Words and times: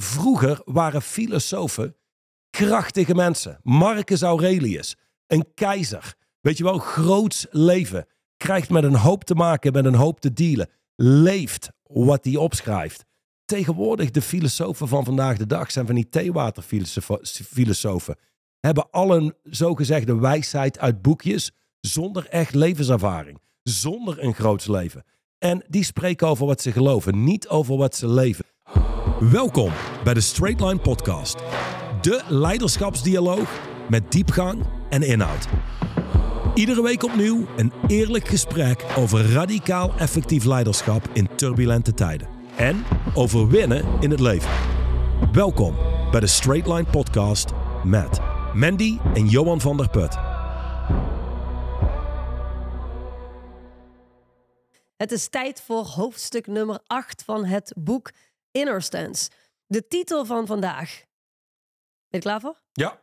vroeger 0.00 0.62
waren 0.64 1.02
filosofen 1.02 1.96
krachtige 2.50 3.14
mensen. 3.14 3.60
Marcus 3.62 4.22
Aurelius, 4.22 4.96
een 5.26 5.46
keizer. 5.54 6.14
Weet 6.40 6.58
je 6.58 6.64
wel, 6.64 6.78
groots 6.78 7.46
leven. 7.50 8.06
Krijgt 8.36 8.70
met 8.70 8.84
een 8.84 8.96
hoop 8.96 9.24
te 9.24 9.34
maken, 9.34 9.72
met 9.72 9.84
een 9.84 9.94
hoop 9.94 10.20
te 10.20 10.32
dealen. 10.32 10.68
Leeft 10.96 11.70
wat 11.82 12.24
hij 12.24 12.36
opschrijft. 12.36 13.04
Tegenwoordig 13.44 14.10
de 14.10 14.22
filosofen 14.22 14.88
van 14.88 15.04
vandaag 15.04 15.36
de 15.36 15.46
dag 15.46 15.70
zijn 15.70 15.86
van 15.86 15.94
die 15.94 16.08
theewaterfilosofen. 16.08 18.16
Hebben 18.60 18.90
al 18.90 19.16
een 19.16 19.34
zogezegde 19.42 20.18
wijsheid 20.18 20.78
uit 20.78 21.02
boekjes 21.02 21.50
zonder 21.80 22.26
echt 22.26 22.54
levenservaring. 22.54 23.40
Zonder 23.62 24.24
een 24.24 24.34
groots 24.34 24.66
leven. 24.66 25.04
En 25.38 25.64
die 25.68 25.84
spreken 25.84 26.28
over 26.28 26.46
wat 26.46 26.62
ze 26.62 26.72
geloven, 26.72 27.24
niet 27.24 27.48
over 27.48 27.76
wat 27.76 27.96
ze 27.96 28.08
leven. 28.08 28.44
Welkom 29.28 29.72
bij 30.04 30.14
de 30.14 30.20
Straight 30.20 30.60
Line 30.60 30.78
Podcast. 30.78 31.36
De 32.00 32.22
leiderschapsdialoog 32.28 33.60
met 33.88 34.12
diepgang 34.12 34.64
en 34.90 35.02
inhoud. 35.02 35.48
Iedere 36.54 36.82
week 36.82 37.02
opnieuw 37.02 37.46
een 37.56 37.72
eerlijk 37.86 38.28
gesprek 38.28 38.84
over 38.96 39.32
radicaal 39.32 39.92
effectief 39.98 40.44
leiderschap 40.44 41.08
in 41.12 41.28
turbulente 41.34 41.94
tijden. 41.94 42.28
En 42.56 42.84
over 43.14 43.48
winnen 43.48 43.84
in 44.00 44.10
het 44.10 44.20
leven. 44.20 44.50
Welkom 45.32 45.76
bij 46.10 46.20
de 46.20 46.26
Straight 46.26 46.66
Line 46.68 46.90
Podcast 46.90 47.50
met 47.84 48.20
Mandy 48.54 48.98
en 49.14 49.26
Johan 49.26 49.60
van 49.60 49.76
der 49.76 49.88
Put. 49.88 50.18
Het 54.96 55.12
is 55.12 55.28
tijd 55.28 55.60
voor 55.60 55.84
hoofdstuk 55.84 56.46
nummer 56.46 56.78
8 56.86 57.24
van 57.24 57.44
het 57.44 57.72
boek 57.76 58.10
Inner 58.50 58.82
Stance. 58.82 59.30
De 59.66 59.86
titel 59.88 60.24
van 60.24 60.46
vandaag. 60.46 61.04
Ben 62.08 62.20
je 62.20 62.20
klaar 62.20 62.40
voor? 62.40 62.62
Ja. 62.72 63.02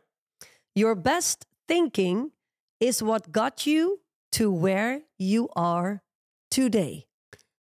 Your 0.72 1.00
best 1.00 1.46
thinking 1.64 2.32
is 2.76 3.00
what 3.00 3.28
got 3.30 3.62
you 3.62 4.00
to 4.28 4.60
where 4.60 5.06
you 5.16 5.48
are 5.52 6.02
today. 6.48 7.06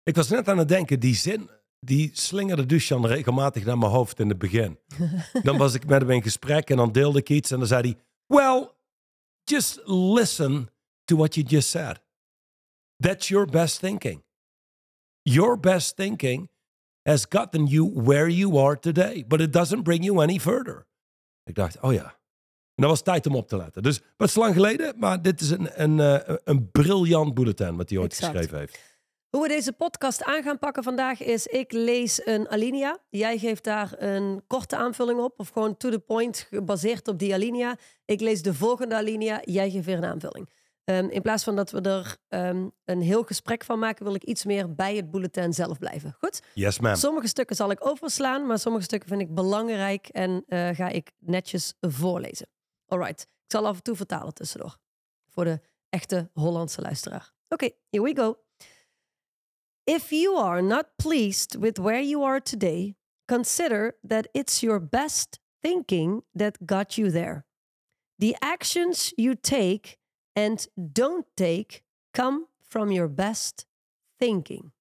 Ik 0.04 0.16
was 0.16 0.30
net 0.30 0.48
aan 0.48 0.58
het 0.58 0.68
denken, 0.68 1.00
die 1.00 1.16
zin, 1.16 1.50
die 1.80 2.10
slingerde 2.14 2.66
Duchan 2.66 3.06
regelmatig 3.06 3.66
naar 3.66 3.78
mijn 3.78 3.92
hoofd 3.92 4.20
in 4.20 4.30
het 4.30 4.38
begin. 4.38 4.80
dan 5.44 5.58
was 5.58 5.73
ik 5.73 5.86
met 5.86 6.02
hem 6.02 6.12
in 6.12 6.22
gesprek 6.22 6.70
en 6.70 6.78
dan 6.78 6.92
deelde 6.92 7.20
ik 7.20 7.30
iets 7.30 7.52
en 7.52 7.58
dan 7.58 7.67
zei 7.67 7.82
hij, 7.82 7.98
well, 8.26 8.70
just 9.44 9.82
listen 9.86 10.70
to 11.04 11.16
what 11.16 11.36
you 11.36 11.48
just 11.48 11.70
said. 11.70 12.02
That's 12.98 13.28
your 13.28 13.45
best 13.45 13.80
thinking. 13.80 14.23
Your 15.22 15.60
best 15.60 15.95
thinking 15.95 16.50
has 17.04 17.26
gotten 17.30 17.66
you 17.66 17.92
where 17.94 18.30
you 18.30 18.58
are 18.58 18.80
today, 18.80 19.26
but 19.28 19.42
it 19.42 19.54
doesn't 19.54 19.84
bring 19.84 20.04
you 20.04 20.22
any 20.22 20.40
further. 20.40 20.86
Ik 21.44 21.56
dacht, 21.56 21.80
oh 21.82 21.94
ja. 21.94 22.20
En 22.76 22.88
dat 22.88 22.90
was 22.90 23.02
tijd 23.02 23.28
om 23.28 23.36
op 23.36 23.48
te 23.48 23.58
letten. 23.58 23.84
Dus 23.84 24.02
wat 24.18 24.28
is 24.28 24.36
lang 24.36 24.54
geleden, 24.54 24.94
maar 24.98 25.22
dit 25.22 25.42
is 25.42 25.50
een, 25.50 25.82
een, 25.82 26.00
een, 26.00 26.40
een 26.44 26.72
briljant 26.72 27.34
bulletin 27.34 27.76
wat 27.76 27.90
hij 27.90 28.00
ooit 28.00 28.12
Exact. 28.12 28.32
geschreven 28.32 28.58
heeft. 28.60 28.80
Hoe 29.30 29.42
we 29.42 29.48
deze 29.48 29.74
podcast 29.74 30.24
aan 30.24 30.44
gaan 30.44 30.60
pakken 30.60 30.84
vandaag 30.84 31.24
is: 31.24 31.48
ik 31.48 31.72
lees 31.72 32.26
een 32.26 32.50
alinea. 32.50 32.98
Jij 33.10 33.38
geeft 33.38 33.64
daar 33.64 33.94
een 33.98 34.44
korte 34.48 34.76
aanvulling 34.76 35.20
op, 35.20 35.40
of 35.40 35.50
gewoon 35.50 35.78
to 35.78 35.90
the 35.90 36.00
point, 36.00 36.48
gebaseerd 36.50 37.08
op 37.08 37.20
die 37.20 37.34
alinea. 37.34 37.78
Ik 38.06 38.22
lees 38.22 38.42
de 38.42 38.54
volgende 38.54 38.96
alinea, 38.96 39.42
jij 39.44 39.70
geeft 39.70 39.86
weer 39.86 39.98
een 39.98 40.06
aanvulling. 40.06 40.50
Um, 40.86 41.10
in 41.10 41.22
plaats 41.22 41.44
van 41.44 41.56
dat 41.56 41.72
we 41.72 41.82
er 41.82 42.18
um, 42.30 42.72
een 42.86 43.02
heel 43.02 43.24
gesprek 43.24 43.64
van 43.64 43.80
maken, 43.80 44.06
wil 44.06 44.16
ik 44.16 44.24
iets 44.24 44.46
meer 44.46 44.76
bij 44.76 44.96
het 44.96 45.12
bulletin 45.12 45.54
zelf 45.54 45.78
blijven. 45.78 46.16
Goed? 46.20 46.42
Yes, 46.54 46.80
ma'am. 46.80 46.96
Sommige 46.96 47.28
stukken 47.28 47.56
zal 47.56 47.72
ik 47.72 47.88
overslaan, 47.88 48.46
maar 48.46 48.60
sommige 48.60 48.84
stukken 48.84 49.10
vind 49.10 49.22
ik 49.22 49.36
belangrijk 49.36 50.08
en 50.08 50.44
uh, 50.48 50.70
ga 50.70 50.88
ik 50.88 51.12
netjes 51.20 51.73
voorlezen. 51.80 52.48
Alright, 52.88 53.22
ik 53.22 53.52
zal 53.52 53.68
af 53.68 53.76
en 53.76 53.84
toe 53.84 53.96
vertalen 53.96 54.34
tussendoor. 54.34 54.78
Voor 55.30 55.44
de 55.44 55.62
echte 55.90 56.30
Hollandse 56.34 56.82
luisteraar. 56.82 57.34
Oké, 57.50 57.66
okay, 57.66 57.78
here 57.89 58.04
we 58.04 58.16
go. 58.16 58.39
If 59.84 60.10
you 60.10 60.38
are 60.38 60.61
not 60.61 60.86
pleased 60.95 61.55
with 61.60 61.78
where 61.78 62.08
you 62.08 62.23
are 62.23 62.42
today, 62.42 62.95
consider 63.26 63.98
that 64.08 64.28
it's 64.32 64.60
your 64.60 64.88
best 64.88 65.39
thinking 65.60 66.23
that 66.34 66.58
got 66.66 66.94
you 66.94 67.11
there. 67.11 67.45
The 68.17 68.36
actions 68.39 69.11
you 69.16 69.36
take 69.39 70.00
and 70.33 70.67
don't 70.75 71.25
take 71.33 71.81
come 72.11 72.45
from 72.61 72.92
your 72.92 73.14
best 73.14 73.67
thinking. 74.17 74.73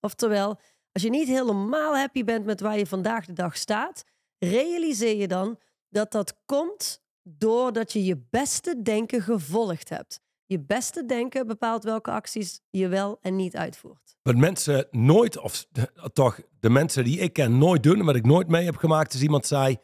Oftewel, 0.00 0.60
als 0.92 1.02
je 1.02 1.10
niet 1.10 1.28
helemaal 1.28 1.96
happy 1.96 2.24
bent 2.24 2.44
met 2.44 2.60
waar 2.60 2.78
je 2.78 2.86
vandaag 2.86 3.26
de 3.26 3.32
dag 3.32 3.56
staat, 3.56 4.04
realiseer 4.38 5.16
je 5.16 5.28
dan 5.28 5.58
dat 5.88 6.12
dat 6.12 6.36
komt 6.44 7.02
doordat 7.22 7.92
je 7.92 8.04
je 8.04 8.22
beste 8.30 8.82
denken 8.82 9.22
gevolgd 9.22 9.88
hebt. 9.88 10.20
Je 10.46 10.60
beste 10.60 11.06
denken 11.06 11.46
bepaalt 11.46 11.84
welke 11.84 12.10
acties 12.10 12.60
je 12.70 12.88
wel 12.88 13.18
en 13.20 13.36
niet 13.36 13.56
uitvoert. 13.56 14.16
Wat 14.22 14.36
mensen 14.36 14.86
nooit, 14.90 15.38
of 15.38 15.66
toch 16.12 16.40
de 16.60 16.70
mensen 16.70 17.04
die 17.04 17.18
ik 17.18 17.32
ken 17.32 17.58
nooit 17.58 17.82
doen, 17.82 17.98
en 17.98 18.04
wat 18.04 18.16
ik 18.16 18.26
nooit 18.26 18.48
mee 18.48 18.64
heb 18.64 18.76
gemaakt, 18.76 19.14
is 19.14 19.22
iemand 19.22 19.46
zei: 19.46 19.76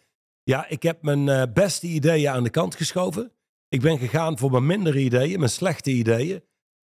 Ja, 0.43 0.69
ik 0.69 0.83
heb 0.83 1.03
mijn 1.03 1.27
uh, 1.27 1.43
beste 1.53 1.87
ideeën 1.87 2.31
aan 2.31 2.43
de 2.43 2.51
kant 2.51 2.75
geschoven. 2.75 3.33
Ik 3.77 3.83
ben 3.83 3.99
gegaan 3.99 4.39
voor 4.39 4.51
mijn 4.51 4.67
mindere 4.67 4.99
ideeën, 4.99 5.39
mijn 5.39 5.51
slechte 5.51 5.91
ideeën. 5.91 6.45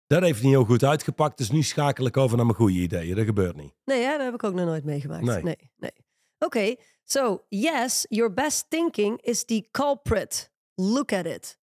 Dat 0.07 0.21
heeft 0.21 0.41
niet 0.41 0.51
heel 0.51 0.63
goed 0.63 0.83
uitgepakt, 0.83 1.38
dus 1.38 1.51
nu 1.51 1.63
schakel 1.63 2.05
ik 2.05 2.17
over 2.17 2.38
naar 2.38 2.45
mijn 2.45 2.57
goede 2.57 2.79
ideeën. 2.79 3.15
Dat 3.15 3.25
gebeurt 3.25 3.55
niet. 3.55 3.73
Nee, 3.85 4.01
ja, 4.01 4.11
dat 4.11 4.25
heb 4.25 4.33
ik 4.33 4.43
ook 4.43 4.53
nog 4.53 4.65
nooit 4.65 4.83
meegemaakt. 4.83 5.23
Nee. 5.23 5.43
nee, 5.43 5.71
nee. 5.75 5.91
Oké, 6.39 6.45
okay, 6.45 6.79
so 7.03 7.45
yes, 7.49 8.05
your 8.09 8.33
best 8.33 8.69
thinking 8.69 9.21
is 9.21 9.45
the 9.45 9.67
culprit. 9.71 10.51
Look 10.73 11.13
at 11.13 11.25
it. 11.25 11.59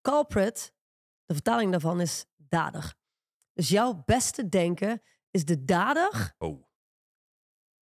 Culprit, 0.00 0.74
de 1.24 1.34
vertaling 1.34 1.70
daarvan 1.70 2.00
is 2.00 2.26
dader. 2.36 2.94
Dus 3.52 3.68
jouw 3.68 4.02
beste 4.04 4.48
denken 4.48 5.02
is 5.30 5.44
de 5.44 5.64
dader 5.64 6.34
oh. 6.38 6.64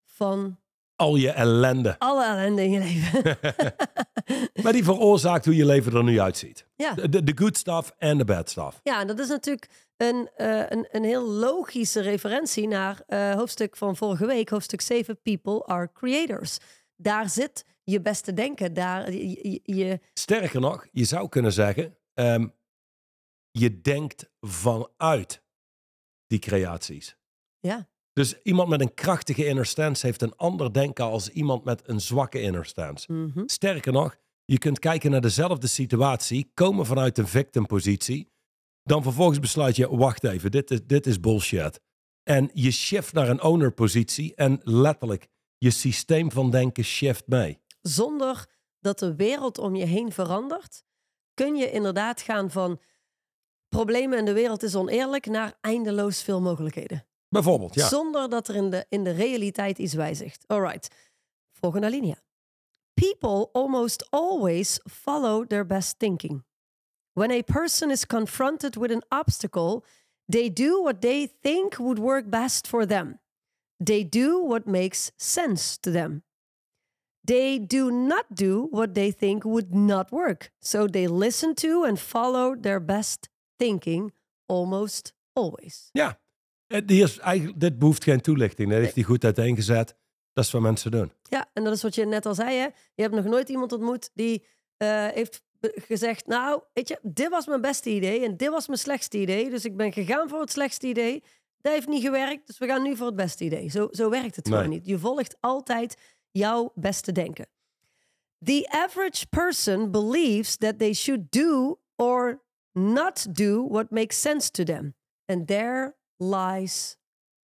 van 0.05 0.60
al 1.01 1.17
je 1.17 1.31
ellende. 1.31 1.99
Alle 1.99 2.25
ellende 2.25 2.63
in 2.63 2.71
je 2.71 2.79
leven. 2.79 3.39
maar 4.63 4.73
die 4.73 4.85
veroorzaakt 4.85 5.45
hoe 5.45 5.57
je 5.57 5.65
leven 5.65 5.95
er 5.95 6.05
nu 6.05 6.21
uitziet. 6.21 6.67
Ja. 6.77 6.95
De, 6.95 7.25
de 7.25 7.33
good 7.35 7.57
stuff 7.57 7.95
en 7.99 8.19
de 8.19 8.25
bad 8.25 8.51
stuff. 8.51 8.81
Ja, 8.83 9.01
en 9.01 9.07
dat 9.07 9.19
is 9.19 9.29
natuurlijk 9.29 9.69
een, 9.97 10.29
uh, 10.37 10.63
een, 10.69 10.89
een 10.91 11.05
heel 11.05 11.29
logische 11.29 12.01
referentie 12.01 12.69
naar 12.69 13.03
uh, 13.09 13.35
hoofdstuk 13.35 13.77
van 13.77 13.97
vorige 13.97 14.27
week, 14.27 14.49
hoofdstuk 14.49 14.81
7, 14.81 15.23
People 15.23 15.65
are 15.65 15.91
Creators. 15.93 16.59
Daar 16.97 17.29
zit 17.29 17.65
je 17.85 18.01
beste 18.01 18.33
denken. 18.33 18.75
Daar, 18.75 19.13
je, 19.13 19.61
je... 19.63 20.01
Sterker 20.13 20.61
nog, 20.61 20.87
je 20.93 21.05
zou 21.05 21.29
kunnen 21.29 21.53
zeggen, 21.53 21.97
um, 22.15 22.55
je 23.51 23.81
denkt 23.81 24.31
vanuit 24.41 25.43
die 26.27 26.39
creaties. 26.39 27.17
Ja. 27.61 27.90
Dus 28.13 28.43
iemand 28.43 28.69
met 28.69 28.81
een 28.81 28.95
krachtige 28.95 29.47
inner 29.47 29.67
stance 29.67 30.07
heeft 30.07 30.23
een 30.23 30.37
ander 30.37 30.73
denken 30.73 31.05
als 31.05 31.29
iemand 31.29 31.65
met 31.65 31.83
een 31.89 32.01
zwakke 32.01 32.41
inner 32.41 32.65
stance. 32.65 33.13
Mm 33.13 33.31
-hmm. 33.35 33.49
Sterker 33.49 33.93
nog, 33.93 34.17
je 34.45 34.59
kunt 34.59 34.79
kijken 34.79 35.11
naar 35.11 35.21
dezelfde 35.21 35.67
situatie, 35.67 36.51
komen 36.55 36.87
vanuit 36.87 37.19
een 37.19 37.29
victimpositie, 37.29 38.33
dan 38.83 39.03
vervolgens 39.03 39.39
besluit 39.39 39.77
je, 39.77 39.97
wacht 39.97 40.25
even, 40.25 40.51
dit 40.51 40.71
is, 40.71 40.81
dit 40.87 41.07
is 41.07 41.21
bullshit. 41.21 41.81
En 42.23 42.51
je 42.53 42.71
shift 42.71 43.13
naar 43.13 43.29
een 43.29 43.43
owner-positie 43.43 44.35
en 44.35 44.61
letterlijk, 44.63 45.27
je 45.59 45.71
systeem 45.71 46.31
van 46.31 46.51
denken 46.51 46.85
shift 46.85 47.27
mee. 47.27 47.59
Zonder 47.81 48.47
dat 48.81 48.99
de 48.99 49.15
wereld 49.15 49.59
om 49.59 49.75
je 49.75 49.85
heen 49.85 50.13
verandert, 50.13 50.85
kun 51.35 51.57
je 51.57 51.71
inderdaad 51.71 52.21
gaan 52.21 52.51
van 52.51 52.81
problemen 53.69 54.19
en 54.19 54.25
de 54.25 54.33
wereld 54.33 54.63
is 54.63 54.75
oneerlijk 54.75 55.27
naar 55.27 55.55
eindeloos 55.61 56.23
veel 56.23 56.41
mogelijkheden. 56.41 57.05
Bijvoorbeeld, 57.31 57.75
ja. 57.75 57.89
Zonder 57.89 58.29
dat 58.29 58.49
er 58.49 58.55
in 58.55 58.71
de, 58.71 58.87
in 58.89 59.05
de 59.05 59.11
realiteit 59.11 59.79
iets 59.79 59.95
wijzigt. 59.95 60.45
Alright. 60.47 60.89
Volgende 61.53 61.87
alinea. 61.87 62.23
People 62.95 63.49
almost 63.53 64.11
always 64.11 64.81
follow 64.85 65.47
their 65.47 65.67
best 65.67 65.99
thinking. 65.99 66.45
When 67.13 67.31
a 67.31 67.43
person 67.43 67.91
is 67.91 68.07
confronted 68.07 68.77
with 68.77 68.91
an 68.91 69.03
obstacle, 69.09 69.85
they 70.31 70.53
do 70.53 70.83
what 70.83 71.01
they 71.01 71.29
think 71.41 71.79
would 71.79 71.99
work 71.99 72.31
best 72.31 72.67
for 72.67 72.87
them. 72.87 73.21
They 73.85 74.09
do 74.09 74.47
what 74.47 74.67
makes 74.67 75.13
sense 75.17 75.79
to 75.81 75.91
them. 75.91 76.23
They 77.27 77.59
do 77.59 77.91
not 77.91 78.25
do 78.35 78.69
what 78.71 78.95
they 78.95 79.13
think 79.13 79.45
would 79.45 79.75
not 79.75 80.11
work. 80.11 80.51
So 80.61 80.87
they 80.87 81.07
listen 81.07 81.55
to 81.55 81.85
and 81.85 81.99
follow 81.99 82.57
their 82.57 82.81
best 82.81 83.29
thinking 83.59 84.13
almost 84.47 85.13
always. 85.35 85.91
Ja, 85.93 86.19
die 86.85 87.03
is 87.03 87.19
eigenlijk, 87.19 87.61
dit 87.61 87.79
behoeft 87.79 88.05
geen 88.05 88.21
toelichting. 88.21 88.71
Dat 88.71 88.79
heeft 88.79 88.95
hij 88.95 89.05
goed 89.05 89.25
uiteengezet. 89.25 89.95
Dat 90.33 90.45
is 90.45 90.51
wat 90.51 90.63
mensen 90.63 90.91
doen. 90.91 91.13
Ja, 91.23 91.51
en 91.53 91.65
dat 91.65 91.73
is 91.73 91.83
wat 91.83 91.95
je 91.95 92.07
net 92.07 92.27
al 92.27 92.35
zei. 92.35 92.57
Hè? 92.57 92.65
Je 92.95 93.03
hebt 93.03 93.15
nog 93.15 93.25
nooit 93.25 93.49
iemand 93.49 93.73
ontmoet 93.73 94.11
die 94.15 94.45
uh, 94.79 95.07
heeft 95.09 95.43
gezegd... 95.61 96.27
Nou, 96.27 96.63
weet 96.73 96.89
je, 96.89 96.99
dit 97.03 97.29
was 97.29 97.47
mijn 97.47 97.61
beste 97.61 97.91
idee 97.91 98.25
en 98.25 98.37
dit 98.37 98.49
was 98.49 98.67
mijn 98.67 98.79
slechtste 98.79 99.19
idee. 99.19 99.51
Dus 99.51 99.65
ik 99.65 99.77
ben 99.77 99.93
gegaan 99.93 100.29
voor 100.29 100.41
het 100.41 100.51
slechtste 100.53 100.87
idee. 100.87 101.23
Dat 101.61 101.73
heeft 101.73 101.89
niet 101.89 102.03
gewerkt, 102.03 102.47
dus 102.47 102.59
we 102.59 102.67
gaan 102.67 102.83
nu 102.83 102.97
voor 102.97 103.07
het 103.07 103.17
beste 103.17 103.45
idee. 103.45 103.69
Zo, 103.69 103.89
zo 103.91 104.11
werkt 104.11 104.37
het 104.37 104.45
Nee. 104.45 104.55
gewoon 104.55 104.71
niet. 104.71 104.87
Je 104.87 104.99
volgt 104.99 105.37
altijd 105.41 105.97
jouw 106.31 106.73
beste 106.75 107.13
denken. 107.13 107.47
The 108.45 108.67
average 108.71 109.27
person 109.27 109.91
believes 109.91 110.57
that 110.57 110.79
they 110.79 110.93
should 110.93 111.33
do 111.33 111.81
or 111.97 112.43
not 112.73 113.35
do 113.37 113.69
what 113.69 113.91
makes 113.91 114.21
sense 114.21 114.51
to 114.51 114.65
them. 114.65 114.95
And 115.27 115.47
there 115.47 115.97
lies 116.21 116.97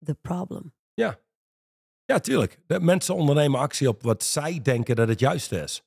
the 0.05 0.15
problem. 0.15 0.75
Ja. 0.95 1.19
Ja, 2.05 2.19
tuurlijk. 2.19 2.59
Mensen 2.67 3.15
ondernemen 3.15 3.61
actie 3.61 3.89
op 3.89 4.03
wat 4.03 4.23
zij 4.23 4.63
denken 4.63 4.97
dat 4.97 5.09
het 5.09 5.21
juiste 5.21 5.61
is. 5.61 5.83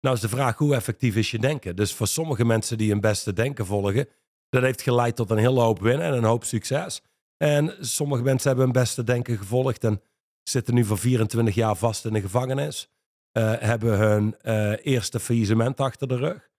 Nou 0.00 0.16
is 0.16 0.20
de 0.20 0.28
vraag, 0.28 0.58
hoe 0.58 0.74
effectief 0.74 1.16
is 1.16 1.30
je 1.30 1.38
denken? 1.38 1.76
Dus 1.76 1.94
voor 1.94 2.06
sommige 2.06 2.44
mensen 2.44 2.78
die 2.78 2.90
hun 2.90 3.00
beste 3.00 3.32
denken 3.32 3.66
volgen, 3.66 4.08
dat 4.48 4.62
heeft 4.62 4.82
geleid 4.82 5.16
tot 5.16 5.30
een 5.30 5.38
hele 5.38 5.60
hoop 5.60 5.80
winnen 5.80 6.06
en 6.06 6.12
een 6.12 6.24
hoop 6.24 6.44
succes. 6.44 7.02
En 7.36 7.76
sommige 7.80 8.22
mensen 8.22 8.48
hebben 8.48 8.64
hun 8.64 8.74
beste 8.74 9.04
denken 9.04 9.36
gevolgd 9.36 9.84
en 9.84 10.02
zitten 10.42 10.74
nu 10.74 10.84
voor 10.84 10.98
24 10.98 11.54
jaar 11.54 11.76
vast 11.76 12.04
in 12.04 12.12
de 12.12 12.20
gevangenis. 12.20 12.90
Uh, 13.38 13.54
hebben 13.58 13.98
hun 13.98 14.36
uh, 14.42 14.86
eerste 14.86 15.20
faillissement 15.20 15.80
achter 15.80 16.08
de 16.08 16.16
rug. 16.16 16.50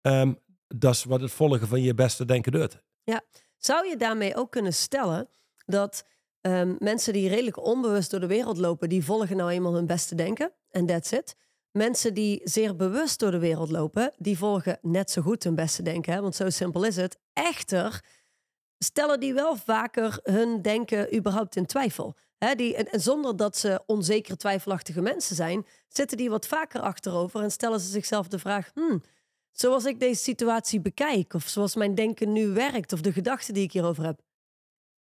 Um, 0.00 0.38
dat 0.68 0.94
is 0.94 1.04
wat 1.04 1.20
het 1.20 1.30
volgen 1.30 1.68
van 1.68 1.82
je 1.82 1.94
beste 1.94 2.24
denken 2.24 2.52
doet. 2.52 2.82
Ja, 3.02 3.22
zou 3.64 3.88
je 3.88 3.96
daarmee 3.96 4.36
ook 4.36 4.50
kunnen 4.50 4.74
stellen 4.74 5.28
dat 5.66 6.04
um, 6.40 6.76
mensen 6.78 7.12
die 7.12 7.28
redelijk 7.28 7.64
onbewust 7.64 8.10
door 8.10 8.20
de 8.20 8.26
wereld 8.26 8.58
lopen, 8.58 8.88
die 8.88 9.04
volgen 9.04 9.36
nou 9.36 9.50
eenmaal 9.50 9.74
hun 9.74 9.86
beste 9.86 10.14
denken 10.14 10.52
en 10.70 10.86
that's 10.86 11.12
it. 11.12 11.36
Mensen 11.70 12.14
die 12.14 12.40
zeer 12.44 12.76
bewust 12.76 13.18
door 13.18 13.30
de 13.30 13.38
wereld 13.38 13.70
lopen, 13.70 14.12
die 14.18 14.38
volgen 14.38 14.78
net 14.82 15.10
zo 15.10 15.22
goed 15.22 15.44
hun 15.44 15.54
beste 15.54 15.82
denken, 15.82 16.12
hè? 16.12 16.20
want 16.20 16.34
zo 16.34 16.50
simpel 16.50 16.84
is 16.84 16.96
het. 16.96 17.18
Echter 17.32 18.04
stellen 18.78 19.20
die 19.20 19.34
wel 19.34 19.56
vaker 19.56 20.18
hun 20.22 20.62
denken 20.62 21.16
überhaupt 21.16 21.56
in 21.56 21.66
twijfel. 21.66 22.14
Die, 22.56 22.76
en, 22.76 23.00
zonder 23.00 23.36
dat 23.36 23.56
ze 23.56 23.82
onzeker, 23.86 24.36
twijfelachtige 24.36 25.00
mensen 25.00 25.36
zijn, 25.36 25.66
zitten 25.88 26.16
die 26.16 26.30
wat 26.30 26.46
vaker 26.46 26.80
achterover 26.80 27.42
en 27.42 27.50
stellen 27.50 27.80
ze 27.80 27.88
zichzelf 27.88 28.28
de 28.28 28.38
vraag: 28.38 28.70
hmm, 28.74 29.02
zoals 29.52 29.84
ik 29.84 30.00
deze 30.00 30.22
situatie 30.22 30.80
bekijk, 30.80 31.34
of 31.34 31.48
zoals 31.48 31.74
mijn 31.74 31.94
denken 31.94 32.32
nu 32.32 32.48
werkt, 32.48 32.92
of 32.92 33.00
de 33.00 33.12
gedachten 33.12 33.54
die 33.54 33.62
ik 33.62 33.72
hierover 33.72 34.04
heb, 34.04 34.20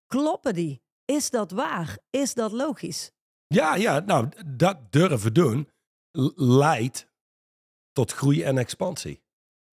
kloppen 0.08 0.54
die? 0.54 0.82
Is 1.06 1.30
dat 1.30 1.52
waar? 1.52 1.98
Is 2.10 2.34
dat 2.34 2.52
logisch? 2.52 3.12
Ja, 3.48 3.76
ja, 3.76 4.00
nou, 4.00 4.30
dat 4.48 4.92
durven 4.92 5.34
doen 5.34 5.70
leidt 6.36 7.08
tot 7.92 8.12
groei 8.12 8.44
en 8.44 8.58
expansie. 8.58 9.24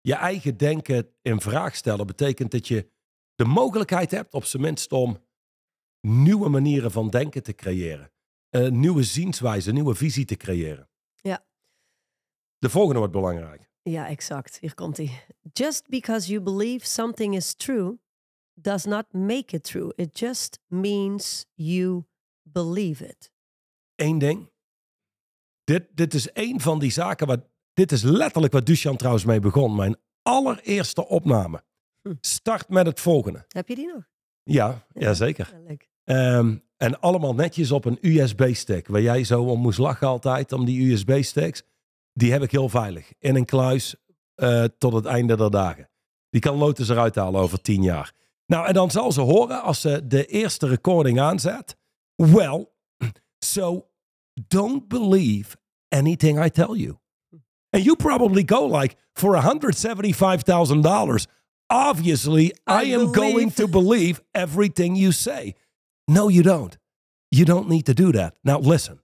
Je 0.01 0.15
eigen 0.15 0.57
denken 0.57 1.15
in 1.23 1.41
vraag 1.41 1.77
stellen 1.77 2.07
betekent 2.07 2.51
dat 2.51 2.69
je 2.69 2.91
de 3.35 3.45
mogelijkheid 3.45 4.11
hebt, 4.11 4.35
op 4.35 4.45
zijn 4.45 4.63
minst, 4.63 4.93
om 4.93 5.25
nieuwe 6.01 6.49
manieren 6.49 6.91
van 6.91 7.11
denken 7.11 7.43
te 7.43 7.55
creëren. 7.55 8.13
Een 8.49 8.81
nieuwe 8.81 9.03
zienswijze, 9.03 9.69
een 9.69 9.75
nieuwe 9.75 9.95
visie 9.95 10.25
te 10.25 10.37
creëren. 10.37 10.91
Ja. 11.17 11.47
De 12.59 12.71
volgende 12.71 12.99
wordt 12.99 13.15
belangrijk. 13.15 13.70
Ja, 13.83 14.09
exact. 14.09 14.59
Hier 14.61 14.75
komt 14.75 14.97
hij. 14.97 15.25
Just 15.53 15.89
because 15.89 16.31
you 16.31 16.43
believe 16.43 16.87
something 16.87 17.37
is 17.37 17.55
true 17.55 17.99
does 18.55 18.85
not 18.85 19.13
make 19.13 19.57
it 19.57 19.65
true. 19.65 19.93
It 19.97 20.19
just 20.19 20.59
means 20.67 21.47
you 21.55 22.05
believe 22.43 23.05
it. 23.05 23.33
Eén 23.95 24.19
ding. 24.19 24.51
Dit, 25.65 25.87
dit 25.95 26.15
is 26.15 26.29
een 26.33 26.61
van 26.61 26.79
die 26.79 26.91
zaken 26.91 27.27
waar. 27.27 27.49
Dit 27.73 27.93
is 27.93 28.03
letterlijk 28.03 28.53
wat 28.53 28.67
Duchan 28.67 28.97
trouwens 28.97 29.25
mee 29.25 29.41
begon. 29.41 29.75
Mijn 29.75 29.97
allereerste 30.23 31.09
opname. 31.09 31.63
Hm. 32.03 32.15
Start 32.21 32.69
met 32.69 32.87
het 32.87 33.01
volgende. 33.01 33.45
Heb 33.49 33.69
je 33.69 33.75
die 33.75 33.87
nog? 33.87 34.09
Ja, 34.43 34.87
ja, 34.95 35.15
zeker. 35.15 35.61
Ja, 36.05 36.39
um, 36.39 36.63
en 36.77 37.01
allemaal 37.01 37.35
netjes 37.35 37.71
op 37.71 37.85
een 37.85 37.99
USB-stick. 38.01 38.87
Waar 38.87 39.01
jij 39.01 39.25
zo 39.25 39.43
om 39.43 39.61
moest 39.61 39.79
lachen 39.79 40.07
altijd, 40.07 40.53
om 40.53 40.65
die 40.65 40.93
USB-sticks. 40.93 41.63
Die 42.13 42.33
heb 42.33 42.43
ik 42.43 42.51
heel 42.51 42.69
veilig. 42.69 43.13
In 43.19 43.37
een 43.37 43.45
kluis 43.45 43.95
uh, 44.37 44.65
tot 44.79 44.93
het 44.93 45.05
einde 45.05 45.37
der 45.37 45.51
dagen. 45.51 45.91
Die 46.31 46.41
kan 46.41 46.57
Lotus 46.57 46.89
eruit 46.89 47.15
halen 47.15 47.41
over 47.41 47.61
tien 47.61 47.83
jaar. 47.83 48.13
Nou, 48.47 48.67
en 48.67 48.75
dan 48.75 48.91
zal 48.91 49.13
ze 49.13 49.21
horen 49.21 49.63
als 49.63 49.81
ze 49.81 50.07
de 50.07 50.27
eerste 50.27 50.67
recording 50.67 51.21
aanzet. 51.21 51.77
Well, 52.15 52.69
so 53.45 53.89
don't 54.49 54.89
believe 54.89 55.57
anything 55.89 56.45
I 56.45 56.51
tell 56.51 56.75
you. 56.75 56.99
And 57.71 57.85
you 57.85 57.97
probably 57.97 58.43
go 58.47 58.79
like, 58.79 58.97
for 59.13 59.43
$175,000, 59.43 61.27
obviously 61.67 62.45
I, 62.45 62.53
I 62.67 62.95
am 62.95 63.13
going 63.13 63.55
to 63.55 63.69
believe 63.69 64.21
everything 64.31 64.97
you 64.97 65.13
say. 65.13 65.55
No, 66.05 66.29
you 66.29 66.43
don't. 66.43 66.79
You 67.29 67.45
don't 67.45 67.69
need 67.69 67.85
to 67.87 67.95
do 67.95 68.13
that. 68.13 68.35
Now, 68.43 68.59
listen. 68.59 69.00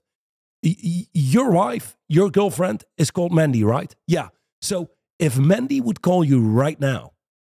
Your 1.13 1.51
wife, 1.51 1.95
your 2.09 2.29
girlfriend 2.29 2.83
is 2.97 3.11
called 3.11 3.33
Mandy, 3.33 3.63
right? 3.63 3.95
Yeah. 4.07 4.29
So 4.61 4.89
if 5.19 5.37
Mandy 5.37 5.81
would 5.81 6.01
call 6.01 6.23
you 6.23 6.41
right 6.41 6.79
now 6.79 7.13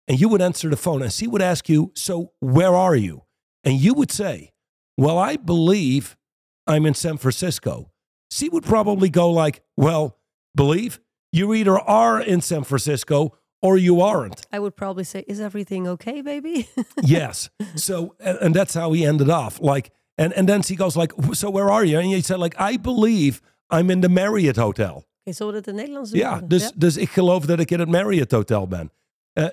and 0.06 0.20
you 0.20 0.28
would 0.28 0.42
answer 0.42 0.68
the 0.68 0.76
phone 0.76 1.02
and 1.02 1.12
she 1.12 1.26
would 1.26 1.42
ask 1.42 1.68
you, 1.68 1.92
So 1.94 2.32
where 2.40 2.74
are 2.74 2.96
you? 2.96 3.22
And 3.64 3.78
you 3.78 3.94
would 3.94 4.10
say, 4.10 4.52
Well, 4.96 5.18
I 5.18 5.36
believe 5.36 6.16
I'm 6.66 6.86
in 6.86 6.94
San 6.94 7.18
Francisco. 7.18 7.90
She 8.30 8.48
would 8.48 8.64
probably 8.64 9.10
go 9.10 9.30
like, 9.30 9.62
Well, 9.76 10.18
believe 10.54 11.00
you 11.32 11.52
either 11.54 11.78
are 11.78 12.20
in 12.20 12.40
San 12.40 12.64
Francisco 12.64 13.36
or 13.60 13.76
you 13.76 14.00
aren't. 14.00 14.46
I 14.52 14.58
would 14.58 14.76
probably 14.76 15.04
say, 15.04 15.24
Is 15.26 15.40
everything 15.40 15.88
okay, 15.88 16.20
baby? 16.20 16.68
yes. 17.02 17.50
So, 17.74 18.14
and, 18.20 18.38
and, 18.38 18.54
that's 18.54 18.74
how 18.74 18.92
he 18.92 19.04
ended 19.04 19.30
off. 19.30 19.60
Like, 19.60 19.92
and, 20.18 20.34
and 20.34 20.48
then 20.48 20.62
she 20.62 20.74
goes, 20.74 20.96
like, 20.96 21.14
So 21.30 21.50
where 21.50 21.70
are 21.70 21.86
you? 21.86 21.98
And 21.98 22.12
he 22.12 22.22
said, 22.22 22.38
like, 22.38 22.56
I 22.58 22.78
believe 22.78 23.40
I'm 23.70 23.90
in 23.90 24.00
the 24.00 24.08
Marriott 24.08 24.56
Hotel. 24.56 25.06
Okay, 25.22 25.32
zullen 25.32 25.52
we 25.52 25.58
het 25.58 25.68
in 25.68 25.74
Nederlands 25.74 26.10
doen? 26.10 26.20
Ja, 26.20 26.40
dus, 26.40 26.62
ja. 26.62 26.72
dus 26.74 26.96
ik 26.96 27.10
geloof 27.10 27.46
dat 27.46 27.58
ik 27.58 27.70
in 27.70 27.80
het 27.80 27.88
Marriott 27.88 28.32
Hotel 28.32 28.66
ben. 28.66 28.92
Uh, 29.34 29.48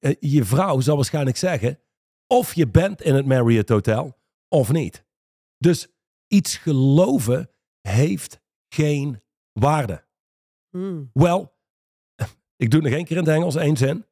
uh, 0.00 0.14
je 0.20 0.44
vrouw 0.44 0.80
zal 0.80 0.96
waarschijnlijk 0.96 1.36
zeggen, 1.36 1.78
of 2.26 2.54
je 2.54 2.68
bent 2.68 3.02
in 3.02 3.14
het 3.14 3.26
Marriott 3.26 3.68
Hotel, 3.68 4.18
of 4.48 4.72
niet. 4.72 5.04
Dus 5.58 5.88
iets 6.26 6.56
geloven 6.56 7.50
heeft 7.80 8.40
geen 8.68 9.22
waarde. 9.52 10.04
Mm. 10.70 11.10
Wel, 11.12 11.56
ik 12.56 12.70
doe 12.70 12.80
het 12.80 12.88
nog 12.88 12.98
één 12.98 13.04
keer 13.04 13.16
in 13.16 13.24
het 13.24 13.34
Engels, 13.34 13.56
één 13.56 13.76
zin. 13.76 14.06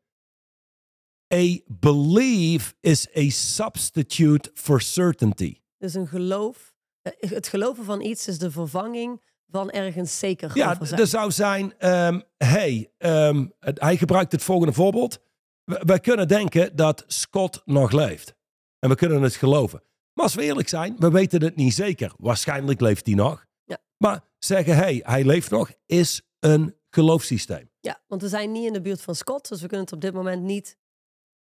A 1.35 1.59
belief 1.67 2.77
is 2.81 3.09
a 3.17 3.29
substitute 3.31 4.51
for 4.55 4.81
certainty. 4.81 5.61
Dus 5.87 5.95
een 5.95 6.07
geloof, 6.07 6.75
eh, 7.03 7.31
het 7.31 7.49
geloven 7.49 7.85
van 7.85 8.01
iets 8.01 8.29
is 8.29 8.39
de 8.39 8.51
vervanging 8.51 9.23
van 9.51 9.71
ergens 9.71 10.19
zeker 10.19 10.51
Ja, 10.55 10.81
er 10.81 11.07
zou 11.07 11.31
zijn, 11.31 11.89
um, 11.89 12.23
hey, 12.37 12.93
um, 12.99 13.53
hij 13.61 13.97
gebruikt 13.97 14.33
het 14.33 14.43
volgende 14.43 14.73
voorbeeld. 14.73 15.19
We, 15.65 15.83
we, 15.85 16.01
kunnen 16.01 16.29
denken 16.29 16.77
dat 16.77 17.05
Scott 17.07 17.63
nog 17.65 17.93
leeft. 17.93 18.35
En 18.79 18.89
we 18.89 18.95
kunnen 18.95 19.23
het 19.23 19.35
geloven. 19.35 19.83
Maar 20.13 20.25
als 20.25 20.35
we 20.35 20.43
eerlijk 20.43 20.69
zijn, 20.69 20.97
we 20.99 21.11
weten 21.11 21.43
het 21.43 21.57
niet 21.57 21.75
zeker. 21.75 22.13
Waarschijnlijk 22.17 22.81
leeft 22.81 23.07
hij 23.07 23.15
nog. 23.15 23.47
Ja. 23.65 23.79
Maar 23.97 24.25
zeggen, 24.39 24.77
hey, 24.77 25.01
hij 25.05 25.25
leeft 25.25 25.51
nog, 25.51 25.71
is 25.87 26.23
een 26.39 26.77
geloofssysteem. 26.91 27.71
Ja, 27.81 28.01
want 28.07 28.23
we 28.23 28.29
zijn 28.29 28.53
niet 28.53 28.67
in 28.67 28.73
de 28.73 28.81
buurt 28.81 29.03
van 29.03 29.15
Scott, 29.15 29.49
dus 29.49 29.61
we 29.61 29.67
kunnen 29.67 29.85
het 29.85 29.95
op 29.95 30.01
dit 30.01 30.13
moment 30.13 30.43
niet. 30.43 30.79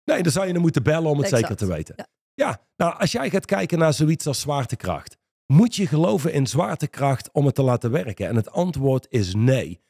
Nee, 0.03 0.23
dan 0.23 0.31
zou 0.31 0.45
je 0.45 0.53
hem 0.53 0.61
moeten 0.61 0.83
bellen 0.83 1.09
om 1.09 1.17
het 1.17 1.25
exact. 1.25 1.41
zeker 1.41 1.55
te 1.55 1.65
weten. 1.65 1.93
Ja. 1.97 2.07
Ja, 2.33 2.61
nou, 2.75 2.99
als 2.99 3.11
jij 3.11 3.29
gaat 3.29 3.45
kijken 3.45 3.79
naar 3.79 3.93
zoiets 3.93 4.27
als 4.27 4.39
zwaartekracht, 4.39 5.17
moet 5.45 5.75
je 5.75 5.87
geloven 5.87 6.33
in 6.33 6.47
zwaartekracht 6.47 7.31
om 7.31 7.45
het 7.45 7.55
te 7.55 7.63
laten 7.63 7.91
werken? 7.91 8.27
En 8.27 8.35
het 8.35 8.51
antwoord 8.51 9.07
is 9.09 9.33
nee. 9.33 9.81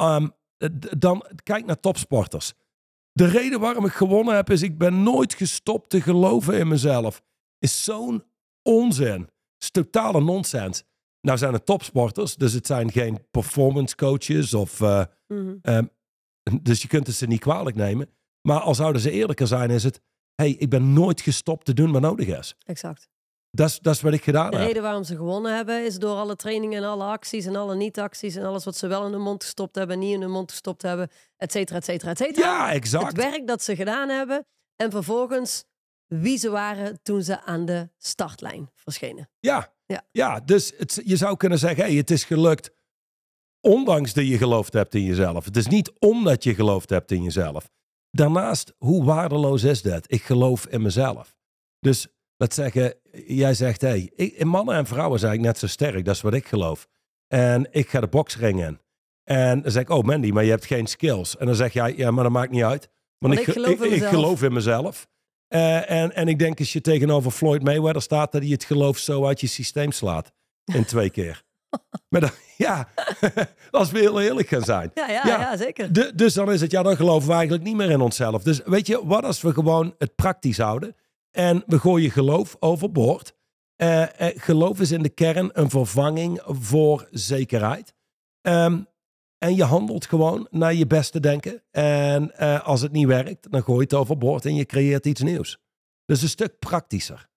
Um, 0.00 0.32
dan 0.98 1.26
kijk 1.42 1.66
naar 1.66 1.80
topsporters. 1.80 2.54
De 3.12 3.26
reden 3.26 3.60
waarom 3.60 3.84
ik 3.84 3.92
gewonnen 3.92 4.34
heb 4.34 4.50
is, 4.50 4.62
ik 4.62 4.78
ben 4.78 5.02
nooit 5.02 5.34
gestopt 5.34 5.90
te 5.90 6.00
geloven 6.00 6.58
in 6.58 6.68
mezelf. 6.68 7.22
Is 7.58 7.84
zo'n 7.84 8.24
onzin. 8.62 9.28
is 9.58 9.70
totale 9.70 10.20
nonsens. 10.20 10.84
Nou 11.20 11.38
zijn 11.38 11.52
het 11.52 11.66
topsporters, 11.66 12.36
dus 12.36 12.52
het 12.52 12.66
zijn 12.66 12.92
geen 12.92 13.26
performance 13.30 13.96
coaches 13.96 14.54
of... 14.54 14.80
Uh, 14.80 15.04
mm 15.28 15.38
-hmm. 15.38 15.58
um, 15.62 15.90
dus 16.62 16.82
je 16.82 16.88
kunt 16.88 17.06
het 17.06 17.16
ze 17.16 17.26
niet 17.26 17.40
kwalijk 17.40 17.76
nemen. 17.76 18.10
Maar 18.42 18.60
al 18.60 18.74
zouden 18.74 19.00
ze 19.00 19.10
eerlijker 19.10 19.46
zijn, 19.46 19.70
is 19.70 19.84
het... 19.84 20.00
hey, 20.36 20.50
ik 20.50 20.68
ben 20.68 20.92
nooit 20.92 21.20
gestopt 21.20 21.64
te 21.64 21.72
doen 21.72 21.92
wat 21.92 22.00
nodig 22.00 22.26
is. 22.26 22.56
Exact. 22.64 23.08
Dat 23.50 23.68
is, 23.68 23.78
dat 23.78 23.94
is 23.94 24.00
wat 24.00 24.12
ik 24.12 24.24
gedaan 24.24 24.50
de 24.50 24.56
heb. 24.56 24.60
De 24.60 24.66
reden 24.66 24.82
waarom 24.82 25.04
ze 25.04 25.16
gewonnen 25.16 25.56
hebben 25.56 25.84
is 25.84 25.98
door 25.98 26.16
alle 26.16 26.36
trainingen 26.36 26.82
en 26.82 26.88
alle 26.88 27.04
acties 27.04 27.46
en 27.46 27.56
alle 27.56 27.76
niet-acties 27.76 28.34
en 28.34 28.44
alles 28.44 28.64
wat 28.64 28.76
ze 28.76 28.86
wel 28.86 29.06
in 29.06 29.12
hun 29.12 29.20
mond 29.20 29.44
gestopt 29.44 29.74
hebben, 29.74 29.98
niet 29.98 30.14
in 30.14 30.20
hun 30.20 30.30
mond 30.30 30.50
gestopt 30.50 30.82
hebben, 30.82 31.10
et 31.36 31.52
cetera, 31.52 31.78
et 31.78 31.84
cetera, 31.84 32.10
et 32.10 32.18
cetera. 32.18 32.46
Ja, 32.46 32.72
exact. 32.72 33.06
Het 33.06 33.16
werk 33.16 33.46
dat 33.46 33.62
ze 33.62 33.76
gedaan 33.76 34.08
hebben 34.08 34.46
en 34.76 34.90
vervolgens 34.90 35.64
wie 36.06 36.38
ze 36.38 36.50
waren 36.50 36.98
toen 37.02 37.22
ze 37.22 37.42
aan 37.42 37.64
de 37.64 37.90
startlijn 37.98 38.70
verschenen. 38.74 39.30
Ja, 39.40 39.74
ja. 39.86 40.02
ja 40.12 40.40
dus 40.40 40.72
het, 40.76 41.00
je 41.04 41.16
zou 41.16 41.36
kunnen 41.36 41.58
zeggen, 41.58 41.84
hey, 41.84 41.94
het 41.94 42.10
is 42.10 42.24
gelukt 42.24 42.70
ondanks 43.60 44.12
dat 44.12 44.26
je 44.26 44.38
geloofd 44.38 44.72
hebt 44.72 44.94
in 44.94 45.02
jezelf. 45.04 45.44
Het 45.44 45.56
is 45.56 45.66
niet 45.66 45.92
omdat 45.98 46.44
je 46.44 46.54
geloofd 46.54 46.90
hebt 46.90 47.10
in 47.10 47.22
jezelf. 47.22 47.70
Daarnaast, 48.10 48.72
hoe 48.78 49.04
waardeloos 49.04 49.62
is 49.62 49.82
dat? 49.82 50.12
Ik 50.12 50.22
geloof 50.22 50.66
in 50.66 50.82
mezelf. 50.82 51.36
Dus 51.80 52.06
laat 52.36 52.54
zeggen, 52.54 52.94
jij 53.26 53.54
zegt, 53.54 53.80
hey, 53.80 54.10
ik, 54.14 54.44
mannen 54.44 54.74
en 54.76 54.86
vrouwen 54.86 55.18
zijn 55.18 55.40
net 55.40 55.58
zo 55.58 55.66
sterk. 55.66 56.04
Dat 56.04 56.14
is 56.14 56.20
wat 56.20 56.34
ik 56.34 56.46
geloof. 56.46 56.86
En 57.26 57.68
ik 57.70 57.88
ga 57.88 58.00
de 58.00 58.06
boksring 58.08 58.64
in. 58.66 58.80
En 59.24 59.62
dan 59.62 59.70
zeg 59.70 59.82
ik, 59.82 59.90
oh 59.90 60.04
Mandy, 60.04 60.30
maar 60.30 60.44
je 60.44 60.50
hebt 60.50 60.64
geen 60.66 60.86
skills. 60.86 61.36
En 61.36 61.46
dan 61.46 61.54
zeg 61.54 61.72
jij, 61.72 61.94
ja, 61.96 62.10
maar 62.10 62.24
dat 62.24 62.32
maakt 62.32 62.50
niet 62.50 62.62
uit. 62.62 62.88
Want, 63.18 63.34
Want 63.34 63.48
ik 63.48 63.54
ge- 63.54 63.60
geloof 63.60 63.78
in 63.78 63.84
ik, 63.84 63.90
mezelf. 63.90 64.10
geloof 64.10 64.42
in 64.42 64.52
mezelf. 64.52 65.06
Eh, 65.48 65.90
en, 65.90 66.14
en 66.14 66.28
ik 66.28 66.38
denk 66.38 66.58
als 66.58 66.72
je 66.72 66.80
tegenover 66.80 67.30
Floyd 67.30 67.62
Mayweather 67.62 68.02
staat, 68.02 68.32
dat 68.32 68.42
hij 68.42 68.50
het 68.50 68.64
geloof 68.64 68.98
zo 68.98 69.26
uit 69.26 69.40
je 69.40 69.46
systeem 69.46 69.92
slaat. 69.92 70.32
In 70.64 70.84
twee 70.84 71.10
keer. 71.10 71.42
Maar 72.08 72.20
dan, 72.20 72.30
ja, 72.56 72.88
als 73.70 73.90
we 73.90 73.98
heel 73.98 74.20
eerlijk 74.20 74.48
gaan 74.48 74.62
zijn. 74.62 74.90
Ja, 74.94 75.06
ja, 75.08 75.26
Ja. 75.26 75.40
ja. 75.40 75.56
zeker. 75.56 75.92
De- 75.92 76.12
dus 76.14 76.34
dan 76.34 76.52
is 76.52 76.60
het, 76.60 76.70
ja, 76.70 76.82
dan 76.82 76.96
geloven 76.96 77.28
we 77.28 77.34
eigenlijk 77.34 77.64
niet 77.64 77.76
meer 77.76 77.90
in 77.90 78.00
onszelf. 78.00 78.42
Dus 78.42 78.60
weet 78.64 78.86
je, 78.86 79.06
wat 79.06 79.24
als 79.24 79.40
we 79.42 79.52
gewoon 79.52 79.94
het 79.98 80.14
praktisch 80.14 80.58
houden 80.58 80.96
en 81.30 81.62
we 81.66 81.78
gooien 81.78 82.10
geloof 82.10 82.56
overboord. 82.60 83.34
Eh, 83.76 84.04
geloof 84.18 84.80
is 84.80 84.90
in 84.90 85.02
de 85.02 85.08
kern 85.08 85.50
een 85.52 85.70
vervanging 85.70 86.40
voor 86.44 87.08
zekerheid. 87.10 87.94
Ehm, 88.40 88.82
en 89.38 89.54
je 89.54 89.64
handelt 89.64 90.06
gewoon 90.06 90.46
naar 90.50 90.74
je 90.74 90.86
beste 90.86 91.20
denken. 91.20 91.62
En 91.70 92.36
eh, 92.36 92.66
als 92.66 92.80
het 92.80 92.92
niet 92.92 93.06
werkt, 93.06 93.50
dan 93.50 93.62
gooi 93.62 93.78
je 93.78 93.82
het 93.84 93.94
overboord 93.94 94.44
en 94.44 94.54
je 94.54 94.64
creëert 94.64 95.06
iets 95.06 95.20
nieuws. 95.22 95.58
Dus 96.04 96.22
een 96.22 96.28
stuk 96.28 96.58
praktischer. 96.58 97.28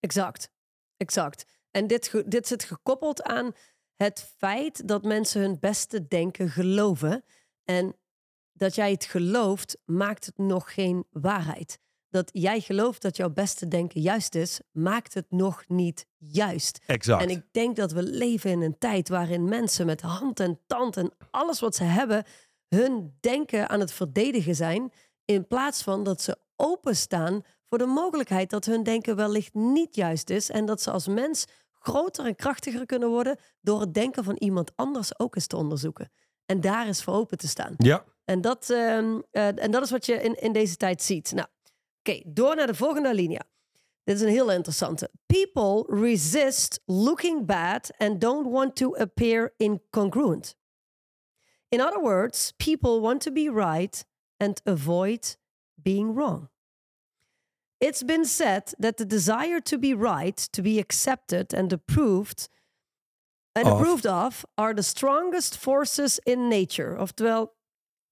Exact. 0.00 0.50
Exact. 0.96 1.44
En 1.72 1.86
dit, 1.86 2.22
dit 2.26 2.46
zit 2.46 2.64
gekoppeld 2.64 3.22
aan 3.22 3.52
het 3.96 4.32
feit 4.36 4.88
dat 4.88 5.02
mensen 5.02 5.40
hun 5.40 5.58
beste 5.60 6.06
denken 6.08 6.48
geloven. 6.48 7.24
En 7.64 7.96
dat 8.52 8.74
jij 8.74 8.90
het 8.90 9.04
gelooft, 9.04 9.78
maakt 9.84 10.26
het 10.26 10.38
nog 10.38 10.74
geen 10.74 11.04
waarheid. 11.10 11.78
Dat 12.08 12.30
jij 12.32 12.60
gelooft 12.60 13.02
dat 13.02 13.16
jouw 13.16 13.30
beste 13.30 13.68
denken 13.68 14.00
juist 14.00 14.34
is, 14.34 14.60
maakt 14.72 15.14
het 15.14 15.26
nog 15.28 15.64
niet 15.68 16.06
juist. 16.16 16.80
Exact. 16.86 17.22
En 17.22 17.30
ik 17.30 17.42
denk 17.50 17.76
dat 17.76 17.92
we 17.92 18.02
leven 18.02 18.50
in 18.50 18.62
een 18.62 18.78
tijd 18.78 19.08
waarin 19.08 19.44
mensen 19.44 19.86
met 19.86 20.00
hand 20.00 20.40
en 20.40 20.60
tand 20.66 20.96
en 20.96 21.12
alles 21.30 21.60
wat 21.60 21.74
ze 21.74 21.84
hebben, 21.84 22.24
hun 22.68 23.16
denken 23.20 23.68
aan 23.68 23.80
het 23.80 23.92
verdedigen 23.92 24.54
zijn. 24.54 24.92
In 25.24 25.46
plaats 25.46 25.82
van 25.82 26.04
dat 26.04 26.22
ze 26.22 26.36
openstaan 26.56 27.42
voor 27.68 27.78
de 27.78 27.86
mogelijkheid 27.86 28.50
dat 28.50 28.64
hun 28.64 28.82
denken 28.82 29.16
wellicht 29.16 29.54
niet 29.54 29.94
juist 29.94 30.30
is. 30.30 30.50
En 30.50 30.66
dat 30.66 30.82
ze 30.82 30.90
als 30.90 31.06
mens 31.06 31.44
groter 31.82 32.26
en 32.26 32.36
krachtiger 32.36 32.86
kunnen 32.86 33.08
worden 33.08 33.38
door 33.60 33.80
het 33.80 33.94
denken 33.94 34.24
van 34.24 34.36
iemand 34.36 34.72
anders 34.76 35.18
ook 35.18 35.34
eens 35.34 35.46
te 35.46 35.56
onderzoeken. 35.56 36.10
En 36.46 36.60
daar 36.60 36.86
eens 36.86 37.02
voor 37.02 37.14
open 37.14 37.38
te 37.38 37.48
staan. 37.48 37.74
ja, 37.76 38.04
En 38.24 38.40
dat, 38.40 38.70
ehm, 38.70 39.20
eh, 39.30 39.62
en 39.62 39.70
dat 39.70 39.82
is 39.82 39.90
wat 39.90 40.06
je 40.06 40.14
in, 40.14 40.34
in 40.34 40.52
deze 40.52 40.76
tijd 40.76 41.02
ziet. 41.02 41.32
Nou, 41.32 41.46
oké, 41.98 42.22
door 42.26 42.56
naar 42.56 42.66
de 42.66 42.74
volgende 42.74 43.08
alinea. 43.08 43.42
Dit 44.04 44.16
is 44.16 44.22
een 44.22 44.28
heel 44.28 44.50
interessante. 44.50 45.10
People 45.26 46.00
resist 46.00 46.80
looking 46.84 47.46
bad 47.46 47.90
and 47.98 48.20
don't 48.20 48.50
want 48.50 48.76
to 48.76 48.94
appear 48.96 49.54
incongruent. 49.56 50.56
In 51.68 51.80
other 51.80 52.00
words, 52.00 52.52
people 52.56 53.00
want 53.00 53.20
to 53.20 53.32
be 53.32 53.50
right 53.54 54.06
and 54.36 54.60
avoid 54.64 55.38
being 55.74 56.14
wrong. 56.14 56.51
It's 57.82 58.04
been 58.04 58.24
said 58.24 58.74
that 58.78 58.96
the 58.96 59.06
desire 59.06 59.60
to 59.60 59.78
be 59.78 59.92
right, 59.94 60.36
to 60.52 60.62
be 60.62 60.78
accepted 60.78 61.52
and 61.52 61.72
approved 61.72 62.48
and 63.54 63.66
Of. 63.66 63.72
approved 63.72 64.06
of 64.06 64.44
are 64.54 64.74
the 64.74 64.82
strongest 64.82 65.56
forces 65.56 66.20
in 66.24 66.48
nature. 66.48 66.96
Oftewel, 67.00 67.54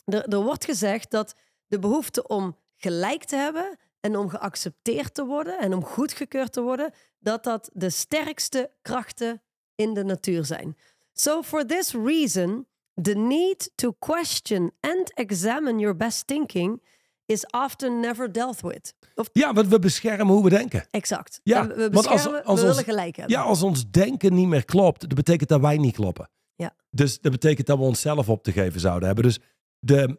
er, 0.04 0.28
er 0.28 0.42
wordt 0.42 0.64
gezegd 0.64 1.10
dat 1.10 1.34
de 1.66 1.78
behoefte 1.78 2.26
om 2.26 2.56
gelijk 2.76 3.24
te 3.24 3.36
hebben 3.36 3.78
en 4.00 4.16
om 4.16 4.28
geaccepteerd 4.28 5.14
te 5.14 5.24
worden 5.24 5.58
en 5.58 5.74
om 5.74 5.84
goedgekeurd 5.84 6.52
te 6.52 6.60
worden, 6.60 6.92
dat 7.18 7.44
dat 7.44 7.70
de 7.72 7.90
sterkste 7.90 8.70
krachten 8.82 9.42
in 9.74 9.94
de 9.94 10.04
natuur 10.04 10.44
zijn. 10.44 10.76
So 11.12 11.42
for 11.42 11.66
this 11.66 11.92
reason, 11.92 12.66
the 13.02 13.14
need 13.14 13.70
to 13.74 13.92
question 13.98 14.72
and 14.80 15.14
examine 15.14 15.78
your 15.78 15.96
best 15.96 16.26
thinking 16.26 16.82
is 17.30 17.46
often 17.50 18.00
never 18.00 18.32
dealt 18.32 18.60
with. 18.60 18.94
Of 19.14 19.28
ja, 19.32 19.52
want 19.52 19.68
we 19.68 19.78
beschermen 19.78 20.26
hoe 20.26 20.44
we 20.44 20.50
denken. 20.50 20.86
exact. 20.90 21.40
Ja, 21.42 21.60
En 21.62 21.68
we 21.68 21.74
want 21.90 21.94
als- 22.06 22.06
beschermen, 22.14 22.44
als 22.44 22.60
we 22.60 22.66
ons- 22.66 22.76
willen 22.76 22.90
gelijk 22.94 23.16
hebben. 23.16 23.36
Ja, 23.36 23.42
als 23.42 23.62
ons 23.62 23.90
denken 23.90 24.34
niet 24.34 24.46
meer 24.48 24.64
klopt, 24.64 25.00
dat 25.00 25.14
betekent 25.14 25.48
dat 25.48 25.60
wij 25.60 25.76
niet 25.76 25.94
kloppen. 25.94 26.30
Ja. 26.54 26.74
Dus 26.90 27.20
dat 27.20 27.32
betekent 27.32 27.66
dat 27.66 27.78
we 27.78 27.84
onszelf 27.84 28.28
op 28.28 28.42
te 28.42 28.52
geven 28.52 28.80
zouden 28.80 29.06
hebben. 29.06 29.24
Dus 29.24 29.38
de, 29.78 30.18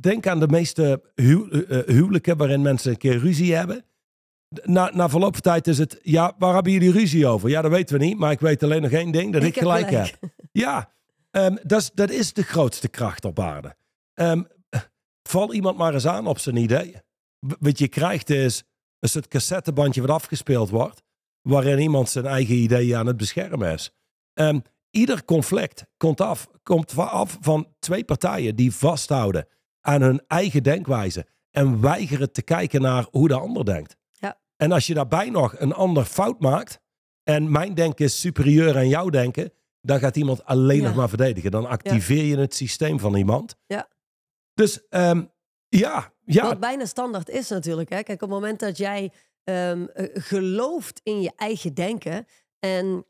denk 0.00 0.26
aan 0.26 0.40
de 0.40 0.48
meeste 0.48 1.02
eh, 1.14 1.32
eh, 1.32 1.86
huwelijken 1.86 2.36
waarin 2.36 2.62
mensen 2.62 2.90
een 2.90 2.96
keer 2.96 3.18
ruzie 3.18 3.54
hebben. 3.54 3.84
Na, 4.62 4.90
na 4.94 5.08
verloop 5.08 5.32
van 5.32 5.42
tijd 5.42 5.66
is 5.66 5.78
het, 5.78 5.98
ja, 6.02 6.34
waar 6.38 6.54
hebben 6.54 6.72
jullie 6.72 6.92
ruzie 6.92 7.26
over? 7.26 7.48
Ja, 7.48 7.62
dat 7.62 7.70
weten 7.70 7.98
we 7.98 8.04
niet, 8.04 8.18
maar 8.18 8.30
ik 8.32 8.40
weet 8.40 8.62
alleen 8.62 8.82
nog 8.82 8.90
één 8.90 9.10
ding, 9.12 9.32
dat 9.32 9.42
ik, 9.42 9.58
gelijk, 9.58 9.90
heb. 9.90 10.14
Ja, 10.52 10.92
ehm, 11.30 11.56
dat, 11.62 11.80
is, 11.80 11.90
dat 11.94 12.10
is 12.10 12.32
de 12.32 12.42
grootste 12.42 12.88
kracht 12.88 13.24
op 13.24 13.38
aarde. 13.40 13.76
Ehm, 14.14 14.42
val 15.28 15.52
iemand 15.54 15.76
maar 15.76 15.94
eens 15.94 16.06
aan 16.06 16.26
op 16.26 16.38
zijn 16.38 16.56
idee. 16.56 16.94
Wat 17.58 17.78
je 17.78 17.88
krijgt 17.88 18.30
is 18.30 18.62
een 18.98 19.08
soort 19.08 19.28
cassettebandje 19.28 20.00
wat 20.00 20.10
afgespeeld 20.10 20.70
wordt, 20.70 21.02
waarin 21.42 21.78
iemand 21.78 22.08
zijn 22.08 22.26
eigen 22.26 22.54
ideeën 22.54 22.96
aan 22.96 23.06
het 23.06 23.16
beschermen 23.16 23.72
is. 23.72 23.90
Ehm, 24.32 24.60
ieder 24.90 25.24
conflict 25.24 25.84
komt 25.96 26.20
af, 26.20 26.48
komt 26.62 26.96
af 26.98 27.38
van 27.40 27.68
twee 27.78 28.04
partijen 28.04 28.56
die 28.56 28.72
vasthouden 28.74 29.46
aan 29.80 30.02
hun 30.02 30.22
eigen 30.26 30.62
denkwijze 30.62 31.26
en 31.50 31.80
weigeren 31.80 32.32
te 32.32 32.42
kijken 32.42 32.80
naar 32.80 33.06
hoe 33.10 33.28
de 33.28 33.34
ander 33.38 33.64
denkt. 33.64 33.96
Ja. 34.12 34.38
En 34.56 34.72
als 34.72 34.86
je 34.86 34.94
daarbij 34.94 35.30
nog 35.30 35.54
een 35.58 35.72
ander 35.72 36.04
fout 36.04 36.40
maakt 36.40 36.80
en 37.22 37.50
mijn 37.50 37.74
denken 37.74 38.04
is 38.04 38.20
superieur 38.20 38.76
aan 38.76 38.88
jouw 38.88 39.08
denken, 39.08 39.52
dan 39.80 39.98
gaat 39.98 40.16
iemand 40.16 40.44
alleen 40.44 40.80
Ja. 40.80 40.86
nog 40.86 40.96
maar 40.96 41.08
verdedigen. 41.08 41.50
Dan 41.50 41.66
activeer 41.66 42.24
je 42.24 42.36
het 42.38 42.54
systeem 42.54 42.98
van 42.98 43.16
iemand. 43.16 43.56
Dus 44.54 44.88
ehm, 44.88 45.24
ja, 45.68 46.12
ja, 46.24 46.42
Wat 46.42 46.60
bijna 46.60 46.84
standaard 46.84 47.28
is 47.28 47.48
natuurlijk. 47.48 47.88
Hè? 47.88 48.02
Kijk, 48.02 48.22
op 48.22 48.28
het 48.28 48.38
moment 48.38 48.60
dat 48.60 48.76
jij 48.76 49.12
ehm, 49.44 49.84
eh, 49.84 50.08
gelooft 50.12 51.00
in 51.02 51.20
je 51.20 51.32
eigen 51.36 51.74
denken 51.74 52.26
en 52.58 53.06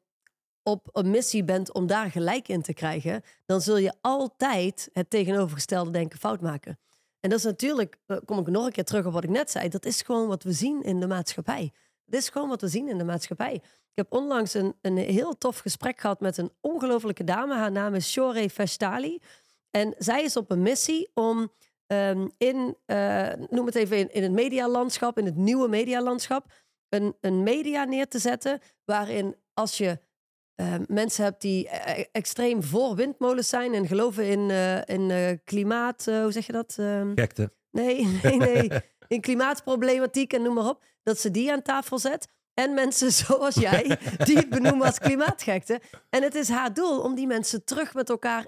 op 0.62 0.88
een 0.92 1.10
missie 1.10 1.44
bent 1.44 1.72
om 1.72 1.86
daar 1.86 2.10
gelijk 2.10 2.48
in 2.48 2.62
te 2.62 2.72
krijgen, 2.72 3.22
dan 3.46 3.60
zul 3.60 3.76
je 3.76 3.94
altijd 4.00 4.88
het 4.92 5.10
tegenovergestelde 5.10 5.90
denken 5.90 6.18
fout 6.18 6.40
maken. 6.40 6.78
En 7.20 7.30
dat 7.30 7.38
is 7.38 7.44
natuurlijk, 7.44 7.96
eh, 8.06 8.16
kom 8.24 8.38
ik 8.38 8.46
nog 8.46 8.66
een 8.66 8.72
keer 8.72 8.84
terug 8.84 9.06
op 9.06 9.12
wat 9.12 9.24
ik 9.24 9.30
net 9.30 9.50
zei, 9.50 9.68
dat 9.68 9.84
is 9.84 10.02
gewoon 10.02 10.28
wat 10.28 10.42
we 10.42 10.52
zien 10.52 10.82
in 10.82 11.00
de 11.00 11.06
maatschappij. 11.06 11.72
Dat 12.04 12.20
is 12.20 12.28
gewoon 12.28 12.48
wat 12.48 12.60
we 12.60 12.68
zien 12.68 12.88
in 12.88 12.98
de 12.98 13.04
maatschappij. 13.04 13.54
Ik 13.54 14.04
heb 14.04 14.12
onlangs 14.12 14.54
een, 14.54 14.74
een 14.80 14.96
heel 14.96 15.38
tof 15.38 15.58
gesprek 15.58 16.00
gehad 16.00 16.20
met 16.20 16.38
een 16.38 16.52
ongelofelijke 16.60 17.24
dame. 17.24 17.54
Haar 17.54 17.72
naam 17.72 17.94
is 17.94 18.10
Shore 18.10 18.50
Vestali. 18.50 19.20
En 19.76 19.95
zij 19.99 20.23
is 20.23 20.37
op 20.37 20.50
een 20.50 20.62
missie 20.62 21.11
om 21.14 21.52
ehm, 21.87 22.28
in, 22.38 22.76
eh, 22.87 23.33
noem 23.50 23.66
het 23.66 23.75
even, 23.75 23.97
in, 23.97 24.12
in 24.12 24.23
het 24.23 24.33
medialandschap, 24.33 25.19
in 25.19 25.25
het 25.25 25.37
nieuwe 25.37 25.69
medialandschap, 25.69 26.52
een, 26.88 27.16
een 27.21 27.43
media 27.43 27.85
neer 27.85 28.09
te 28.09 28.19
zetten 28.19 28.61
waarin 28.85 29.37
als 29.54 29.78
je 29.78 29.99
eh, 30.54 30.75
mensen 30.87 31.25
hebt 31.25 31.40
die 31.40 31.69
eh, 31.69 32.04
extreem 32.12 32.62
voor 32.62 32.95
windmolens 32.95 33.49
zijn 33.49 33.75
en 33.75 33.87
geloven 33.87 34.26
in, 34.26 34.50
eh, 34.50 34.97
in 34.97 35.11
eh, 35.11 35.38
klimaat, 35.45 36.04
hoe 36.04 36.33
zeg 36.33 36.47
je 36.47 36.52
dat? 36.52 36.75
Ehm, 36.78 37.12
gekte. 37.14 37.52
Nee, 37.71 38.07
nee, 38.23 38.37
nee. 38.37 38.71
In 39.09 39.21
klimaatproblematiek 39.21 40.33
en 40.33 40.43
noem 40.43 40.54
maar 40.54 40.69
op. 40.69 40.85
Dat 41.02 41.19
ze 41.19 41.31
die 41.31 41.52
aan 41.52 41.62
tafel 41.62 41.99
zet. 41.99 42.28
En 42.54 42.75
mensen 42.75 43.12
zoals 43.25 43.54
jij, 43.54 43.99
die 44.25 44.37
het 44.37 44.49
benoemen 44.49 44.87
als 44.87 44.99
klimaatgekte. 44.99 45.81
En 46.11 46.23
het 46.23 46.35
is 46.35 46.49
haar 46.49 46.75
doel 46.75 47.00
om 47.00 47.14
die 47.14 47.26
mensen 47.26 47.64
terug 47.64 47.95
met 47.95 48.11
elkaar 48.11 48.47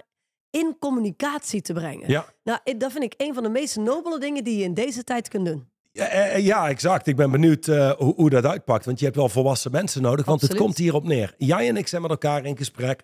in 0.57 0.75
communicatie 0.79 1.61
te 1.61 1.73
brengen. 1.73 2.09
Ja. 2.09 2.25
Nou, 2.43 2.59
dat 2.77 2.91
vind 2.91 3.03
ik 3.03 3.13
een 3.17 3.33
van 3.33 3.43
de 3.43 3.49
meest 3.49 3.75
nobele 3.75 4.19
dingen 4.19 4.43
die 4.43 4.57
je 4.57 4.63
in 4.63 4.73
deze 4.73 5.03
tijd 5.03 5.27
kunt 5.27 5.45
doen. 5.45 5.69
Ja, 5.91 6.07
eh, 6.07 6.45
ja, 6.45 6.69
exact. 6.69 7.07
Ik 7.07 7.15
ben 7.15 7.31
benieuwd 7.31 7.67
eh, 7.67 7.91
hoe, 7.91 8.13
hoe 8.15 8.29
dat 8.29 8.45
uitpakt. 8.45 8.85
Want 8.85 8.99
je 8.99 9.05
hebt 9.05 9.17
wel 9.17 9.29
volwassen 9.29 9.71
mensen 9.71 10.01
nodig. 10.01 10.25
Want 10.25 10.41
het 10.41 10.55
komt 10.55 10.77
hierop 10.77 11.03
neer. 11.03 11.33
Jij 11.37 11.67
en 11.67 11.77
ik 11.77 11.87
zijn 11.87 12.01
met 12.01 12.11
elkaar 12.11 12.45
in 12.45 12.57
gesprek. 12.57 13.03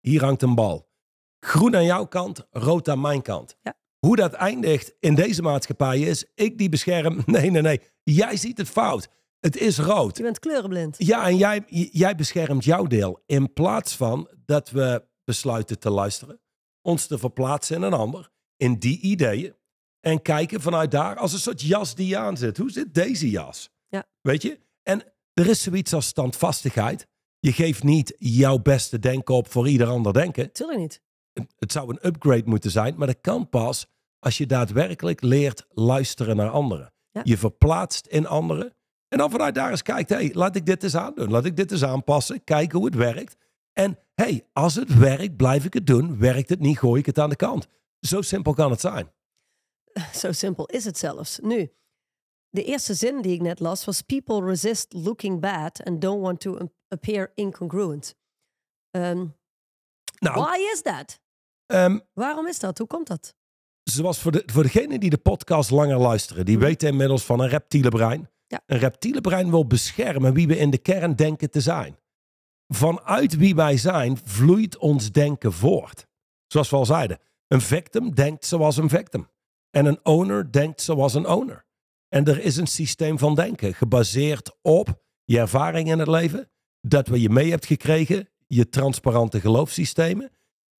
Hier 0.00 0.24
hangt 0.24 0.42
een 0.42 0.54
bal. 0.54 0.88
Groen 1.40 1.76
aan 1.76 1.84
jouw 1.84 2.06
kant, 2.06 2.46
rood 2.50 2.88
aan 2.88 3.00
mijn 3.00 3.22
kant. 3.22 3.56
Ja. 3.62 3.74
Hoe 3.98 4.16
dat 4.16 4.32
eindigt 4.32 4.94
in 5.00 5.14
deze 5.14 5.42
maatschappij 5.42 6.00
is, 6.00 6.24
ik 6.34 6.58
die 6.58 6.68
bescherm. 6.68 7.22
Nee, 7.26 7.50
nee, 7.50 7.62
nee. 7.62 7.80
Jij 8.02 8.36
ziet 8.36 8.58
het 8.58 8.68
fout. 8.68 9.08
Het 9.40 9.56
is 9.56 9.78
rood. 9.78 10.16
Je 10.16 10.22
bent 10.22 10.38
kleurenblind. 10.38 10.94
Ja, 10.98 11.26
en 11.26 11.36
jij, 11.36 11.62
jij 11.90 12.14
beschermt 12.14 12.64
jouw 12.64 12.84
deel. 12.84 13.22
In 13.26 13.52
plaats 13.52 13.96
van 13.96 14.28
dat 14.44 14.70
we 14.70 15.04
besluiten 15.24 15.78
te 15.78 15.90
luisteren, 15.90 16.40
ons 16.82 17.06
te 17.06 17.18
verplaatsen 17.18 17.76
in 17.76 17.82
een 17.82 17.92
ander, 17.92 18.30
in 18.56 18.78
die 18.78 19.00
ideeën. 19.00 19.54
En 20.00 20.22
kijken 20.22 20.60
vanuit 20.60 20.90
daar 20.90 21.16
als 21.16 21.32
een 21.32 21.38
soort 21.38 21.62
jas 21.62 21.94
die 21.94 22.06
je 22.06 22.16
aan 22.16 22.36
zit. 22.36 22.56
Hoe 22.56 22.70
zit 22.70 22.94
deze 22.94 23.30
jas? 23.30 23.70
Ja. 23.88 24.06
Weet 24.20 24.42
je? 24.42 24.60
En 24.82 25.02
er 25.32 25.46
is 25.48 25.62
zoiets 25.62 25.92
als 25.92 26.06
standvastigheid. 26.06 27.06
Je 27.40 27.52
geeft 27.52 27.82
niet 27.82 28.14
jouw 28.18 28.58
beste 28.58 28.98
denken 28.98 29.34
op 29.34 29.50
voor 29.50 29.68
ieder 29.68 29.86
ander 29.86 30.12
denken. 30.12 30.52
Tuurlijk 30.52 30.78
niet. 30.78 31.02
Het 31.58 31.72
zou 31.72 31.90
een 31.90 32.06
upgrade 32.06 32.42
moeten 32.44 32.70
zijn, 32.70 32.94
maar 32.96 33.06
dat 33.06 33.20
kan 33.20 33.48
pas 33.48 33.86
als 34.18 34.38
je 34.38 34.46
daadwerkelijk 34.46 35.22
leert 35.22 35.66
luisteren 35.68 36.36
naar 36.36 36.50
anderen. 36.50 36.92
Ja. 37.10 37.20
Je 37.24 37.38
verplaatst 37.38 38.06
in 38.06 38.26
anderen. 38.26 38.72
En 39.08 39.18
dan 39.18 39.30
vanuit 39.30 39.54
daar 39.54 39.70
eens 39.70 39.82
kijkt, 39.82 40.08
hé, 40.08 40.16
hey, 40.16 40.30
laat 40.32 40.56
ik 40.56 40.66
dit 40.66 40.82
eens 40.82 40.96
aandoen. 40.96 41.30
Laat 41.30 41.44
ik 41.44 41.56
dit 41.56 41.72
eens 41.72 41.84
aanpassen. 41.84 42.44
Kijken 42.44 42.78
hoe 42.78 42.86
het 42.86 42.96
werkt. 42.96 43.36
En 43.78 43.98
hey, 44.14 44.46
als 44.52 44.74
het 44.74 44.94
werkt, 44.98 45.36
blijf 45.36 45.64
ik 45.64 45.74
het 45.74 45.86
doen. 45.86 46.18
Werkt 46.18 46.48
het 46.48 46.60
niet, 46.60 46.78
gooi 46.78 47.00
ik 47.00 47.06
het 47.06 47.18
aan 47.18 47.28
de 47.30 47.36
kant. 47.36 47.68
Zo 48.00 48.20
simpel 48.22 48.52
kan 48.54 48.70
het 48.70 48.80
zijn. 48.80 49.12
Zo 50.22 50.32
simpel 50.32 50.66
is 50.66 50.84
het 50.84 50.98
zelfs. 50.98 51.38
Nu, 51.42 51.72
de 52.50 52.64
eerste 52.64 52.94
zin 52.94 53.22
die 53.22 53.32
ik 53.32 53.40
net 53.40 53.60
las 53.60 53.84
was: 53.84 54.02
People 54.02 54.44
resist 54.44 54.92
looking 54.92 55.40
bad 55.40 55.84
and 55.84 56.00
don't 56.00 56.22
want 56.22 56.40
to 56.40 56.58
appear 56.88 57.32
incongruent. 57.34 58.14
Ehm, 58.90 59.26
Nou, 60.18 60.40
why 60.42 60.56
is 60.72 60.82
that? 60.82 61.20
ehm, 61.66 61.98
Waarom 62.12 62.46
is 62.46 62.58
dat? 62.58 62.78
Hoe 62.78 62.86
komt 62.86 63.06
dat? 63.06 63.36
zoals 63.82 64.18
voor, 64.20 64.32
de, 64.32 64.42
voor 64.46 64.62
degenen 64.62 65.00
die 65.00 65.10
de 65.10 65.18
podcast 65.18 65.70
langer 65.70 65.98
luisteren, 65.98 66.44
die 66.44 66.56
Mhm. 66.56 66.64
weten 66.66 66.88
inmiddels 66.88 67.24
van 67.24 67.40
een 67.40 67.48
reptiele 67.48 67.88
brein. 67.88 68.30
Ja. 68.46 68.60
Een 68.66 68.78
reptiele 68.78 69.20
brein 69.20 69.50
wil 69.50 69.66
beschermen 69.66 70.34
wie 70.34 70.46
we 70.46 70.56
in 70.58 70.70
de 70.70 70.78
kern 70.78 71.14
denken 71.16 71.50
te 71.50 71.60
zijn. 71.60 71.98
Vanuit 72.68 73.36
wie 73.36 73.54
wij 73.54 73.76
zijn 73.76 74.18
vloeit 74.24 74.78
ons 74.78 75.12
denken 75.12 75.52
voort. 75.52 76.06
Zoals 76.46 76.70
we 76.70 76.76
al 76.76 76.86
zeiden, 76.86 77.18
een 77.46 77.60
victim 77.60 78.14
denkt 78.14 78.44
zoals 78.46 78.76
een 78.76 78.88
victim. 78.88 79.28
En 79.70 79.86
een 79.86 80.00
owner 80.02 80.52
denkt 80.52 80.80
zoals 80.80 81.14
een 81.14 81.26
owner. 81.26 81.66
En 82.08 82.24
er 82.24 82.40
is 82.40 82.56
een 82.56 82.66
systeem 82.66 83.18
van 83.18 83.34
denken 83.34 83.74
gebaseerd 83.74 84.56
op 84.62 85.02
je 85.24 85.38
ervaring 85.38 85.88
in 85.90 85.98
het 85.98 86.08
leven, 86.08 86.50
dat 86.80 87.08
wat 87.08 87.20
je 87.20 87.30
mee 87.30 87.50
hebt 87.50 87.66
gekregen, 87.66 88.28
je 88.46 88.68
transparante 88.68 89.40
geloofssystemen. 89.40 90.30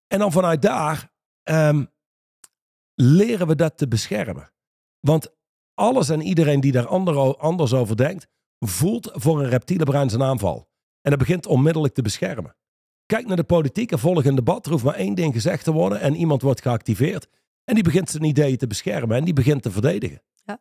En 0.06 0.18
dan 0.18 0.32
vanuit 0.32 0.62
daar 0.62 1.12
ehm, 1.42 1.84
leren 2.94 3.46
we 3.46 3.54
dat 3.54 3.78
te 3.78 3.88
beschermen. 3.88 4.52
Want 5.00 5.36
alles 5.74 6.08
en 6.08 6.20
iedereen 6.20 6.60
die 6.60 6.72
daar 6.72 6.86
ander- 6.86 7.36
anders 7.36 7.72
over 7.72 7.96
denkt, 7.96 8.26
voelt 8.58 9.10
voor 9.12 9.40
een 9.40 9.48
reptiele 9.48 9.84
brein 9.84 10.10
zijn 10.10 10.22
aanval. 10.22 10.67
En 11.08 11.14
dat 11.14 11.26
begint 11.26 11.46
onmiddellijk 11.46 11.94
te 11.94 12.02
beschermen. 12.02 12.56
Kijk 13.06 13.26
naar 13.26 13.36
de 13.36 13.44
politiek 13.44 13.92
en 13.92 13.98
volg 13.98 14.24
een 14.24 14.34
debat. 14.34 14.66
Er 14.66 14.72
hoeft 14.72 14.84
maar 14.84 14.94
één 14.94 15.14
ding 15.14 15.32
gezegd 15.34 15.64
te 15.64 15.72
worden 15.72 16.00
en 16.00 16.14
iemand 16.14 16.42
wordt 16.42 16.62
geactiveerd. 16.62 17.28
En 17.64 17.74
die 17.74 17.82
begint 17.82 18.10
zijn 18.10 18.24
ideeën 18.24 18.56
te 18.56 18.66
beschermen 18.66 19.16
en 19.16 19.24
die 19.24 19.32
begint 19.32 19.62
te 19.62 19.70
verdedigen. 19.70 20.22
Ja. 20.44 20.60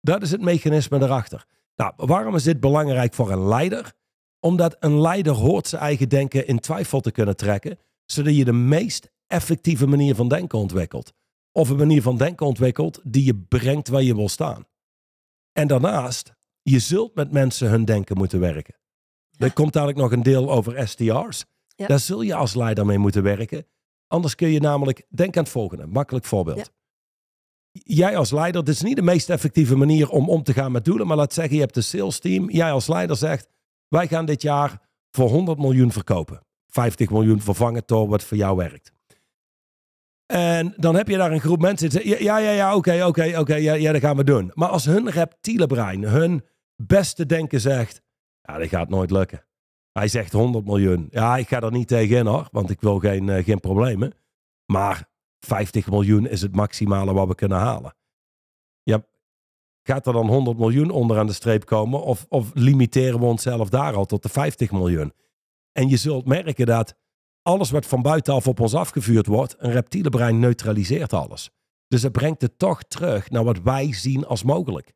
Dat 0.00 0.22
is 0.22 0.30
het 0.30 0.40
mechanisme 0.40 0.98
daarachter. 0.98 1.46
Nou, 1.76 1.92
waarom 1.96 2.34
is 2.34 2.42
dit 2.42 2.60
belangrijk 2.60 3.14
voor 3.14 3.30
een 3.30 3.48
leider? 3.48 3.92
Omdat 4.40 4.76
een 4.80 5.00
leider 5.00 5.32
hoort 5.32 5.68
zijn 5.68 5.82
eigen 5.82 6.08
denken 6.08 6.46
in 6.46 6.60
twijfel 6.60 7.00
te 7.00 7.10
kunnen 7.10 7.36
trekken, 7.36 7.78
zodat 8.04 8.36
je 8.36 8.44
de 8.44 8.52
meest 8.52 9.10
effectieve 9.26 9.86
manier 9.86 10.14
van 10.14 10.28
denken 10.28 10.58
ontwikkelt. 10.58 11.12
Of 11.52 11.68
een 11.68 11.76
manier 11.76 12.02
van 12.02 12.16
denken 12.16 12.46
ontwikkelt 12.46 13.00
die 13.04 13.24
je 13.24 13.36
brengt 13.36 13.88
waar 13.88 14.02
je 14.02 14.14
wil 14.14 14.28
staan. 14.28 14.64
En 15.52 15.66
daarnaast, 15.66 16.32
je 16.62 16.78
zult 16.78 17.14
met 17.14 17.32
mensen 17.32 17.68
hun 17.68 17.84
denken 17.84 18.16
moeten 18.16 18.40
werken. 18.40 18.80
Er 19.42 19.52
komt 19.52 19.72
dadelijk 19.72 19.98
nog 19.98 20.12
een 20.12 20.22
deel 20.22 20.50
over 20.50 20.88
STR's. 20.88 21.44
Ja. 21.76 21.86
Daar 21.86 21.98
zul 21.98 22.20
je 22.20 22.34
als 22.34 22.54
leider 22.54 22.86
mee 22.86 22.98
moeten 22.98 23.22
werken. 23.22 23.66
Anders 24.06 24.34
kun 24.34 24.48
je 24.48 24.60
namelijk, 24.60 25.06
denk 25.08 25.36
aan 25.36 25.42
het 25.42 25.52
volgende, 25.52 25.86
makkelijk 25.86 26.24
voorbeeld. 26.24 26.58
Ja. 26.58 26.64
Jij 27.72 28.16
als 28.16 28.30
leider, 28.30 28.64
dit 28.64 28.74
is 28.74 28.82
niet 28.82 28.96
de 28.96 29.02
meest 29.02 29.30
effectieve 29.30 29.76
manier 29.76 30.08
om 30.10 30.28
om 30.28 30.42
te 30.42 30.52
gaan 30.52 30.72
met 30.72 30.84
doelen, 30.84 31.06
maar 31.06 31.16
laat 31.16 31.32
zeggen, 31.32 31.54
je 31.54 31.60
hebt 31.60 31.76
een 31.76 31.82
sales 31.82 32.18
team. 32.18 32.50
Jij 32.50 32.72
als 32.72 32.86
leider 32.86 33.16
zegt, 33.16 33.48
wij 33.88 34.08
gaan 34.08 34.26
dit 34.26 34.42
jaar 34.42 34.80
voor 35.10 35.28
100 35.28 35.58
miljoen 35.58 35.92
verkopen. 35.92 36.46
50 36.66 37.10
miljoen 37.10 37.40
vervangen 37.40 37.82
door 37.86 38.08
wat 38.08 38.22
voor 38.22 38.36
jou 38.36 38.56
werkt. 38.56 38.92
En 40.26 40.74
dan 40.76 40.94
heb 40.94 41.08
je 41.08 41.16
daar 41.16 41.32
een 41.32 41.40
groep 41.40 41.60
mensen 41.60 41.90
die 41.90 42.00
zeggen, 42.00 42.24
ja, 42.24 42.38
ja, 42.38 42.50
ja, 42.50 42.76
oké, 42.76 43.04
oké, 43.04 43.38
oké, 43.38 43.54
ja, 43.54 43.74
ja, 43.74 43.92
dat 43.92 44.00
gaan 44.00 44.16
we 44.16 44.24
doen. 44.24 44.50
Maar 44.54 44.68
als 44.68 44.84
hun 44.84 45.10
reptiele 45.10 45.66
brein, 45.66 46.02
hun 46.02 46.44
beste 46.76 47.26
denken 47.26 47.60
zegt, 47.60 48.02
ja, 48.42 48.58
dat 48.58 48.68
gaat 48.68 48.88
nooit 48.88 49.10
lukken. 49.10 49.44
Hij 49.92 50.08
zegt 50.08 50.32
100 50.32 50.64
miljoen. 50.64 51.06
Ja, 51.10 51.36
ik 51.36 51.48
ga 51.48 51.60
er 51.60 51.70
niet 51.70 51.88
tegenin 51.88 52.26
hoor, 52.26 52.48
want 52.50 52.70
ik 52.70 52.80
wil 52.80 52.98
geen, 52.98 53.28
eh, 53.28 53.44
geen 53.44 53.60
problemen. 53.60 54.12
Maar 54.66 55.08
50 55.40 55.90
miljoen 55.90 56.26
is 56.26 56.42
het 56.42 56.54
maximale 56.54 57.12
wat 57.12 57.28
we 57.28 57.34
kunnen 57.34 57.58
halen. 57.58 57.94
Gaat 59.82 60.06
er 60.06 60.12
dan 60.12 60.28
100 60.28 60.58
miljoen 60.58 60.90
onder 60.90 61.18
aan 61.18 61.26
de 61.26 61.32
streep 61.32 61.64
komen? 61.64 62.02
Of, 62.02 62.26
of 62.28 62.50
limiteren 62.54 63.18
we 63.20 63.26
onszelf 63.26 63.68
daar 63.68 63.94
al 63.94 64.04
tot 64.04 64.22
de 64.22 64.28
50 64.28 64.70
miljoen? 64.70 65.12
En 65.72 65.88
je 65.88 65.96
zult 65.96 66.26
merken 66.26 66.66
dat 66.66 66.96
alles 67.42 67.70
wat 67.70 67.86
van 67.86 68.02
buitenaf 68.02 68.46
op 68.46 68.60
ons 68.60 68.74
afgevuurd 68.74 69.26
wordt, 69.26 69.54
een 69.58 69.72
reptiele 69.72 70.08
brein 70.08 70.38
neutraliseert 70.38 71.12
alles. 71.12 71.50
Dus 71.88 72.02
het 72.02 72.12
brengt 72.12 72.42
het 72.42 72.58
toch 72.58 72.82
terug 72.82 73.30
naar 73.30 73.44
wat 73.44 73.62
wij 73.62 73.92
zien 73.92 74.26
als 74.26 74.42
mogelijk. 74.42 74.92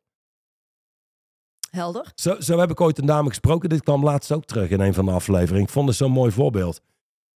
Helder. 1.69 2.11
Zo, 2.15 2.39
zo 2.39 2.59
heb 2.59 2.71
ik 2.71 2.81
ooit 2.81 2.97
een 2.97 3.05
dame 3.05 3.29
gesproken. 3.29 3.69
Dit 3.69 3.83
kwam 3.83 4.03
laatst 4.03 4.31
ook 4.31 4.45
terug 4.45 4.69
in 4.69 4.79
een 4.79 4.93
van 4.93 5.05
de 5.05 5.11
afleveringen. 5.11 5.63
Ik 5.63 5.69
vond 5.69 5.87
het 5.87 5.97
zo'n 5.97 6.11
mooi 6.11 6.31
voorbeeld. 6.31 6.81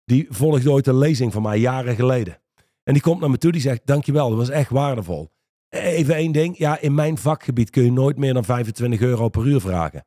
Die 0.06 0.28
volgde 0.30 0.72
ooit 0.72 0.88
een 0.88 0.98
lezing 0.98 1.34
van 1.34 1.42
mij 1.42 1.60
jaren 1.60 1.96
geleden. 1.96 2.42
En 2.84 2.94
die 2.94 3.02
komt 3.02 3.20
naar 3.20 3.30
me 3.30 3.38
toe. 3.38 3.52
Die 3.52 3.62
zegt, 3.62 3.82
dankjewel, 3.86 4.30
dat 4.30 4.38
was 4.38 4.50
echt 4.50 4.70
waardevol. 4.70 5.30
Even 5.70 6.16
één 6.16 6.32
ding. 6.32 6.58
Ja, 6.58 6.80
in 6.80 6.96
mijn 6.96 7.18
vakgebied 7.18 7.70
kun 7.70 7.84
je 7.84 7.92
nooit 7.92 8.18
meer 8.18 8.34
dan 8.34 8.46
25 8.46 9.02
euro 9.02 9.30
per 9.30 9.46
uur 9.46 9.62
vragen. 9.62 10.06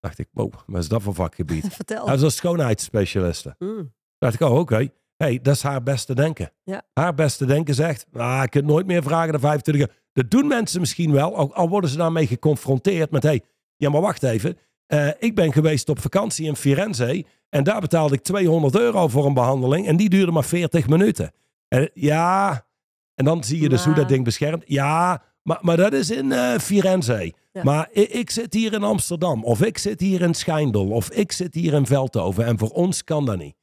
Dacht 0.00 0.18
ik, 0.18 0.28
wow, 0.32 0.52
wat 0.66 0.82
is 0.82 0.88
dat 0.88 1.02
voor 1.02 1.14
vakgebied? 1.14 1.68
Vertel. 1.74 2.04
Hij 2.04 2.14
was 2.14 2.22
een 2.22 2.30
schoonheidsspecialiste. 2.30 3.54
Mm. 3.58 3.92
dacht 4.18 4.34
ik, 4.34 4.40
oh 4.40 4.58
oké. 4.58 4.90
Hey, 5.16 5.38
dat 5.42 5.54
is 5.54 5.62
haar 5.62 5.82
beste 5.82 6.14
denken. 6.14 6.52
Ja. 6.64 6.82
Haar 6.92 7.14
beste 7.14 7.44
denken 7.44 7.74
zegt, 7.74 8.06
ah, 8.12 8.40
ik 8.42 8.50
kunt 8.50 8.64
nooit 8.66 8.86
meer 8.86 9.02
vragen 9.02 9.32
dan 9.32 9.40
25 9.40 9.86
euro. 9.86 10.00
Dat 10.12 10.30
doen 10.30 10.46
mensen 10.46 10.80
misschien 10.80 11.12
wel, 11.12 11.36
ook 11.36 11.52
al 11.52 11.68
worden 11.68 11.90
ze 11.90 11.96
daarmee 11.96 12.26
geconfronteerd 12.26 13.10
met, 13.10 13.22
hey, 13.22 13.42
ja 13.76 13.90
maar 13.90 14.00
wacht 14.00 14.22
even. 14.22 14.58
Eh, 14.86 15.08
ik 15.18 15.34
ben 15.34 15.52
geweest 15.52 15.88
op 15.88 16.00
vakantie 16.00 16.46
in 16.46 16.56
Firenze 16.56 17.24
en 17.48 17.64
daar 17.64 17.80
betaalde 17.80 18.14
ik 18.14 18.22
200 18.22 18.76
euro 18.76 19.08
voor 19.08 19.26
een 19.26 19.34
behandeling 19.34 19.86
en 19.86 19.96
die 19.96 20.08
duurde 20.08 20.32
maar 20.32 20.44
40 20.44 20.88
minuten. 20.88 21.32
En, 21.68 21.90
ja, 21.94 22.66
en 23.14 23.24
dan 23.24 23.44
zie 23.44 23.60
je 23.60 23.68
dus 23.68 23.84
hoe 23.84 23.94
dat 23.94 24.08
ding 24.08 24.24
beschermt. 24.24 24.62
Ja, 24.66 25.22
maar, 25.42 25.58
maar 25.60 25.76
dat 25.76 25.92
is 25.92 26.10
in 26.10 26.32
eh, 26.32 26.58
Firenze. 26.58 27.32
Ja. 27.52 27.62
Maar 27.62 27.88
ik, 27.92 28.08
ik 28.08 28.30
zit 28.30 28.54
hier 28.54 28.72
in 28.72 28.82
Amsterdam 28.82 29.44
of 29.44 29.62
ik 29.62 29.78
zit 29.78 30.00
hier 30.00 30.20
in 30.20 30.34
Schijndel 30.34 30.88
of 30.88 31.10
ik 31.10 31.32
zit 31.32 31.54
hier 31.54 31.72
in 31.72 31.86
Veldhoven 31.86 32.44
en 32.44 32.58
voor 32.58 32.70
ons 32.70 33.04
kan 33.04 33.24
dat 33.26 33.38
niet. 33.38 33.54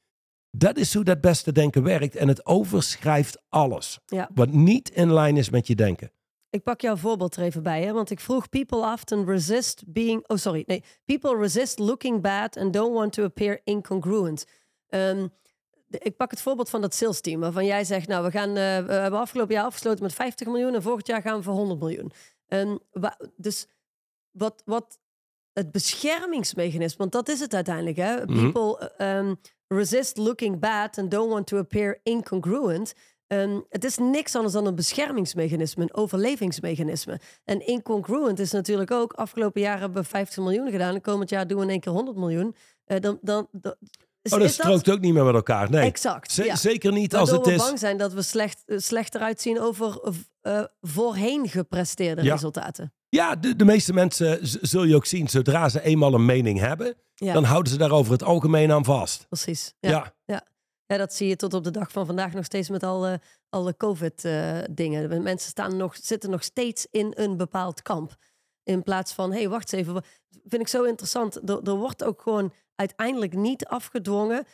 Dat 0.58 0.78
is 0.78 0.94
hoe 0.94 1.04
dat 1.04 1.22
beste 1.22 1.52
denken 1.52 1.84
werkt 1.84 2.16
en 2.16 2.28
het 2.28 2.46
overschrijft 2.46 3.42
alles. 3.50 4.00
Ja. 4.06 4.30
Wat 4.34 4.52
niet 4.52 4.90
in 4.90 5.14
lijn 5.14 5.38
is 5.38 5.50
met 5.50 5.68
je 5.68 5.76
denken. 5.76 6.12
Ik 6.50 6.64
pak 6.64 6.82
jouw 6.82 6.96
voorbeeld 6.96 7.36
er 7.36 7.44
even 7.44 7.64
bij, 7.64 7.84
hè? 7.84 7.92
want 7.94 8.10
ik 8.10 8.20
vroeg: 8.20 8.50
People 8.50 8.92
often 8.92 9.26
resist 9.26 9.84
being. 9.88 10.28
Oh, 10.28 10.38
sorry. 10.38 10.64
Nee. 10.68 10.84
People 11.06 11.38
resist 11.38 11.80
looking 11.80 12.22
bad 12.22 12.58
and 12.58 12.74
don't 12.74 12.94
want 12.94 13.14
to 13.14 13.24
appear 13.24 13.62
incongruent. 13.64 14.46
Ehm, 14.88 15.28
ik 15.90 16.16
pak 16.16 16.32
het 16.32 16.42
voorbeeld 16.42 16.70
van 16.70 16.82
dat 16.82 16.94
sales 16.94 17.22
team, 17.22 17.40
waarvan 17.40 17.66
jij 17.66 17.84
zegt: 17.84 18.08
Nou, 18.08 18.24
we, 18.24 18.32
gaan, 18.32 18.50
eh, 18.50 18.56
we 18.86 18.94
hebben 18.94 19.20
afgelopen 19.20 19.54
jaar 19.54 19.66
afgesloten 19.66 20.04
met 20.04 20.14
50 20.14 20.48
miljoen 20.48 20.74
en 20.74 20.82
volgend 20.82 21.08
jaar 21.08 21.22
gaan 21.22 21.38
we 21.38 21.44
voor 21.44 21.54
100 21.54 21.80
miljoen. 21.80 22.12
Wa- 22.92 23.20
dus 23.36 23.68
wat, 24.32 24.62
wat 24.66 25.00
het 25.54 25.72
beschermingsmechanisme, 25.72 26.98
want 26.98 27.12
dat 27.12 27.30
is 27.30 27.40
het 27.40 27.54
uiteindelijk. 27.54 27.98
Hè? 27.98 28.16
Mhm. 28.26 28.26
People 28.52 28.92
ehm, 28.98 29.34
resist 29.68 30.18
looking 30.18 30.60
bad 30.60 30.98
and 30.98 31.12
don't 31.12 31.32
want 31.32 31.48
to 31.48 31.58
appear 31.58 32.00
incongruent. 32.04 32.94
Ehm, 33.28 33.60
het 33.70 33.84
is 33.84 33.98
niks 33.98 34.36
anders 34.36 34.54
dan 34.54 34.66
een 34.66 34.76
beschermingsmechanisme, 34.76 35.84
een 35.84 35.94
overlevingsmechanisme. 35.94 37.20
En 37.44 37.68
incongruent 37.68 38.40
is 38.40 38.52
natuurlijk 38.52 38.92
ook, 38.92 39.14
afgelopen 39.14 39.62
jaar 39.62 39.80
hebben 39.80 40.02
we 40.02 40.08
50 40.10 40.44
miljoen 40.44 40.72
gedaan 40.72 40.94
en 40.96 41.02
komend 41.02 41.30
jaar 41.30 41.48
doen 41.48 41.58
we 41.58 41.64
in 41.64 41.70
één 41.70 41.80
keer 41.80 41.92
100 41.92 42.18
miljoen. 42.18 42.56
Eh, 42.86 43.00
dan, 43.00 43.18
dan, 43.22 43.48
dan, 43.52 43.76
is, 44.22 44.32
Oh, 44.34 44.40
dat 44.40 44.48
is 44.48 44.54
strookt 44.54 44.90
ook 44.92 45.00
niet 45.00 45.14
meer 45.14 45.24
met 45.26 45.34
elkaar. 45.36 45.70
Nee, 45.70 45.82
Exact. 45.86 46.32
Z- 46.32 46.38
ja. 46.38 46.56
zeker 46.56 46.92
niet 46.92 47.16
als 47.16 47.32
het 47.32 47.46
we 47.46 47.52
is. 47.52 47.58
bang 47.58 47.80
zijn 47.80 47.98
dat 47.98 48.14
we 48.14 48.22
slecht, 48.22 48.64
eh, 48.66 48.78
slechter 48.78 49.22
uitzien 49.22 49.60
over 49.60 50.00
eh, 50.42 50.64
voorheen 50.82 51.48
gepresteerde 51.50 52.24
Ja. 52.24 52.32
resultaten. 52.34 52.94
Ja, 53.14 53.36
de, 53.36 53.56
de 53.56 53.66
meeste 53.66 53.94
mensen 53.94 54.40
zul 54.42 54.84
je 54.84 54.96
ook 54.96 55.06
zien, 55.06 55.28
zodra 55.30 55.70
ze 55.70 55.82
eenmaal 55.82 56.14
een 56.14 56.26
mening 56.26 56.60
hebben, 56.60 56.96
Ja, 57.16 57.34
dan 57.34 57.44
houden 57.44 57.72
ze 57.72 57.78
daar 57.78 57.92
over 57.92 58.12
het 58.12 58.24
algemeen 58.24 58.72
aan 58.72 58.84
vast. 58.86 59.26
precies. 59.28 59.74
Ja. 59.80 60.14
Ja. 60.26 60.44
Ja, 60.86 60.98
dat 60.98 61.14
zie 61.14 61.28
je 61.28 61.36
tot 61.36 61.54
op 61.54 61.64
de 61.64 61.72
dag 61.72 61.92
van 61.92 62.06
vandaag 62.06 62.34
nog 62.34 62.46
steeds 62.46 62.70
met 62.70 62.84
alle, 62.84 63.22
alle 63.50 63.78
COVID-dingen. 63.78 65.24
Mensen 65.24 65.50
staan 65.50 65.78
nog, 65.78 65.96
zitten 66.02 66.30
nog 66.30 66.44
steeds 66.44 66.88
in 66.92 67.12
een 67.16 67.38
bepaald 67.38 67.82
kamp. 67.82 68.16
In 68.64 68.84
plaats 68.84 69.14
van, 69.14 69.32
hé, 69.32 69.38
hey, 69.38 69.50
wacht 69.50 69.74
eens 69.74 69.82
even. 69.88 70.04
Vind 70.46 70.62
ik 70.62 70.68
zo 70.68 70.84
interessant. 70.84 71.50
Er, 71.50 71.62
er 71.64 71.76
wordt 71.76 72.04
ook 72.04 72.22
gewoon 72.22 72.54
uiteindelijk 72.76 73.34
niet 73.34 73.66
afgedwongen 73.66 74.46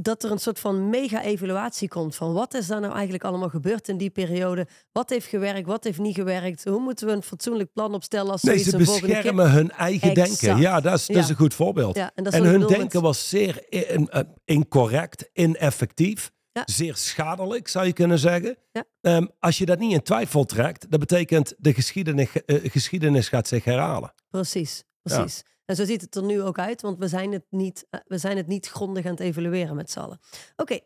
dat 0.00 0.22
er 0.22 0.30
een 0.30 0.38
soort 0.38 0.58
van 0.58 0.88
mega-evaluatie 0.88 1.88
komt 1.88 2.14
van 2.16 2.32
wat 2.32 2.54
is 2.54 2.66
daar 2.66 2.80
nou 2.80 2.92
eigenlijk 2.92 3.24
allemaal 3.24 3.48
gebeurd 3.48 3.88
in 3.88 3.96
die 3.96 4.10
periode? 4.10 4.66
Wat 4.92 5.10
heeft 5.10 5.26
gewerkt, 5.26 5.66
wat 5.66 5.84
heeft 5.84 5.98
niet 5.98 6.14
gewerkt? 6.14 6.64
Hoe 6.64 6.80
moeten 6.80 7.06
we 7.06 7.12
een 7.12 7.22
fatsoenlijk 7.22 7.72
plan 7.72 7.94
opstellen 7.94 8.30
als 8.32 8.42
Nee, 8.42 8.58
ze 8.58 8.70
keer... 8.70 8.78
beschermen 8.78 9.50
hun 9.50 9.70
eigen 9.70 10.10
Exact. 10.14 10.40
denken. 10.40 10.60
Ja, 10.62 10.80
dat 10.80 10.94
is, 10.98 11.06
dat 11.06 11.16
is 11.16 11.22
Ja. 11.24 11.30
een 11.30 11.36
goed 11.36 11.54
voorbeeld. 11.54 11.96
Ja, 11.96 12.10
en 12.14 12.44
hun 12.44 12.58
denken 12.66 12.78
met- 12.78 12.92
was 12.92 13.28
zeer 13.28 13.64
in- 13.68 14.08
eh, 14.08 14.20
incorrect, 14.44 15.30
ineffectief, 15.32 16.30
Ja. 16.52 16.62
zeer 16.66 16.96
schadelijk, 16.96 17.68
zou 17.68 17.86
je 17.86 17.92
kunnen 17.92 18.18
zeggen. 18.18 18.56
Ehm, 19.00 19.26
als 19.38 19.58
je 19.58 19.66
dat 19.66 19.78
niet 19.78 19.92
in 19.92 20.02
twijfel 20.02 20.44
trekt, 20.44 20.90
dat 20.90 21.00
betekent 21.00 21.54
de 21.58 21.74
geschiedenis, 21.74 22.28
eh, 22.46 22.70
geschiedenis 22.70 23.28
gaat 23.28 23.48
zich 23.48 23.64
herhalen. 23.64 24.12
Precies, 24.30 24.84
precies. 25.02 25.42
En 25.68 25.76
zo 25.76 25.84
ziet 25.84 26.00
het 26.00 26.14
er 26.14 26.22
nu 26.22 26.42
ook 26.42 26.58
uit, 26.58 26.82
want 26.82 26.98
we 26.98 27.08
zijn 27.08 27.32
het 27.32 27.44
niet, 27.50 27.86
eh, 27.90 28.00
we 28.06 28.18
zijn 28.18 28.36
het 28.36 28.46
niet 28.46 28.68
grondig 28.68 29.04
aan 29.04 29.10
het 29.10 29.20
evalueren 29.20 29.76
met 29.76 29.90
z'n 29.90 29.98
allen. 29.98 30.20
Oké. 30.56 30.78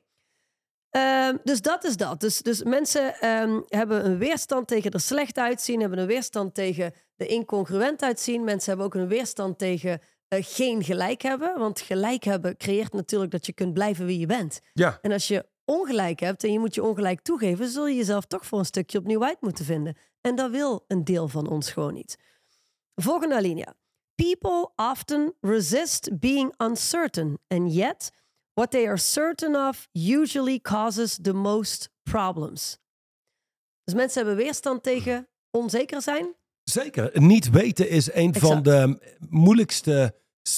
Ehm, 0.90 1.37
dus 1.45 1.61
dat 1.61 1.85
is 1.85 1.97
dat. 1.97 2.21
Dus, 2.21 2.38
dus 2.38 2.62
mensen 2.62 3.14
ehm, 3.14 3.61
hebben 3.68 4.05
een 4.05 4.18
weerstand 4.18 4.68
tegen 4.68 4.90
er 4.90 5.01
slecht 5.01 5.38
uitzien, 5.38 5.81
hebben 5.81 5.99
een 5.99 6.07
weerstand 6.07 6.55
tegen 6.55 6.92
er 7.16 7.29
incongruent 7.29 8.03
uitzien. 8.03 8.45
Mensen 8.45 8.68
hebben 8.68 8.87
ook 8.87 8.95
een 8.95 9.09
weerstand 9.09 9.59
tegen 9.59 10.01
eh, 10.29 10.38
geen 10.42 10.85
gelijk 10.85 11.23
hebben. 11.23 11.59
Want 11.59 11.81
gelijk 11.81 12.25
hebben 12.25 12.57
creëert 12.57 12.92
natuurlijk 12.92 13.31
dat 13.31 13.47
je 13.47 13.53
kunt 13.53 13.75
blijven 13.75 14.07
wie 14.07 14.18
je 14.18 14.27
bent. 14.27 14.61
Ja. 14.73 14.99
En 15.03 15.12
als 15.12 15.29
je 15.29 15.47
ongelijk 15.64 16.21
hebt 16.21 16.45
en 16.45 16.53
je 16.53 16.59
moet 16.59 16.75
je 16.75 16.83
ongelijk 16.83 17.21
toegeven, 17.21 17.68
zul 17.68 17.87
je 17.87 17.97
jezelf 17.97 18.25
toch 18.25 18.47
voor 18.47 18.59
een 18.59 18.64
stukje 18.64 18.99
opnieuw 18.99 19.25
uit 19.25 19.40
moeten 19.40 19.64
vinden. 19.64 19.97
En 20.21 20.35
dat 20.35 20.51
wil 20.51 20.85
een 20.88 21.05
deel 21.05 21.29
van 21.29 21.49
ons 21.49 21.71
gewoon 21.71 21.95
niet. 21.95 22.18
Volgende 22.95 23.35
alinea. 23.35 23.75
People 24.14 24.72
often 24.77 25.35
resist 25.40 26.18
being 26.18 26.55
uncertain, 26.59 27.38
and 27.48 27.75
yet 27.75 28.11
what 28.55 28.70
they 28.70 28.87
are 28.87 28.98
certain 28.98 29.57
of 29.68 29.88
usually 29.92 30.61
causes 30.61 31.18
the 31.22 31.33
most 31.33 31.90
problems. 32.03 32.79
Dus 33.85 33.94
mensen 33.94 34.25
hebben 34.25 34.44
weerstand 34.44 34.83
tegen 34.83 35.29
onzeker 35.51 36.03
zijn. 36.03 36.35
Zeker. 36.62 37.20
Niet 37.20 37.51
weten 37.51 37.88
is 37.88 38.12
een 38.12 38.35
van 38.35 38.62
de 38.62 38.98
moeilijkste 39.29 40.14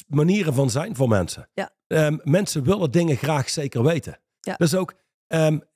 manieren 0.07 0.55
van 0.55 0.71
zijn 0.71 0.97
voor 0.97 1.09
mensen. 1.09 1.49
Ja. 1.55 1.71
Ehm, 1.87 2.19
mensen 2.23 2.65
willen 2.65 2.91
dingen 2.91 3.17
graag 3.17 3.51
zeker 3.51 3.83
weten. 3.83 4.21
Ja. 4.41 4.55
Dus 4.57 4.75
ook, 4.75 4.95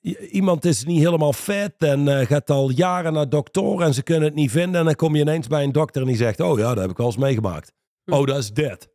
i- 0.01 0.17
iemand 0.31 0.65
is 0.65 0.83
niet 0.85 0.99
helemaal 1.03 1.33
vet 1.33 1.73
en 1.77 2.07
eh, 2.19 2.27
gaat 2.27 2.49
al 2.49 2.69
jaren 2.69 3.13
naar 3.13 3.29
dokter 3.29 3.81
en 3.81 3.93
ze 3.93 4.03
kunnen 4.03 4.23
het 4.23 4.35
niet 4.35 4.51
vinden. 4.51 4.79
En 4.79 4.85
dan 4.85 4.95
kom 4.95 5.15
je 5.15 5.21
ineens 5.21 5.47
bij 5.47 5.63
een 5.63 5.71
dokter 5.71 6.01
en 6.01 6.07
die 6.07 6.17
zegt, 6.17 6.39
oh 6.39 6.57
ja, 6.59 6.67
dat 6.73 6.81
heb 6.81 6.89
ik 6.91 6.97
wel 6.97 7.05
eens 7.05 7.17
meegemaakt. 7.17 7.73
Hm. 8.03 8.13
Oh, 8.13 8.25
dat 8.25 8.37
is 8.37 8.51
dit. 8.53 8.89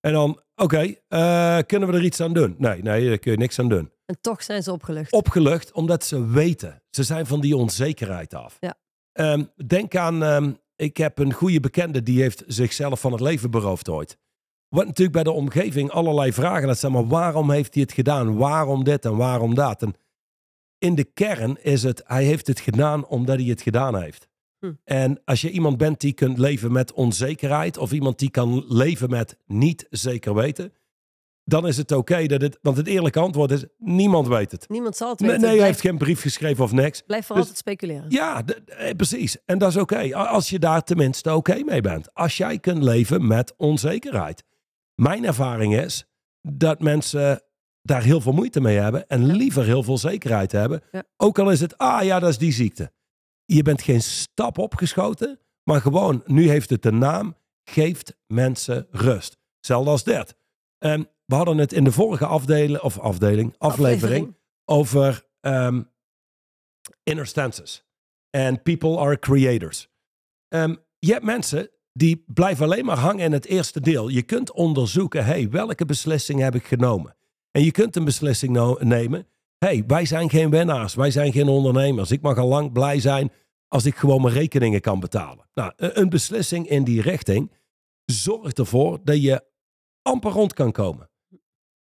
En 0.00 0.12
dan, 0.12 0.40
oké, 0.54 0.94
eh, 1.08 1.58
kunnen 1.66 1.88
we 1.90 1.94
er 1.96 2.04
iets 2.04 2.20
aan 2.20 2.32
doen? 2.32 2.54
Nee, 2.58 2.82
nee, 2.82 3.08
daar 3.08 3.18
kun 3.18 3.30
je 3.32 3.38
niks 3.38 3.58
aan 3.58 3.68
doen. 3.68 3.90
En 4.06 4.16
toch 4.20 4.42
zijn 4.42 4.62
ze 4.62 4.72
opgelucht. 4.72 5.12
Opgelucht 5.12 5.72
omdat 5.72 6.04
ze 6.04 6.26
weten. 6.26 6.82
Ze 6.90 7.02
zijn 7.02 7.26
van 7.26 7.40
die 7.40 7.56
onzekerheid 7.56 8.34
af. 8.34 8.56
Ja. 8.60 8.74
Ehm, 9.12 9.44
denk 9.66 9.96
aan, 9.96 10.22
ehm, 10.22 10.52
ik 10.76 10.96
heb 10.96 11.18
een 11.18 11.32
goede 11.32 11.60
bekende 11.60 12.02
die 12.02 12.20
heeft 12.22 12.44
zichzelf 12.46 13.00
van 13.00 13.12
het 13.12 13.20
leven 13.20 13.50
beroofd 13.50 13.88
ooit. 13.88 14.18
Wat 14.70 14.86
natuurlijk 14.86 15.12
bij 15.12 15.22
de 15.24 15.30
omgeving 15.30 15.90
allerlei 15.90 16.32
vragen 16.32 16.66
laat 16.66 16.76
staan. 16.76 16.92
Maar 16.92 17.06
waarom 17.06 17.50
heeft 17.50 17.74
hij 17.74 17.82
het 17.82 17.92
gedaan? 17.92 18.36
Waarom 18.36 18.84
dit 18.84 19.04
en 19.04 19.16
waarom 19.16 19.54
dat? 19.54 19.82
En 19.82 19.94
in 20.78 20.94
de 20.94 21.04
kern 21.04 21.62
is 21.62 21.82
het, 21.82 22.02
hij 22.06 22.24
heeft 22.24 22.46
het 22.46 22.60
gedaan 22.60 23.06
omdat 23.06 23.36
hij 23.36 23.46
het 23.46 23.62
gedaan 23.62 24.00
heeft. 24.02 24.28
Hm. 24.58 24.72
En 24.84 25.20
als 25.24 25.40
je 25.40 25.50
iemand 25.50 25.76
bent 25.76 26.00
die 26.00 26.12
kunt 26.12 26.38
leven 26.38 26.72
met 26.72 26.92
onzekerheid, 26.92 27.78
of 27.78 27.92
iemand 27.92 28.18
die 28.18 28.30
kan 28.30 28.64
leven 28.68 29.10
met 29.10 29.36
niet 29.46 29.86
zeker 29.90 30.34
weten, 30.34 30.72
dan 31.44 31.66
is 31.66 31.76
het 31.76 31.92
oké 31.92 32.26
dat 32.26 32.40
het, 32.40 32.58
want 32.62 32.76
het 32.76 32.86
eerlijke 32.86 33.18
antwoord 33.18 33.50
is, 33.50 33.64
niemand 33.78 34.28
weet 34.28 34.52
het. 34.52 34.68
Niemand 34.68 34.96
zal 34.96 35.10
het 35.10 35.20
weten. 35.20 35.40
nee, 35.40 35.56
hij 35.56 35.66
heeft 35.66 35.80
geen 35.80 35.98
brief 35.98 36.20
geschreven 36.20 36.64
of 36.64 36.72
niks. 36.72 37.02
Blijf 37.02 37.26
voor 37.26 37.36
Dus- 37.36 37.44
altijd 37.44 37.60
speculeren. 37.62 38.04
Ja, 38.08 38.42
eh, 38.44 38.96
precies. 38.96 39.36
En 39.44 39.58
dat 39.58 39.68
is 39.70 39.76
oké. 39.76 40.14
Als 40.14 40.50
je 40.50 40.58
daar 40.58 40.82
tenminste 40.84 41.34
oké 41.34 41.62
mee 41.64 41.80
bent. 41.80 42.14
Als 42.14 42.36
jij 42.36 42.58
kunt 42.58 42.82
leven 42.82 43.26
met 43.26 43.54
onzekerheid. 43.56 44.44
Mijn 45.00 45.24
ervaring 45.24 45.76
is 45.76 46.06
dat 46.42 46.80
mensen 46.80 47.42
daar 47.82 48.02
heel 48.02 48.20
veel 48.20 48.32
moeite 48.32 48.60
mee 48.60 48.78
hebben 48.78 49.08
en 49.08 49.24
liever 49.24 49.64
heel 49.64 49.82
veel 49.82 49.98
zekerheid 49.98 50.52
hebben. 50.52 50.82
Ja. 50.92 51.02
Ook 51.16 51.38
al 51.38 51.50
is 51.50 51.60
het, 51.60 51.78
ah 51.78 52.04
ja, 52.04 52.18
dat 52.18 52.28
is 52.28 52.38
die 52.38 52.52
ziekte. 52.52 52.92
Je 53.44 53.62
bent 53.62 53.82
geen 53.82 54.02
stap 54.02 54.58
opgeschoten, 54.58 55.40
maar 55.62 55.80
gewoon, 55.80 56.22
nu 56.26 56.48
heeft 56.48 56.70
het 56.70 56.82
de 56.82 56.92
naam, 56.92 57.36
geeft 57.64 58.16
mensen 58.26 58.86
rust. 58.90 59.38
Hetzelfde 59.56 59.90
als 59.90 60.04
dit. 60.04 60.36
En 60.78 61.08
we 61.24 61.34
hadden 61.34 61.58
het 61.58 61.72
in 61.72 61.84
de 61.84 61.92
vorige 61.92 62.26
afdeling, 62.26 62.80
of 62.80 62.98
afdeling, 62.98 63.54
aflevering, 63.58 64.36
over 64.64 65.26
ehm, 65.40 65.82
inner 67.02 67.26
stances. 67.26 67.84
En 68.30 68.62
people 68.62 68.98
are 68.98 69.18
creators. 69.18 69.88
Ehm, 70.48 70.74
je 70.98 71.12
hebt 71.12 71.24
mensen 71.24 71.70
die 71.92 72.24
blijven 72.26 72.64
alleen 72.64 72.84
maar 72.84 72.98
hangen 72.98 73.24
in 73.24 73.32
het 73.32 73.46
eerste 73.46 73.80
deel. 73.80 74.08
Je 74.08 74.22
kunt 74.22 74.52
onderzoeken, 74.52 75.24
hey, 75.24 75.50
welke 75.50 75.84
beslissing 75.84 76.40
heb 76.40 76.54
ik 76.54 76.64
genomen? 76.64 77.16
En 77.50 77.64
je 77.64 77.70
kunt 77.70 77.96
een 77.96 78.04
beslissing 78.04 78.52
no- 78.52 78.76
nemen. 78.80 79.26
hey, 79.58 79.84
wij 79.86 80.04
zijn 80.04 80.30
geen 80.30 80.50
winnaars, 80.50 80.94
wij 80.94 81.10
zijn 81.10 81.32
geen 81.32 81.48
ondernemers. 81.48 82.10
Ik 82.10 82.20
mag 82.20 82.38
al 82.38 82.48
lang 82.48 82.72
blij 82.72 83.00
zijn 83.00 83.32
als 83.68 83.84
ik 83.84 83.96
gewoon 83.96 84.22
mijn 84.22 84.34
rekeningen 84.34 84.80
kan 84.80 85.00
betalen. 85.00 85.48
Nou, 85.54 85.72
een 85.76 86.00
een 86.00 86.08
beslissing 86.08 86.68
in 86.68 86.84
die 86.84 87.02
richting 87.02 87.52
zorgt 88.04 88.58
ervoor 88.58 88.98
dat 89.04 89.22
je 89.22 89.44
amper 90.02 90.30
rond 90.30 90.52
kan 90.52 90.72
komen. 90.72 91.10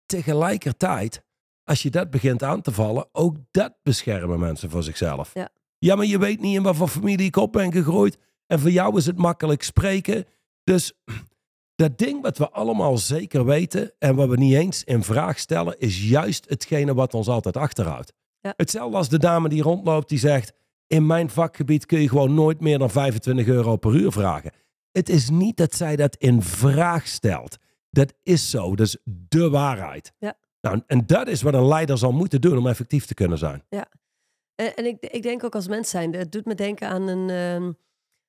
Tegelijkertijd, 0.05 1.23
als 1.63 1.81
je 1.81 1.89
dat 1.89 2.09
begint 2.09 2.43
aan 2.43 2.61
te 2.61 2.71
vallen, 2.71 3.09
ook 3.11 3.35
dat 3.51 3.73
beschermen 3.83 4.39
mensen 4.39 4.69
voor 4.69 4.83
zichzelf. 4.83 5.33
Ja. 5.33 5.49
ja, 5.77 5.95
maar 5.95 6.05
je 6.05 6.19
weet 6.19 6.39
niet 6.39 6.55
in 6.55 6.63
wat 6.63 6.75
voor 6.75 6.87
familie 6.87 7.25
ik 7.25 7.35
op 7.35 7.51
ben 7.51 7.71
gegroeid. 7.71 8.17
En 8.47 8.59
voor 8.59 8.71
jou 8.71 8.97
is 8.97 9.05
het 9.05 9.17
makkelijk 9.17 9.63
spreken. 9.63 10.25
Dus 10.63 10.93
dat 11.75 11.97
ding 11.97 12.21
wat 12.21 12.37
we 12.37 12.49
allemaal 12.49 12.97
zeker 12.97 13.45
weten 13.45 13.91
en 13.99 14.15
wat 14.15 14.29
we 14.29 14.37
niet 14.37 14.53
eens 14.53 14.83
in 14.83 15.03
vraag 15.03 15.39
stellen, 15.39 15.79
is 15.79 16.09
juist 16.09 16.49
hetgene 16.49 16.93
wat 16.93 17.13
ons 17.13 17.27
altijd 17.27 17.57
achterhoudt. 17.57 18.13
Ja. 18.39 18.53
Hetzelfde 18.57 18.97
als 18.97 19.09
de 19.09 19.19
dame 19.19 19.49
die 19.49 19.61
rondloopt 19.61 20.09
die 20.09 20.19
zegt, 20.19 20.53
in 20.87 21.05
mijn 21.05 21.29
vakgebied 21.29 21.85
kun 21.85 22.01
je 22.01 22.09
gewoon 22.09 22.33
nooit 22.33 22.59
meer 22.59 22.77
dan 22.77 22.89
25 22.89 23.47
euro 23.47 23.75
per 23.75 23.95
uur 23.95 24.11
vragen. 24.11 24.51
Het 24.91 25.09
is 25.09 25.29
niet 25.29 25.57
dat 25.57 25.75
zij 25.75 25.95
dat 25.95 26.15
in 26.15 26.41
vraag 26.41 27.07
stelt. 27.07 27.57
Dat 27.89 28.13
is 28.23 28.49
zo. 28.49 28.75
Dat 28.75 28.87
is 28.87 28.97
de 29.03 29.49
waarheid. 29.49 30.13
Ja. 30.19 30.37
Nou, 30.61 30.81
en 30.87 31.05
dat 31.05 31.27
is 31.27 31.41
wat 31.41 31.53
een 31.53 31.67
leider 31.67 31.97
zal 31.97 32.11
moeten 32.11 32.41
doen 32.41 32.57
om 32.57 32.67
effectief 32.67 33.05
te 33.05 33.13
kunnen 33.13 33.37
zijn. 33.37 33.63
En, 34.55 34.75
en 34.75 34.85
ik, 34.85 34.97
ik 34.99 35.23
denk 35.23 35.43
ook 35.43 35.55
als 35.55 35.67
mens 35.67 35.89
zijn, 35.89 36.13
het 36.13 36.31
doet 36.31 36.45
me 36.45 36.55
denken 36.55 36.89
aan 36.89 37.07
een, 37.07 37.29
ehm, 37.29 37.71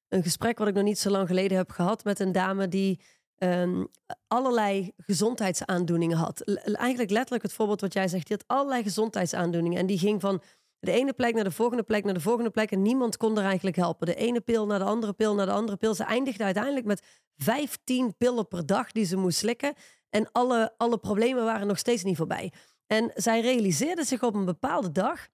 een 0.08 0.22
gesprek 0.22 0.58
wat 0.58 0.68
ik 0.68 0.74
nog 0.74 0.84
niet 0.84 0.98
zo 0.98 1.10
lang 1.10 1.26
geleden 1.26 1.56
heb 1.56 1.70
gehad 1.70 2.04
met 2.04 2.20
een 2.20 2.32
dame 2.32 2.68
die 2.68 3.00
ehm, 3.36 3.84
allerlei 4.26 4.92
gezondheidsaandoeningen 4.96 6.16
had. 6.16 6.40
Eigenlijk 6.74 7.10
letterlijk 7.10 7.42
het 7.42 7.52
voorbeeld 7.52 7.80
wat 7.80 7.92
jij 7.92 8.08
zegt, 8.08 8.26
die 8.26 8.36
had 8.36 8.56
allerlei 8.56 8.82
gezondheidsaandoeningen. 8.82 9.78
En 9.78 9.86
die 9.86 9.98
ging 9.98 10.20
van 10.20 10.42
de 10.80 10.92
ene 10.92 11.12
plek 11.12 11.34
naar 11.34 11.44
de 11.44 11.50
volgende 11.50 11.82
plek 11.82 12.04
naar 12.04 12.14
de 12.14 12.20
volgende 12.20 12.50
plek 12.50 12.70
en 12.70 12.82
niemand 12.82 13.16
kon 13.16 13.38
er 13.38 13.44
eigenlijk 13.44 13.76
helpen. 13.76 14.06
De 14.06 14.14
ene 14.14 14.40
pil 14.40 14.66
naar 14.66 14.78
de 14.78 14.84
andere 14.84 15.12
pil 15.12 15.34
naar 15.34 15.46
de 15.46 15.52
andere 15.52 15.76
pil. 15.76 15.94
Ze 15.94 16.04
eindigde 16.04 16.44
uiteindelijk 16.44 16.86
met 16.86 17.02
15 17.36 18.16
pillen 18.16 18.48
per 18.48 18.66
dag 18.66 18.92
die 18.92 19.04
ze 19.04 19.16
moest 19.16 19.38
slikken. 19.38 19.74
En 20.10 20.32
alle, 20.32 20.74
alle 20.76 20.98
problemen 20.98 21.44
waren 21.44 21.66
nog 21.66 21.78
steeds 21.78 22.02
niet 22.02 22.16
voorbij. 22.16 22.52
En 22.86 23.10
zij 23.14 23.40
realiseerde 23.40 24.04
zich 24.04 24.22
op 24.22 24.34
een 24.34 24.44
bepaalde 24.44 24.92
dag 24.92 25.28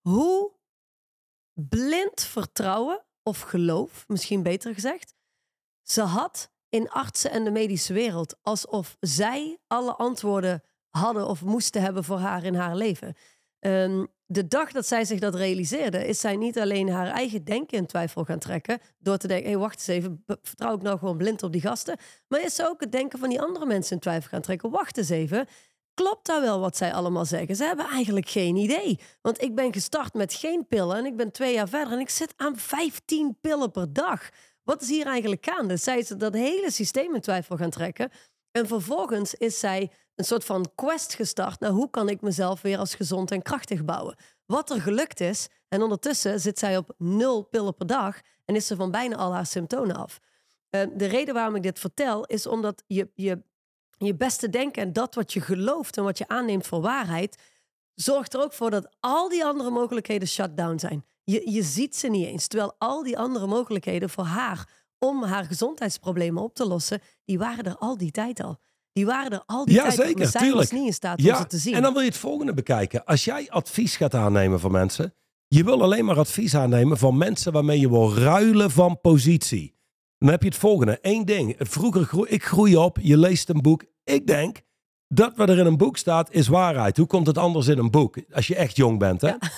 hoe 0.00 0.52
blind 1.52 2.22
vertrouwen 2.22 3.04
of 3.22 3.40
geloof, 3.40 4.04
misschien 4.08 4.42
beter 4.42 4.74
gezegd, 4.74 5.14
ze 5.82 6.02
had 6.02 6.50
in 6.68 6.90
artsen 6.90 7.30
en 7.30 7.44
de 7.44 7.50
medische 7.50 7.92
wereld. 7.92 8.36
Alsof 8.42 8.96
zij 9.00 9.58
alle 9.66 9.94
antwoorden 9.94 10.62
hadden 10.88 11.26
of 11.26 11.42
moesten 11.42 11.82
hebben 11.82 12.04
voor 12.04 12.18
haar 12.18 12.44
in 12.44 12.54
haar 12.54 12.76
leven. 12.76 13.14
Ehm, 13.58 14.04
de 14.26 14.48
dag 14.48 14.72
dat 14.72 14.86
zij 14.86 15.04
zich 15.04 15.20
dat 15.20 15.34
realiseerde, 15.34 16.06
is 16.06 16.20
zij 16.20 16.36
niet 16.36 16.58
alleen 16.58 16.88
haar 16.88 17.06
eigen 17.06 17.44
denken 17.44 17.78
in 17.78 17.86
twijfel 17.86 18.24
gaan 18.24 18.38
trekken. 18.38 18.78
Door 18.98 19.16
te 19.16 19.26
denken: 19.26 19.46
hé, 19.46 19.52
hey, 19.52 19.60
wacht 19.60 19.74
eens 19.74 19.86
even, 19.86 20.24
vertrouw 20.26 20.74
ik 20.74 20.82
nou 20.82 20.98
gewoon 20.98 21.16
blind 21.16 21.42
op 21.42 21.52
die 21.52 21.60
gasten? 21.60 21.98
Maar 22.28 22.42
is 22.42 22.54
ze 22.54 22.68
ook 22.68 22.80
het 22.80 22.92
denken 22.92 23.18
van 23.18 23.28
die 23.28 23.40
andere 23.40 23.66
mensen 23.66 23.94
in 23.94 24.00
twijfel 24.00 24.28
gaan 24.28 24.40
trekken? 24.40 24.70
Wacht 24.70 24.98
eens 24.98 25.08
even. 25.08 25.46
Klopt 25.94 26.26
dat 26.26 26.40
wel 26.40 26.60
wat 26.60 26.76
zij 26.76 26.92
allemaal 26.92 27.24
zeggen? 27.24 27.56
Ze 27.56 27.64
hebben 27.64 27.86
eigenlijk 27.86 28.28
geen 28.28 28.56
idee. 28.56 28.98
Want 29.22 29.42
ik 29.42 29.54
ben 29.54 29.72
gestart 29.72 30.14
met 30.14 30.34
geen 30.34 30.66
pillen 30.68 30.96
en 30.96 31.04
ik 31.04 31.16
ben 31.16 31.32
twee 31.32 31.54
jaar 31.54 31.68
verder 31.68 31.92
en 31.92 32.00
ik 32.00 32.10
zit 32.10 32.34
aan 32.36 32.56
15 32.56 33.38
pillen 33.40 33.70
per 33.70 33.92
dag. 33.92 34.28
Wat 34.62 34.82
is 34.82 34.88
hier 34.88 35.06
eigenlijk 35.06 35.46
gaande? 35.46 35.76
Zij 35.76 35.98
is 35.98 36.08
dat 36.08 36.34
hele 36.34 36.70
systeem 36.70 37.14
in 37.14 37.20
twijfel 37.20 37.56
gaan 37.56 37.70
trekken. 37.70 38.10
En 38.50 38.66
vervolgens 38.66 39.34
is 39.34 39.58
zij 39.58 39.90
een 40.14 40.24
soort 40.24 40.44
van 40.44 40.70
quest 40.74 41.14
gestart 41.14 41.60
naar 41.60 41.70
hoe 41.70 41.90
kan 41.90 42.08
ik 42.08 42.20
mezelf 42.20 42.62
weer 42.62 42.78
als 42.78 42.94
gezond 42.94 43.30
en 43.30 43.42
krachtig 43.42 43.84
bouwen. 43.84 44.16
Wat 44.46 44.70
er 44.70 44.80
gelukt 44.80 45.20
is. 45.20 45.48
En 45.68 45.82
ondertussen 45.82 46.40
zit 46.40 46.58
zij 46.58 46.76
op 46.76 46.94
nul 46.98 47.42
pillen 47.42 47.74
per 47.74 47.86
dag 47.86 48.20
en 48.44 48.56
is 48.56 48.66
ze 48.66 48.76
van 48.76 48.90
bijna 48.90 49.16
al 49.16 49.32
haar 49.32 49.46
symptomen 49.46 49.96
af. 49.96 50.20
Eh, 50.70 50.86
de 50.94 51.06
reden 51.06 51.34
waarom 51.34 51.54
ik 51.54 51.62
dit 51.62 51.78
vertel 51.78 52.24
is 52.24 52.46
omdat 52.46 52.82
je, 52.86 53.10
je, 53.14 53.42
je 54.06 54.14
beste 54.14 54.48
denken 54.48 54.82
en 54.82 54.92
dat 54.92 55.14
wat 55.14 55.32
je 55.32 55.40
gelooft 55.40 55.96
en 55.96 56.04
wat 56.04 56.18
je 56.18 56.28
aanneemt 56.28 56.66
voor 56.66 56.80
waarheid, 56.80 57.36
zorgt 57.94 58.34
er 58.34 58.42
ook 58.42 58.52
voor 58.52 58.70
dat 58.70 58.88
al 59.00 59.28
die 59.28 59.44
andere 59.44 59.70
mogelijkheden 59.70 60.28
shut 60.28 60.56
down 60.56 60.78
zijn. 60.78 61.04
Je, 61.24 61.50
je 61.50 61.62
ziet 61.62 61.96
ze 61.96 62.08
niet 62.08 62.26
eens. 62.26 62.46
Terwijl 62.46 62.74
al 62.78 63.02
die 63.02 63.18
andere 63.18 63.46
mogelijkheden 63.46 64.10
voor 64.10 64.24
haar 64.24 64.68
om 64.98 65.22
haar 65.22 65.44
gezondheidsproblemen 65.44 66.42
op 66.42 66.54
te 66.54 66.66
lossen, 66.66 67.00
die 67.24 67.38
waren 67.38 67.64
er 67.64 67.76
al 67.76 67.96
die 67.96 68.10
tijd 68.10 68.42
al. 68.42 68.58
Die 68.92 69.06
waren 69.06 69.30
er 69.32 69.42
al 69.46 69.64
die 69.64 69.74
Ja, 69.74 69.82
tijd 69.82 69.98
al. 69.98 70.04
zeker, 70.04 70.18
Maar 70.18 70.28
zij 70.30 70.40
tuurlijk. 70.40 70.70
was 70.70 70.78
niet 70.78 70.86
in 70.86 70.92
staat 70.94 71.18
om 71.18 71.24
Ja, 71.24 71.36
ze 71.36 71.46
te 71.46 71.58
zien. 71.58 71.74
en 71.74 71.82
dan 71.82 71.92
wil 71.92 72.02
je 72.02 72.08
het 72.08 72.16
volgende 72.16 72.54
bekijken. 72.54 73.04
Als 73.04 73.24
jij 73.24 73.50
advies 73.50 73.96
gaat 73.96 74.14
aannemen 74.14 74.60
van 74.60 74.70
mensen, 74.70 75.14
je 75.48 75.64
wil 75.64 75.82
alleen 75.82 76.04
maar 76.04 76.18
advies 76.18 76.54
aannemen 76.54 76.98
van 76.98 77.16
mensen 77.18 77.52
waarmee 77.52 77.80
je 77.80 77.88
wil 77.90 78.14
ruilen 78.14 78.70
van 78.70 79.00
positie. 79.00 79.76
Dan 80.22 80.30
heb 80.30 80.42
je 80.42 80.48
het 80.48 80.58
volgende. 80.58 80.98
Eén 81.00 81.24
ding. 81.24 81.54
Vroeger 81.58 82.04
groei, 82.04 82.30
ik 82.30 82.44
groei 82.44 82.76
op, 82.76 82.98
je 83.00 83.16
leest 83.18 83.48
een 83.48 83.60
boek. 83.62 83.84
Ik 84.04 84.26
denk, 84.26 84.62
dat 85.08 85.36
wat 85.36 85.48
er 85.48 85.58
in 85.58 85.66
een 85.66 85.76
boek 85.76 85.96
staat 85.96 86.32
is 86.32 86.48
waarheid. 86.48 86.96
Hoe 86.96 87.06
komt 87.06 87.26
het 87.26 87.38
anders 87.38 87.66
in 87.68 87.78
een 87.78 87.90
boek? 87.90 88.16
Als 88.32 88.46
je 88.46 88.54
echt 88.56 88.76
jong 88.76 88.98
bent. 88.98 89.20
Hè? 89.20 89.28
Ja. 89.28 89.38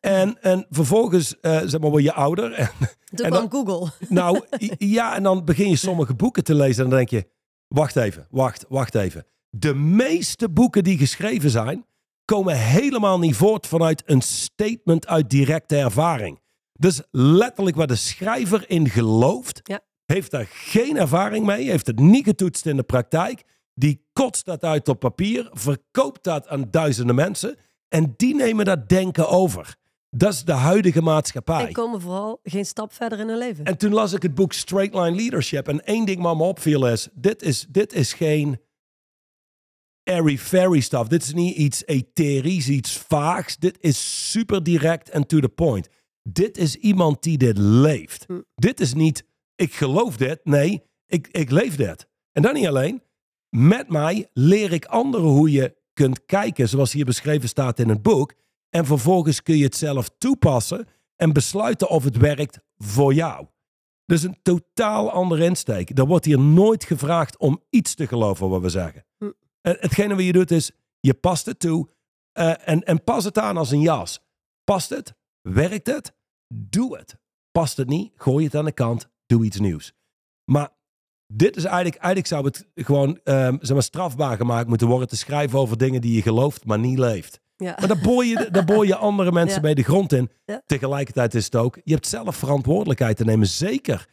En, 0.00 0.42
en 0.42 0.66
vervolgens 0.70 1.40
eh, 1.40 1.60
zeg 1.64 1.80
maar, 1.80 1.90
word 1.90 2.02
je 2.02 2.12
ouder. 2.12 2.52
En, 2.52 2.70
Toen 3.14 3.26
En 3.26 3.30
kwam 3.32 3.50
Google. 3.50 3.90
nou 4.08 4.40
ja, 4.78 5.16
en 5.16 5.22
dan 5.22 5.44
begin 5.44 5.68
je 5.68 5.76
sommige 5.76 6.14
boeken 6.14 6.44
te 6.44 6.54
lezen. 6.54 6.84
En 6.84 6.90
dan 6.90 6.98
denk 6.98 7.10
je, 7.10 7.28
wacht 7.68 7.96
even, 7.96 8.26
wacht, 8.30 8.64
wacht 8.68 8.94
even. 8.94 9.26
De 9.50 9.74
meeste 9.74 10.48
boeken 10.48 10.84
die 10.84 10.98
geschreven 10.98 11.50
zijn, 11.50 11.86
komen 12.24 12.56
helemaal 12.56 13.18
niet 13.18 13.36
voort 13.36 13.66
vanuit 13.66 14.02
een 14.06 14.22
statement 14.22 15.06
uit 15.06 15.30
directe 15.30 15.76
ervaring. 15.76 16.40
Dus 16.72 17.02
letterlijk 17.10 17.76
waar 17.76 17.86
de 17.86 17.96
schrijver 17.96 18.70
in 18.70 18.88
gelooft, 18.88 19.60
Ja. 19.62 19.80
Heeft 20.12 20.30
daar 20.30 20.46
geen 20.50 20.96
ervaring 20.96 21.46
mee, 21.46 21.70
heeft 21.70 21.86
het 21.86 21.98
niet 21.98 22.24
getoetst 22.24 22.66
in 22.66 22.76
de 22.76 22.82
praktijk. 22.82 23.42
Die 23.74 24.06
kotst 24.12 24.44
dat 24.44 24.64
uit 24.64 24.88
op 24.88 24.98
papier, 24.98 25.48
verkoopt 25.52 26.24
dat 26.24 26.48
aan 26.48 26.70
duizenden 26.70 27.14
mensen 27.14 27.56
en 27.88 28.14
die 28.16 28.34
nemen 28.34 28.64
dat 28.64 28.88
denken 28.88 29.28
over. 29.28 29.76
Dat 30.10 30.32
is 30.32 30.44
de 30.44 30.52
huidige 30.52 31.02
maatschappij. 31.02 31.66
En 31.66 31.72
komen 31.72 32.00
vooral 32.00 32.40
geen 32.42 32.66
stap 32.66 32.92
verder 32.92 33.18
in 33.18 33.28
hun 33.28 33.38
leven. 33.38 33.64
En 33.64 33.78
toen 33.78 33.92
las 33.92 34.12
ik 34.12 34.22
het 34.22 34.34
boek 34.34 34.52
Straight 34.52 34.94
Line 34.94 35.16
Leadership. 35.16 35.68
En 35.68 35.84
één 35.84 36.04
ding 36.04 36.22
wat 36.22 36.36
me 36.36 36.42
opviel 36.42 36.88
is: 36.88 37.08
dit 37.14 37.42
is, 37.42 37.66
dit 37.68 37.92
is 37.92 38.12
geen 38.12 38.60
airy-fairy 40.04 40.80
stuff. 40.80 41.08
Dit 41.08 41.22
is 41.22 41.32
niet 41.32 41.56
iets 41.56 41.86
etherisch, 41.86 42.68
iets 42.68 42.98
vaags. 42.98 43.56
Dit 43.56 43.78
is 43.80 44.30
super 44.30 44.62
direct 44.62 45.10
en 45.10 45.26
to 45.26 45.40
the 45.40 45.48
point. 45.48 45.88
Dit 46.22 46.58
is 46.58 46.76
iemand 46.76 47.22
die 47.22 47.38
dit 47.38 47.58
leeft. 47.58 48.24
Hm. 48.26 48.40
Dit 48.54 48.80
is 48.80 48.94
niet, 48.94 49.24
ik 49.58 49.74
geloof 49.74 50.16
dit. 50.16 50.40
Nee, 50.44 50.82
ik, 51.06 51.28
ik 51.28 51.50
leef 51.50 51.76
dit. 51.76 52.08
En 52.32 52.42
dan 52.42 52.54
niet 52.54 52.66
alleen. 52.66 53.02
Met 53.48 53.88
mij 53.88 54.28
leer 54.32 54.72
ik 54.72 54.84
anderen 54.84 55.28
hoe 55.28 55.50
je 55.50 55.76
kunt 55.92 56.24
kijken, 56.24 56.68
zoals 56.68 56.92
hier 56.92 57.04
beschreven 57.04 57.48
staat 57.48 57.78
in 57.78 57.88
het 57.88 58.02
boek. 58.02 58.34
En 58.70 58.86
vervolgens 58.86 59.42
kun 59.42 59.56
je 59.56 59.64
het 59.64 59.76
zelf 59.76 60.10
toepassen 60.18 60.86
en 61.16 61.32
besluiten 61.32 61.88
of 61.88 62.04
het 62.04 62.16
werkt 62.16 62.58
voor 62.76 63.14
jou. 63.14 63.46
Dus 64.04 64.22
een 64.22 64.38
totaal 64.42 65.10
andere 65.10 65.44
insteek. 65.44 65.98
Er 65.98 66.06
wordt 66.06 66.24
hier 66.24 66.38
nooit 66.38 66.84
gevraagd 66.84 67.38
om 67.38 67.62
iets 67.70 67.94
te 67.94 68.06
geloven 68.06 68.48
wat 68.48 68.60
we 68.60 68.68
zeggen. 68.68 69.04
Hm. 69.18 69.30
En 69.60 69.76
Hetgene 69.80 70.14
wat 70.14 70.24
je 70.24 70.32
doet 70.32 70.50
is, 70.50 70.70
je 71.00 71.14
past 71.14 71.46
het 71.46 71.58
toe 71.58 71.88
eh, 72.32 72.68
en, 72.68 72.84
en 72.84 73.04
pas 73.04 73.24
het 73.24 73.38
aan 73.38 73.56
als 73.56 73.70
een 73.70 73.80
jas. 73.80 74.20
Past 74.64 74.90
het? 74.90 75.14
Werkt 75.40 75.86
het? 75.86 76.14
Doe 76.54 76.96
het. 76.96 77.16
Past 77.50 77.76
het 77.76 77.88
niet? 77.88 78.12
Gooi 78.16 78.44
het 78.44 78.54
aan 78.54 78.64
de 78.64 78.72
kant. 78.72 79.08
Doe 79.28 79.44
iets 79.44 79.58
nieuws. 79.60 79.92
Maar 80.44 80.68
dit 81.26 81.56
is 81.56 81.64
eigenlijk, 81.64 81.96
eigenlijk 81.96 82.26
zou 82.26 82.44
het 82.44 82.66
gewoon 82.74 83.20
zeg 83.60 83.72
maar, 83.72 83.82
strafbaar 83.82 84.36
gemaakt 84.36 84.68
moeten 84.68 84.86
worden 84.88 85.08
te 85.08 85.16
schrijven 85.16 85.58
over 85.58 85.78
dingen 85.78 86.00
die 86.00 86.14
je 86.14 86.22
gelooft, 86.22 86.64
maar 86.64 86.78
niet 86.78 86.98
leeft. 86.98 87.40
ja. 87.56 87.74
Maar 87.78 87.88
daar 87.88 88.00
boor 88.02 88.24
je, 88.24 88.48
daar 88.50 88.64
boor 88.64 88.86
je 88.86 88.96
andere 88.96 89.32
mensen 89.32 89.54
Ja. 89.56 89.60
bij 89.62 89.74
de 89.74 89.82
grond 89.82 90.12
in. 90.12 90.30
Ja. 90.44 90.62
Tegelijkertijd 90.66 91.34
is 91.34 91.44
het 91.44 91.56
ook, 91.56 91.78
je 91.84 91.92
hebt 91.92 92.06
zelf 92.06 92.36
verantwoordelijkheid 92.36 93.16
te 93.16 93.24
nemen. 93.24 93.46
Zeker 93.46 94.08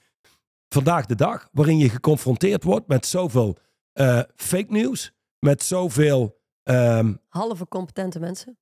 vandaag 0.70 1.06
de 1.06 1.16
dag, 1.16 1.50
waarin 1.52 1.78
je 1.78 1.90
geconfronteerd 1.90 2.64
wordt 2.64 2.88
met 2.88 3.06
zoveel 3.06 3.58
eh, 3.94 4.22
fake 4.36 4.72
news, 4.72 5.12
met 5.40 5.64
zoveel... 5.64 6.42
ehm, 6.64 7.14
Halve 7.30 7.68
competente 7.68 8.20
mensen. 8.20 8.58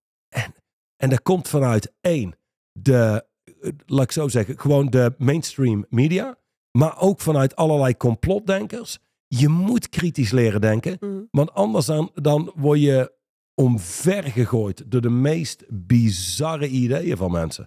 en 0.95 1.09
dat 1.09 1.21
komt 1.21 1.47
vanuit 1.47 1.93
één, 2.01 2.35
de, 2.71 3.25
eh, 3.61 3.71
laat 3.85 4.03
ik 4.03 4.11
zo 4.11 4.27
zeggen, 4.27 4.59
gewoon 4.59 4.89
de 4.89 5.15
mainstream 5.17 5.85
media. 5.89 6.37
Maar 6.77 6.99
ook 6.99 7.21
vanuit 7.21 7.55
allerlei 7.55 7.97
complotdenkers. 7.97 8.99
Je 9.27 9.47
moet 9.47 9.89
kritisch 9.89 10.31
leren 10.31 10.61
denken. 10.61 10.97
Mhm. 10.99 11.21
Want 11.31 11.53
anders 11.53 11.85
dan, 11.85 12.11
dan 12.13 12.51
word 12.55 12.79
je 12.79 13.11
omvergegooid 13.55 14.91
door 14.91 15.01
de 15.01 15.09
meest 15.09 15.63
bizarre 15.69 16.67
ideeën 16.67 17.17
van 17.17 17.31
mensen. 17.31 17.65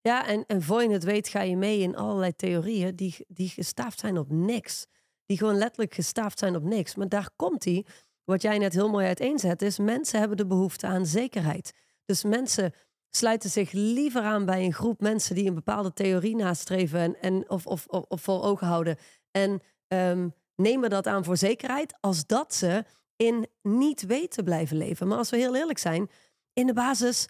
Ja, 0.00 0.26
en, 0.26 0.44
en 0.46 0.62
voor 0.62 0.82
je 0.82 0.90
het 0.90 1.04
weet 1.04 1.28
ga 1.28 1.40
je 1.40 1.56
mee 1.56 1.80
in 1.80 1.96
allerlei 1.96 2.36
theorieën 2.36 2.96
die, 2.96 3.14
die 3.28 3.48
gestaafd 3.48 4.00
zijn 4.00 4.18
op 4.18 4.30
niks. 4.30 4.86
Die 5.26 5.38
gewoon 5.38 5.58
letterlijk 5.58 5.94
gestaafd 5.94 6.38
zijn 6.38 6.56
op 6.56 6.62
niks. 6.62 6.94
Maar 6.94 7.08
daar 7.08 7.30
komt 7.36 7.62
die. 7.62 7.86
Wat 8.24 8.42
jij 8.42 8.58
net 8.58 8.72
heel 8.72 8.88
mooi 8.88 9.06
uiteenzet 9.06 9.62
is, 9.62 9.78
mensen 9.78 10.18
hebben 10.18 10.36
de 10.36 10.46
behoefte 10.46 10.86
aan 10.86 11.06
zekerheid. 11.06 11.72
Dus 12.04 12.24
mensen 12.24 12.72
sluiten 13.10 13.50
zich 13.50 13.72
liever 13.72 14.22
aan 14.22 14.44
bij 14.44 14.64
een 14.64 14.72
groep 14.72 15.00
mensen 15.00 15.34
die 15.34 15.48
een 15.48 15.54
bepaalde 15.54 15.92
theorie 15.92 16.36
nastreven 16.36 17.00
en, 17.00 17.20
en 17.20 17.50
of, 17.50 17.66
of, 17.66 17.86
of, 17.86 18.04
of 18.08 18.20
voor 18.20 18.42
ogen 18.42 18.66
houden. 18.66 18.96
En 19.30 19.60
ehm, 19.88 20.28
nemen 20.56 20.90
dat 20.90 21.06
aan 21.06 21.24
voor 21.24 21.36
zekerheid, 21.36 21.96
als 22.00 22.26
dat 22.26 22.54
ze 22.54 22.84
in 23.16 23.46
niet 23.62 24.06
weten 24.06 24.44
blijven 24.44 24.76
leven. 24.76 25.08
Maar 25.08 25.18
als 25.18 25.30
we 25.30 25.36
heel 25.36 25.56
eerlijk 25.56 25.78
zijn, 25.78 26.10
in 26.52 26.66
de 26.66 26.72
basis 26.72 27.28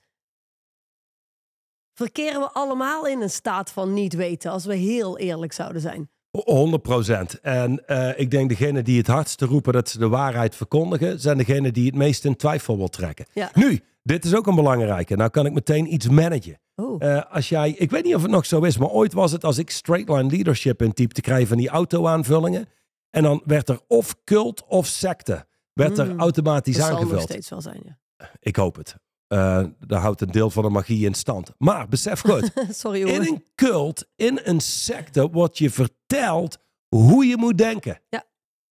verkeren 1.95 2.41
we 2.41 2.53
allemaal 2.53 3.07
in 3.07 3.21
een 3.21 3.31
staat 3.31 3.71
van 3.71 3.93
niet 3.93 4.15
weten, 4.15 4.51
als 4.51 4.65
we 4.65 4.75
heel 4.75 5.19
eerlijk 5.19 5.53
zouden 5.53 5.81
zijn. 5.81 6.11
100 6.31 6.83
procent. 6.83 7.41
En 7.41 7.87
eh, 7.87 8.19
ik 8.19 8.31
denk 8.31 8.49
degene 8.49 8.83
die 8.83 8.99
het 8.99 9.07
hardste 9.07 9.47
roepen 9.47 9.73
dat 9.73 9.89
ze 9.89 9.99
de 9.99 10.09
waarheid 10.09 10.57
verkondigen, 10.57 11.21
zijn 11.21 11.39
degene 11.39 11.71
die 11.71 11.87
het 11.87 11.95
meest 11.95 12.25
in 12.25 12.37
twijfel 12.37 12.77
wil 12.77 12.89
trekken. 12.89 13.27
Ja. 13.33 13.51
Nu, 13.55 13.81
dit 14.09 14.25
is 14.25 14.35
ook 14.35 14.47
een 14.47 14.55
belangrijke. 14.55 15.17
Nou 15.17 15.31
kan 15.31 15.47
ik 15.47 15.53
meteen 15.53 15.93
iets 15.93 16.09
managen. 16.09 16.61
Oh, 16.75 17.03
Eh, 17.05 17.23
als 17.31 17.49
jij, 17.49 17.71
ik 17.71 17.91
weet 17.91 18.05
niet 18.05 18.15
of 18.15 18.23
het 18.23 18.31
nog 18.31 18.47
zo 18.47 18.61
is, 18.61 18.79
maar 18.79 18.89
ooit 18.89 19.13
was 19.13 19.33
het 19.33 19.45
als 19.45 19.59
ik 19.59 19.71
straight 19.71 20.09
line 20.09 20.31
leadership 20.31 20.83
in 20.83 20.93
type 20.93 21.15
te 21.15 21.21
krijgen 21.21 21.49
van 21.49 21.57
die 21.57 21.69
auto-aanvullingen. 21.69 22.69
En 23.11 23.23
dan 23.23 23.43
werd 23.45 23.69
er 23.69 23.81
of 23.87 24.17
cult 24.25 24.65
of 24.67 24.87
secte. 24.87 25.47
Werd 25.73 25.99
er 25.99 26.13
Mm, 26.13 26.21
automatisch 26.21 26.77
dat 26.77 26.85
zal 26.85 26.93
nog 26.93 27.01
aangevuld. 27.03 27.23
steeds 27.31 27.49
wel 27.49 27.61
zijn, 27.61 27.81
ja. 27.85 27.99
Ik 28.41 28.57
hoop 28.57 28.77
het. 28.77 28.97
Eh 29.27 29.65
daar 29.87 30.01
houdt 30.01 30.21
een 30.21 30.31
deel 30.31 30.51
van 30.51 30.63
de 30.63 30.69
magie 30.71 31.07
in 31.07 31.15
stand. 31.15 31.53
Maar 31.59 31.89
besef 31.89 32.21
goed, 32.21 32.53
Sorry 32.71 33.01
in 33.01 33.09
hoor. 33.09 33.27
een 33.27 33.45
cult, 33.55 34.07
in 34.17 34.41
een 34.45 34.61
secte, 34.61 35.31
wordt 35.31 35.59
je 35.59 35.71
verteld 35.71 36.59
hoe 36.89 37.27
je 37.27 37.37
moet 37.37 37.59
denken. 37.59 38.01
Ja. 38.09 38.25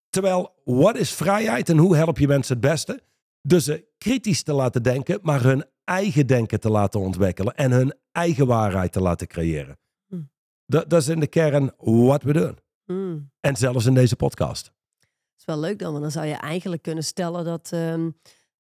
Terwijl, 0.10 0.54
wat 0.64 0.98
is 0.98 1.12
vrijheid 1.12 1.70
en 1.70 1.78
hoe 1.78 1.96
help 1.96 2.18
je 2.18 2.28
mensen 2.28 2.58
het 2.58 2.66
beste? 2.70 3.02
Dus 3.42 3.64
ze 3.64 3.87
kritisch 3.98 4.44
te 4.44 4.54
laten 4.54 4.84
denken, 4.84 5.20
maar 5.22 5.44
hun 5.44 5.66
eigen 5.84 6.28
denken 6.28 6.60
te 6.60 6.70
laten 6.70 7.00
ontwikkelen 7.00 7.56
en 7.56 7.72
hun 7.72 7.94
eigen 8.12 8.48
waarheid 8.48 8.92
te 8.92 9.02
laten 9.02 9.28
creëren. 9.28 9.78
Hm. 10.08 10.22
Dat, 10.66 10.90
dat 10.90 11.02
is 11.02 11.08
in 11.08 11.20
de 11.20 11.28
kern 11.28 11.72
wat 11.78 12.24
we 12.24 12.34
doen. 12.34 12.58
Mm. 12.86 13.32
En 13.40 13.56
zelfs 13.56 13.86
in 13.86 13.94
deze 13.94 14.16
podcast. 14.16 14.66
Dat 15.00 15.10
is 15.38 15.46
wel 15.46 15.60
leuk 15.60 15.80
dan, 15.80 15.90
want 15.90 16.02
dan 16.02 16.12
zou 16.12 16.26
je 16.26 16.34
eigenlijk 16.34 16.82
kunnen 16.82 17.04
stellen 17.04 17.46
dat 17.46 17.70
ehm, 17.72 18.10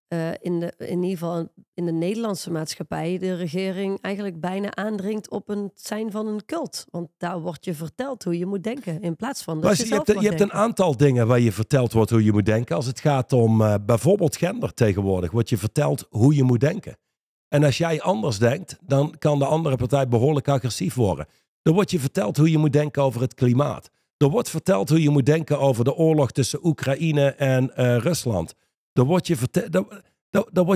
eh, 0.07 0.29
in, 0.39 0.59
de, 0.59 0.73
in 0.77 1.03
ieder 1.03 1.17
geval 1.17 1.47
in 1.73 1.85
de 1.85 1.91
Nederlandse 1.91 2.51
maatschappij 2.51 3.17
de 3.17 3.35
regering 3.35 4.01
eigenlijk 4.01 4.39
bijna 4.39 4.75
aandringt 4.75 5.29
op 5.29 5.49
een 5.49 5.63
het 5.63 5.85
zijn 5.85 6.11
van 6.11 6.27
een 6.27 6.45
cult. 6.45 6.85
Want 6.91 7.09
daar 7.17 7.39
wordt 7.39 7.65
je 7.65 7.73
verteld 7.73 8.23
hoe 8.23 8.37
je 8.37 8.45
moet 8.45 8.63
denken 8.63 9.01
in 9.01 9.15
plaats 9.15 9.43
van 9.43 9.61
dat 9.61 9.77
je, 9.77 9.83
je, 9.83 9.89
zelf 9.89 10.07
hebt, 10.07 10.21
je 10.21 10.27
hebt 10.27 10.41
een 10.41 10.53
aantal 10.53 10.97
dingen 10.97 11.27
waar 11.27 11.39
je 11.39 11.51
verteld 11.51 11.93
wordt 11.93 12.11
hoe 12.11 12.23
je 12.23 12.31
moet 12.31 12.45
denken. 12.45 12.75
Als 12.75 12.85
het 12.85 12.99
gaat 12.99 13.33
om 13.33 13.61
eh, 13.61 13.73
bijvoorbeeld 13.85 14.35
gender 14.35 14.73
tegenwoordig, 14.73 15.31
wordt 15.31 15.49
je 15.49 15.57
verteld 15.57 16.07
hoe 16.09 16.35
je 16.35 16.43
moet 16.43 16.59
denken. 16.59 16.97
En 17.47 17.63
als 17.63 17.77
jij 17.77 18.01
anders 18.01 18.39
denkt, 18.39 18.77
dan 18.81 19.15
kan 19.19 19.39
de 19.39 19.45
andere 19.45 19.75
partij 19.75 20.07
behoorlijk 20.07 20.47
agressief 20.47 20.93
worden. 20.93 21.27
Er 21.61 21.73
wordt 21.73 21.91
je 21.91 21.99
verteld 21.99 22.37
hoe 22.37 22.51
je 22.51 22.57
moet 22.57 22.73
denken 22.73 23.03
over 23.03 23.21
het 23.21 23.33
klimaat. 23.33 23.89
Er 24.17 24.29
wordt 24.29 24.49
verteld 24.49 24.89
hoe 24.89 25.01
je 25.01 25.09
moet 25.09 25.25
denken 25.25 25.59
over 25.59 25.83
de 25.83 25.95
oorlog 25.95 26.31
tussen 26.31 26.65
Oekraïne 26.65 27.29
en 27.29 27.75
eh, 27.75 27.97
Rusland. 27.97 28.55
Er 28.97 29.03
wordt 29.03 29.27
je, 29.27 29.35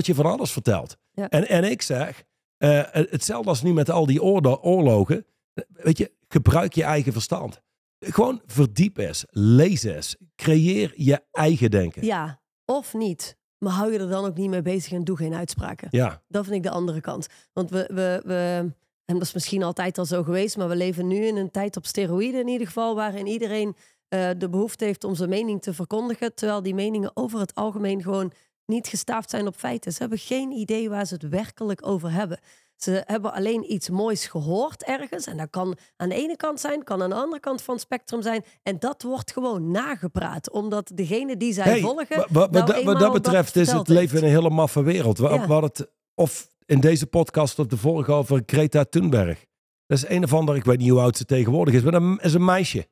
je 0.06 0.14
van 0.14 0.26
alles 0.26 0.52
verteld. 0.52 0.96
Ja. 1.12 1.28
En, 1.28 1.48
en 1.48 1.64
ik 1.64 1.82
zeg, 1.82 2.22
eh, 2.56 2.82
hetzelfde 2.90 3.48
als 3.48 3.62
nu 3.62 3.72
met 3.72 3.90
al 3.90 4.06
die 4.06 4.22
oorlo- 4.22 4.58
oorlogen. 4.62 5.26
Weet 5.68 5.98
je, 5.98 6.12
gebruik 6.28 6.72
je 6.74 6.82
eigen 6.82 7.12
verstand. 7.12 7.60
Gewoon 7.98 8.42
verdiep 8.46 8.96
eens, 8.98 9.24
lees 9.30 9.82
eens, 9.82 10.16
creëer 10.36 10.92
je 10.96 11.20
eigen 11.30 11.70
denken. 11.70 12.04
Ja, 12.04 12.42
of 12.64 12.94
niet. 12.94 13.36
Maar 13.58 13.72
hou 13.72 13.92
je 13.92 13.98
er 13.98 14.08
dan 14.08 14.24
ook 14.24 14.36
niet 14.36 14.50
mee 14.50 14.62
bezig 14.62 14.92
en 14.92 15.04
doe 15.04 15.16
geen 15.16 15.34
uitspraken. 15.34 15.88
Ja, 15.90 16.22
Dat 16.28 16.44
vind 16.44 16.56
ik 16.56 16.62
de 16.62 16.70
andere 16.70 17.00
kant. 17.00 17.26
Want 17.52 17.70
we, 17.70 17.90
we, 17.94 18.22
we, 18.24 18.72
en 19.04 19.14
dat 19.14 19.22
is 19.22 19.32
misschien 19.32 19.62
altijd 19.62 19.98
al 19.98 20.04
zo 20.06 20.22
geweest, 20.22 20.56
maar 20.56 20.68
we 20.68 20.76
leven 20.76 21.06
nu 21.06 21.26
in 21.26 21.36
een 21.36 21.50
tijd 21.50 21.76
op 21.76 21.86
steroïden 21.86 22.40
in 22.40 22.48
ieder 22.48 22.66
geval, 22.66 22.94
waarin 22.94 23.26
iedereen 23.26 23.76
eh, 24.12 24.30
de 24.38 24.48
behoefte 24.48 24.84
heeft 24.84 25.04
om 25.04 25.14
zijn 25.14 25.28
mening 25.28 25.62
te 25.62 25.74
verkondigen, 25.74 26.34
terwijl 26.34 26.62
die 26.62 26.74
meningen 26.74 27.10
over 27.14 27.40
het 27.40 27.54
algemeen 27.54 28.02
gewoon 28.02 28.32
niet 28.66 28.86
gestaafd 28.88 29.30
zijn 29.30 29.46
op 29.46 29.54
feiten. 29.56 29.92
Ze 29.92 29.98
hebben 29.98 30.18
geen 30.18 30.50
idee 30.50 30.88
waar 30.90 31.06
ze 31.06 31.14
het 31.14 31.28
werkelijk 31.28 31.86
over 31.86 32.12
hebben. 32.12 32.38
Ze 32.76 33.02
hebben 33.06 33.32
alleen 33.32 33.72
iets 33.72 33.88
moois 33.90 34.26
gehoord 34.26 34.82
ergens. 34.84 35.26
En 35.26 35.36
dat 35.36 35.50
kan 35.50 35.76
aan 35.96 36.08
de 36.08 36.14
ene 36.14 36.36
kant 36.36 36.60
zijn, 36.60 36.84
kan 36.84 37.02
aan 37.02 37.08
de 37.10 37.16
andere 37.16 37.40
kant 37.40 37.62
van 37.62 37.74
het 37.74 37.82
spectrum 37.82 38.22
zijn. 38.22 38.44
En 38.62 38.78
dat 38.78 39.02
wordt 39.02 39.32
gewoon 39.32 39.70
nagepraat. 39.70 40.50
Omdat 40.50 40.90
degene 40.94 41.36
die 41.36 41.52
zij 41.52 41.64
Hey, 41.64 41.80
volgen. 41.80 42.06
wa- 42.08 42.16
wa- 42.16 42.26
wat, 42.40 42.50
nou 42.50 42.64
dat- 42.66 42.66
wat 42.66 42.76
eenmaal 42.76 42.98
dat 42.98 43.12
betreft 43.12 43.56
is 43.56 43.72
het 43.72 43.88
leven 43.88 44.18
in 44.18 44.24
een 44.24 44.30
hele 44.30 44.50
maffe 44.50 44.82
wereld. 44.82 45.18
We, 45.18 45.28
Ja. 45.28 45.46
we 45.46 45.52
hadden 45.52 45.70
het 45.74 45.90
of 46.14 46.48
in 46.66 46.80
deze 46.80 47.06
podcast 47.06 47.58
of 47.58 47.66
de 47.66 47.76
vorige 47.76 48.12
over 48.12 48.42
Greta 48.46 48.84
Thunberg. 48.84 49.44
Dat 49.86 49.98
is 49.98 50.08
een 50.08 50.24
of 50.24 50.34
ander, 50.34 50.56
ik 50.56 50.64
weet 50.64 50.78
niet 50.78 50.90
hoe 50.90 51.00
oud 51.00 51.16
ze 51.16 51.24
tegenwoordig 51.24 51.74
is, 51.74 51.82
maar 51.82 51.92
dat 51.92 52.02
is 52.20 52.34
een 52.34 52.44
meisje. 52.44 52.86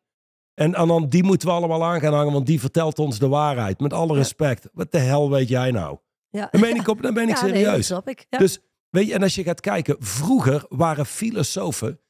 En, 0.55 0.75
en 0.75 0.89
dan 0.89 1.09
die 1.09 1.23
moeten 1.23 1.49
we 1.49 1.55
allemaal 1.55 1.85
aan 1.85 2.01
gaan 2.01 2.15
hangen, 2.15 2.33
want 2.33 2.47
die 2.47 2.61
vertelt 2.61 2.99
ons 2.99 3.19
de 3.19 3.29
waarheid. 3.29 3.81
Met 3.81 3.93
alle 3.93 4.15
respect. 4.15 4.69
Wat 4.73 4.93
de 4.93 4.99
hel 4.99 5.31
weet 5.31 5.49
jij 5.49 5.71
nou? 5.71 5.99
Ja. 6.31 6.49
Dan 6.51 6.61
ben 6.61 6.77
ik, 6.77 6.89
op, 6.89 7.03
dan 7.03 7.15
ben 7.15 7.29
ik 7.29 7.37
Ja, 7.37 7.43
nee, 7.43 7.53
dat 7.53 7.63
serieus. 7.63 7.87
snap 7.87 8.09
ik. 8.09 8.27
Dus 8.29 8.59
weet 8.91 9.07
je, 9.07 9.15
en 9.15 9.23
als 9.23 9.35
je 9.35 9.43
gaat 9.43 9.61
kijken, 9.61 9.97
vroeger 9.99 10.65
waren 10.69 11.07
filosofen 11.07 12.01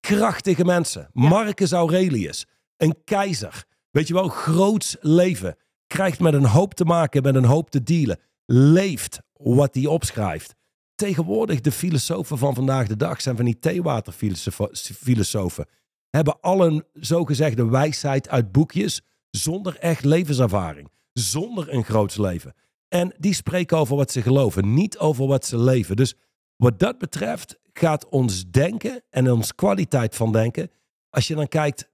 krachtige 0.00 0.64
mensen. 0.64 1.10
Marcus 1.12 1.72
Aurelius, 1.72 2.46
een 2.76 2.96
keizer. 3.04 3.64
Weet 3.90 4.08
je 4.08 4.14
wel, 4.14 4.28
groots 4.28 4.96
leven. 5.00 5.56
Krijgt 5.86 6.20
met 6.20 6.34
een 6.34 6.46
hoop 6.46 6.74
te 6.74 6.84
maken, 6.84 7.22
met 7.22 7.34
een 7.34 7.44
hoop 7.44 7.70
te 7.70 7.82
dealen. 7.82 8.18
Leeft 8.46 9.20
wat 9.32 9.74
hij 9.74 9.86
opschrijft. 9.86 10.54
Tegenwoordig 10.94 11.60
de 11.60 11.72
filosofen 11.72 12.38
van 12.38 12.54
vandaag 12.54 12.86
de 12.86 12.96
dag 12.96 13.20
zijn 13.20 13.36
van 13.36 13.44
die 13.44 13.58
theewaterfilosofen. 13.58 15.66
Hebben 16.10 16.40
al 16.40 16.66
een 16.66 16.84
zogezegde 16.92 17.68
wijsheid 17.68 18.28
uit 18.28 18.52
boekjes 18.52 19.02
zonder 19.30 19.78
echt 19.78 20.04
levenservaring. 20.04 20.90
Zonder 21.12 21.72
een 21.72 21.84
groots 21.84 22.16
leven. 22.16 22.54
En 22.88 23.14
die 23.18 23.34
spreken 23.34 23.76
over 23.76 23.96
wat 23.96 24.10
ze 24.10 24.22
geloven, 24.22 24.74
niet 24.74 24.98
over 24.98 25.26
wat 25.26 25.46
ze 25.46 25.58
leven. 25.58 25.96
Dus 25.96 26.14
wat 26.56 26.78
dat 26.78 26.98
betreft 26.98 27.58
gaat 27.72 28.08
ons 28.08 28.50
denken 28.50 29.02
en 29.10 29.32
ons 29.32 29.54
kwaliteit 29.54 30.16
van 30.16 30.32
denken. 30.32 30.70
Als 31.10 31.28
je 31.28 31.34
dan 31.34 31.48
kijkt, 31.48 31.90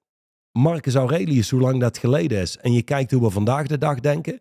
Marcus 0.53 0.95
Aurelius, 0.95 1.51
hoe 1.51 1.61
lang 1.61 1.81
dat 1.81 1.99
geleden 1.99 2.41
is. 2.41 2.57
En 2.57 2.73
je 2.73 2.83
kijkt 2.83 3.11
hoe 3.11 3.23
we 3.23 3.31
vandaag 3.31 3.67
de 3.67 3.79
dag 3.79 4.01
denken. 4.01 4.41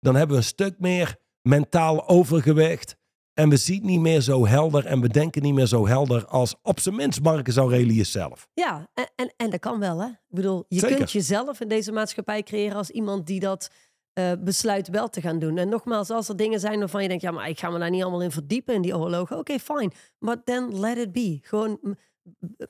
Dan 0.00 0.14
hebben 0.14 0.36
we 0.36 0.42
een 0.42 0.48
stuk 0.48 0.78
meer 0.78 1.16
mentaal 1.42 2.08
overgewicht. 2.08 2.96
En 3.34 3.48
we 3.48 3.56
zien 3.56 3.86
niet 3.86 4.00
meer 4.00 4.20
zo 4.20 4.46
helder 4.46 4.86
en 4.86 5.00
we 5.00 5.08
denken 5.08 5.42
niet 5.42 5.54
meer 5.54 5.66
zo 5.66 5.86
helder 5.86 6.26
als 6.26 6.54
op 6.62 6.80
zijn 6.80 6.94
minst 6.94 7.22
Marcus 7.22 7.56
Aurelius 7.56 8.10
zelf. 8.10 8.48
Ja, 8.54 8.90
en, 8.94 9.10
en, 9.16 9.32
en 9.36 9.50
dat 9.50 9.60
kan 9.60 9.78
wel, 9.78 10.00
hè? 10.00 10.06
Ik 10.06 10.16
bedoel, 10.28 10.64
je 10.68 10.78
Zeker. 10.78 10.96
kunt 10.96 11.12
jezelf 11.12 11.60
in 11.60 11.68
deze 11.68 11.92
maatschappij 11.92 12.42
creëren 12.42 12.76
als 12.76 12.90
iemand 12.90 13.26
die 13.26 13.40
dat 13.40 13.70
eh, 14.12 14.32
besluit 14.40 14.88
wel 14.88 15.08
te 15.08 15.20
gaan 15.20 15.38
doen. 15.38 15.58
En 15.58 15.68
nogmaals, 15.68 16.10
als 16.10 16.28
er 16.28 16.36
dingen 16.36 16.60
zijn 16.60 16.78
waarvan 16.78 17.02
je 17.02 17.08
denkt, 17.08 17.22
ja, 17.22 17.30
maar 17.30 17.48
ik 17.48 17.58
ga 17.58 17.70
me 17.70 17.78
daar 17.78 17.90
niet 17.90 18.02
allemaal 18.02 18.22
in 18.22 18.30
verdiepen 18.30 18.74
in 18.74 18.82
die 18.82 18.96
oorlogen. 18.96 19.38
Oké, 19.38 19.58
fine. 19.58 19.90
Maar 20.18 20.42
then 20.44 20.78
let 20.80 20.96
it 20.96 21.12
be. 21.12 21.38
Gewoon, 21.42 21.78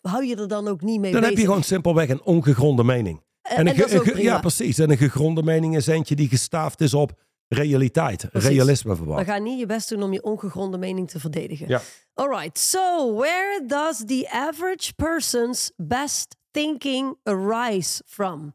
hou 0.02 0.24
je 0.24 0.36
er 0.36 0.48
dan 0.48 0.68
ook 0.68 0.80
niet 0.82 1.00
mee 1.00 1.12
Dan 1.12 1.22
heb 1.22 1.36
je 1.36 1.44
gewoon 1.44 1.62
simpelweg 1.62 2.08
een 2.08 2.22
ongegronde 2.22 2.84
mening. 2.84 3.22
En, 3.42 3.60
een 3.60 3.66
en 3.66 3.76
dat 3.76 3.86
is 3.86 3.92
ge- 3.92 3.98
ook 3.98 4.04
ge- 4.04 4.10
prima. 4.12 4.30
ja, 4.30 4.40
precies. 4.40 4.78
En 4.78 4.90
een 4.90 4.96
gegronde 4.96 5.42
mening 5.42 5.76
is 5.76 5.86
eentje 5.86 6.14
die 6.14 6.28
gestaafd 6.28 6.80
is 6.80 6.94
op 6.94 7.12
realiteit, 7.52 8.30
Precies. 8.30 8.48
realisme 8.50 8.96
verwacht. 8.96 9.26
Maar 9.26 9.34
ga 9.34 9.42
niet 9.42 9.58
je 9.58 9.66
best 9.66 9.88
doen 9.88 10.02
om 10.02 10.12
je 10.12 10.22
ongegronde 10.22 10.78
mening 10.78 11.10
te 11.10 11.20
verdedigen. 11.20 11.68
Ja. 11.68 11.80
Alright, 12.14 12.58
so 12.58 13.14
where 13.14 13.66
does 13.66 14.02
the 14.06 14.28
average 14.30 14.94
person's 14.94 15.72
best 15.76 16.36
thinking 16.50 17.16
arise 17.22 18.02
from? 18.06 18.54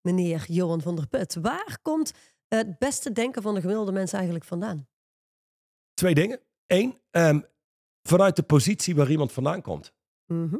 Meneer 0.00 0.44
Johan 0.48 0.80
van 0.82 0.96
der 0.96 1.06
Put, 1.08 1.34
waar 1.34 1.78
komt 1.82 2.12
het 2.48 2.78
beste 2.78 3.12
denken 3.12 3.42
van 3.42 3.54
de 3.54 3.60
gemiddelde 3.60 3.92
mens 3.92 4.12
eigenlijk 4.12 4.44
vandaan? 4.44 4.86
Twee 5.94 6.14
dingen. 6.14 6.40
Eén, 6.66 7.00
ehm, 7.10 7.40
vanuit 8.02 8.36
de 8.36 8.42
positie 8.42 8.94
waar 8.94 9.10
iemand 9.10 9.32
vandaan 9.32 9.62
komt. 9.62 9.92
Mhm. 10.26 10.56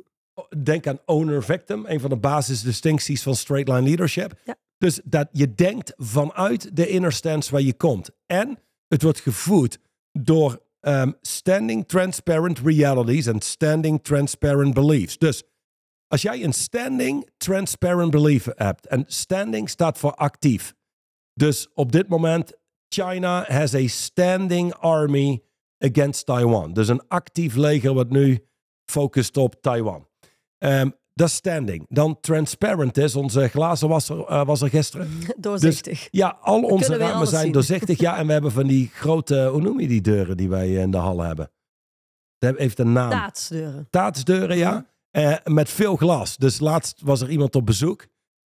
Denk 0.63 0.87
aan 0.87 0.99
owner-victim, 1.05 1.87
een 1.87 2.01
van 2.01 2.11
de 2.11 2.17
basisdistincties 2.17 3.23
van 3.23 3.35
straight 3.35 3.69
line 3.69 3.83
leadership. 3.89 4.41
Ja. 4.45 4.57
Dus 4.79 5.01
dat 5.05 5.29
je 5.33 5.55
denkt 5.55 5.93
vanuit 5.97 6.77
de 6.77 6.89
inner 6.89 7.13
stance 7.13 7.51
waar 7.51 7.61
je 7.61 7.75
komt. 7.75 8.11
En 8.27 8.59
het 8.89 9.03
wordt 9.03 9.21
gevoed 9.21 9.79
door 10.13 10.65
ehm, 10.81 11.13
standing 11.21 11.89
transparent 11.89 12.59
realities 12.59 13.27
en 13.27 13.41
standing 13.41 14.03
transparent 14.03 14.75
beliefs. 14.75 15.19
Dus 15.19 15.43
als 16.09 16.23
jij 16.23 16.45
een 16.45 16.53
standing 16.53 17.31
transparent 17.37 18.11
belief 18.11 18.47
hebt, 18.55 18.87
en 18.87 19.05
standing 19.07 19.71
staat 19.71 19.99
voor 19.99 20.15
actief. 20.15 20.75
Dus 21.33 21.69
op 21.75 21.93
dit 21.93 22.09
moment, 22.09 22.53
China 22.89 23.45
has 23.49 23.75
a 23.75 23.87
standing 23.87 24.75
army 24.75 25.43
against 25.79 26.27
Taiwan. 26.27 26.73
Dus 26.73 26.89
een 26.89 27.09
actief 27.09 27.55
leger 27.55 27.95
wat 27.95 28.11
nu 28.11 28.47
focust 28.91 29.37
op 29.37 29.63
Taiwan. 29.63 30.09
Ehm, 30.59 30.91
dat 31.17 31.29
is 31.29 31.35
standing. 31.35 31.87
Dan 31.89 32.21
transparent 32.21 32.97
is, 32.97 33.17
onze 33.17 33.49
glazen 33.49 33.89
was 33.89 34.09
er, 34.09 34.25
eh, 34.25 34.45
was 34.45 34.63
er 34.63 34.69
gisteren. 34.69 35.11
Doorzichtig. 35.37 36.09
Ja, 36.11 36.39
al 36.41 36.63
onze 36.63 36.97
ramen 36.97 37.27
zijn 37.27 37.43
zien. 37.43 37.53
doorzichtig. 37.53 37.99
Ja, 37.99 38.17
en 38.19 38.27
we 38.27 38.33
hebben 38.33 38.53
van 38.53 38.67
die 38.67 38.91
grote, 38.95 39.49
hoe 39.53 39.63
noem 39.63 39.81
je 39.81 39.89
die 39.89 40.01
deuren 40.01 40.37
die 40.37 40.49
wij 40.49 40.75
in 40.75 40.91
de 40.91 40.97
hal 40.97 41.21
hebben? 41.21 41.51
Dat 42.39 42.59
heeft 42.59 42.79
een 42.79 42.93
naam. 42.93 43.11
Staatsdeuren. 43.11 43.87
Taatsdeuren, 43.91 44.57
ja. 44.57 44.87
Eh, 45.11 45.37
met 45.45 45.69
veel 45.69 45.97
glas. 45.97 46.37
Dus 46.37 46.61
laatst 46.61 47.01
was 47.05 47.21
er 47.21 47.31
iemand 47.31 47.55
op 47.55 47.67
bezoek. 47.67 48.07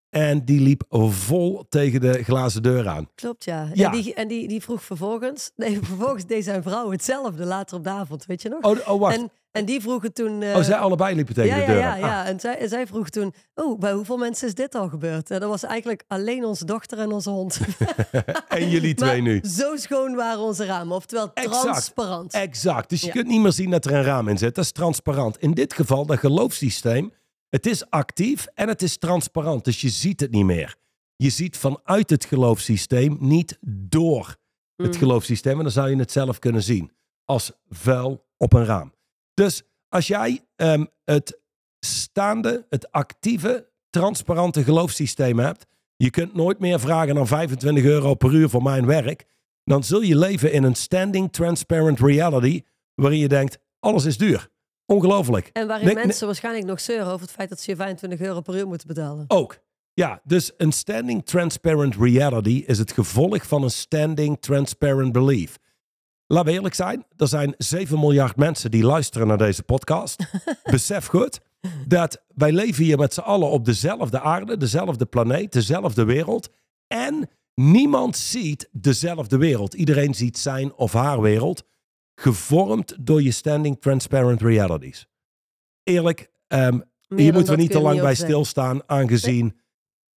En 0.09 0.45
die 0.45 0.61
liep 0.61 0.83
vol 1.09 1.65
tegen 1.69 2.01
de 2.01 2.23
glazen 2.23 2.63
deur 2.63 2.87
aan. 2.87 3.09
Klopt, 3.15 3.43
ja. 3.43 3.69
Ja. 3.73 3.91
En, 3.91 4.01
die, 4.01 4.13
en 4.13 4.27
die, 4.27 4.47
die 4.47 4.61
vroeg 4.61 4.83
vervolgens... 4.83 5.51
Nee, 5.55 5.79
vervolgens 5.83 6.25
deed 6.25 6.43
zijn 6.43 6.63
vrouw 6.63 6.91
hetzelfde 6.91 7.45
later 7.45 7.77
op 7.77 7.83
de 7.83 7.89
avond, 7.89 8.25
weet 8.25 8.41
je 8.41 8.49
nog? 8.49 8.63
Oh, 8.63 8.89
oh 8.89 8.99
wacht. 8.99 9.17
En, 9.17 9.31
en 9.51 9.65
die 9.65 9.81
vroegen 9.81 10.13
toen... 10.13 10.41
eh, 10.41 10.55
oh, 10.55 10.61
zij 10.63 10.77
allebei 10.77 11.15
liepen 11.15 11.33
tegen 11.33 11.49
ja, 11.49 11.55
de 11.55 11.61
ja, 11.61 11.67
deur 11.67 11.77
ja, 11.79 11.91
aan. 11.93 11.99
ja. 11.99 12.25
En 12.25 12.39
zij, 12.39 12.57
en 12.57 12.69
zij 12.69 12.87
vroeg 12.87 13.09
toen, 13.09 13.33
oh, 13.53 13.79
bij 13.79 13.91
hoeveel 13.93 14.17
mensen 14.17 14.47
is 14.47 14.53
dit 14.53 14.75
al 14.75 14.89
gebeurd? 14.89 15.31
En 15.31 15.39
dat 15.39 15.49
was 15.49 15.63
eigenlijk 15.63 16.03
alleen 16.07 16.45
onze 16.45 16.65
dochter 16.65 16.99
en 16.99 17.11
onze 17.11 17.29
hond. 17.29 17.59
Ah, 17.79 18.35
en 18.59 18.69
jullie 18.69 18.93
twee 18.93 19.21
Maar 19.21 19.31
nu. 19.31 19.41
Zo 19.43 19.75
schoon 19.75 20.15
waren 20.15 20.39
onze 20.39 20.65
ramen, 20.65 20.95
oftewel 20.95 21.31
Exact. 21.33 21.61
transparant. 21.61 22.33
Exact. 22.33 22.89
Dus 22.89 22.99
je 23.01 23.07
Ja. 23.07 23.13
kunt 23.13 23.27
niet 23.27 23.41
meer 23.41 23.51
zien 23.51 23.69
dat 23.69 23.85
er 23.85 23.93
een 23.93 24.03
raam 24.03 24.27
in 24.27 24.37
zit. 24.37 24.55
Dat 24.55 24.63
is 24.65 24.71
transparant. 24.71 25.37
In 25.37 25.51
dit 25.53 25.73
geval, 25.73 26.05
dat 26.05 26.19
geloofssysteem, 26.19 27.13
het 27.49 27.65
is 27.65 27.89
actief 27.89 28.47
en 28.53 28.67
het 28.67 28.81
is 28.81 28.97
transparant. 28.97 29.65
Dus 29.65 29.81
je 29.81 29.89
ziet 29.89 30.19
het 30.19 30.31
niet 30.31 30.45
meer. 30.45 30.75
Je 31.15 31.29
ziet 31.29 31.57
vanuit 31.57 32.09
het 32.09 32.25
geloofssysteem, 32.25 33.17
niet 33.19 33.57
door 33.61 34.35
het 34.75 34.93
Mm. 34.93 34.97
geloofssysteem. 34.99 35.57
En 35.57 35.63
dan 35.63 35.71
zou 35.71 35.89
je 35.89 35.95
het 35.97 36.11
zelf 36.11 36.39
kunnen 36.39 36.63
zien. 36.63 36.91
Als 37.25 37.51
vuil 37.69 38.25
op 38.37 38.53
een 38.53 38.65
raam. 38.65 38.93
Dus 39.39 39.61
als 39.89 40.07
jij 40.07 40.41
ehm, 40.55 40.85
het 41.03 41.39
staande, 41.79 42.65
het 42.69 42.91
actieve, 42.91 43.69
transparante 43.89 44.63
geloofssysteem 44.63 45.39
hebt. 45.39 45.65
Je 45.95 46.09
kunt 46.09 46.33
nooit 46.33 46.59
meer 46.59 46.79
vragen 46.79 47.15
dan 47.15 47.27
25 47.27 47.83
euro 47.83 48.13
per 48.13 48.33
uur 48.33 48.49
voor 48.49 48.63
mijn 48.63 48.85
werk. 48.85 49.25
Dan 49.63 49.83
zul 49.83 50.01
je 50.01 50.17
leven 50.17 50.51
in 50.51 50.63
een 50.63 50.75
standing 50.75 51.31
transparent 51.31 51.99
reality. 51.99 52.61
Waarin 52.95 53.19
je 53.19 53.27
denkt, 53.27 53.57
alles 53.79 54.05
is 54.05 54.17
duur. 54.17 54.49
Ongelooflijk. 54.85 55.49
En 55.53 55.67
waarin 55.67 55.85
Nee, 55.85 55.95
nee. 55.95 56.05
mensen 56.05 56.25
waarschijnlijk 56.25 56.65
nog 56.65 56.79
zeuren 56.79 57.07
over 57.07 57.21
het 57.21 57.31
feit 57.31 57.49
dat 57.49 57.59
ze 57.59 57.71
je 57.71 57.75
25 57.75 58.19
euro 58.19 58.41
per 58.41 58.55
uur 58.55 58.67
moeten 58.67 58.87
betalen. 58.87 59.25
Ook. 59.27 59.59
Ja, 59.93 60.21
dus 60.23 60.51
een 60.57 60.71
standing 60.71 61.25
transparent 61.25 61.95
reality 61.95 62.63
is 62.67 62.77
het 62.77 62.91
gevolg 62.91 63.47
van 63.47 63.63
een 63.63 63.71
standing 63.71 64.39
transparent 64.39 65.11
belief. 65.11 65.57
Laten 66.31 66.47
we 66.49 66.55
eerlijk 66.55 66.75
zijn, 66.75 67.05
er 67.17 67.27
zijn 67.27 67.53
7 67.57 67.99
miljard 67.99 68.35
mensen 68.35 68.71
die 68.71 68.83
luisteren 68.83 69.27
naar 69.27 69.37
deze 69.37 69.63
podcast. 69.63 70.25
Besef 70.71 71.05
goed 71.05 71.39
dat 71.87 72.23
wij 72.35 72.51
leven 72.51 72.83
hier 72.83 72.97
met 72.97 73.13
z'n 73.13 73.19
allen 73.19 73.49
op 73.49 73.65
dezelfde 73.65 74.19
aarde, 74.19 74.57
dezelfde 74.57 75.05
planeet, 75.05 75.53
dezelfde 75.53 76.03
wereld. 76.03 76.49
En 76.87 77.29
niemand 77.53 78.17
ziet 78.17 78.69
dezelfde 78.71 79.37
wereld. 79.37 79.73
Iedereen 79.73 80.13
ziet 80.13 80.37
zijn 80.37 80.73
of 80.73 80.93
haar 80.93 81.21
wereld, 81.21 81.63
gevormd 82.15 82.95
door 82.99 83.21
je 83.21 83.31
standing 83.31 83.81
transparent 83.81 84.41
realities. 84.41 85.07
Eerlijk, 85.83 86.31
ehm, 86.47 86.79
hier 87.15 87.33
moeten 87.33 87.53
we 87.53 87.61
niet 87.61 87.71
te 87.71 87.79
lang 87.79 87.99
bij 87.99 88.15
zeggen. 88.15 88.25
stilstaan, 88.25 88.81
aangezien 88.85 89.59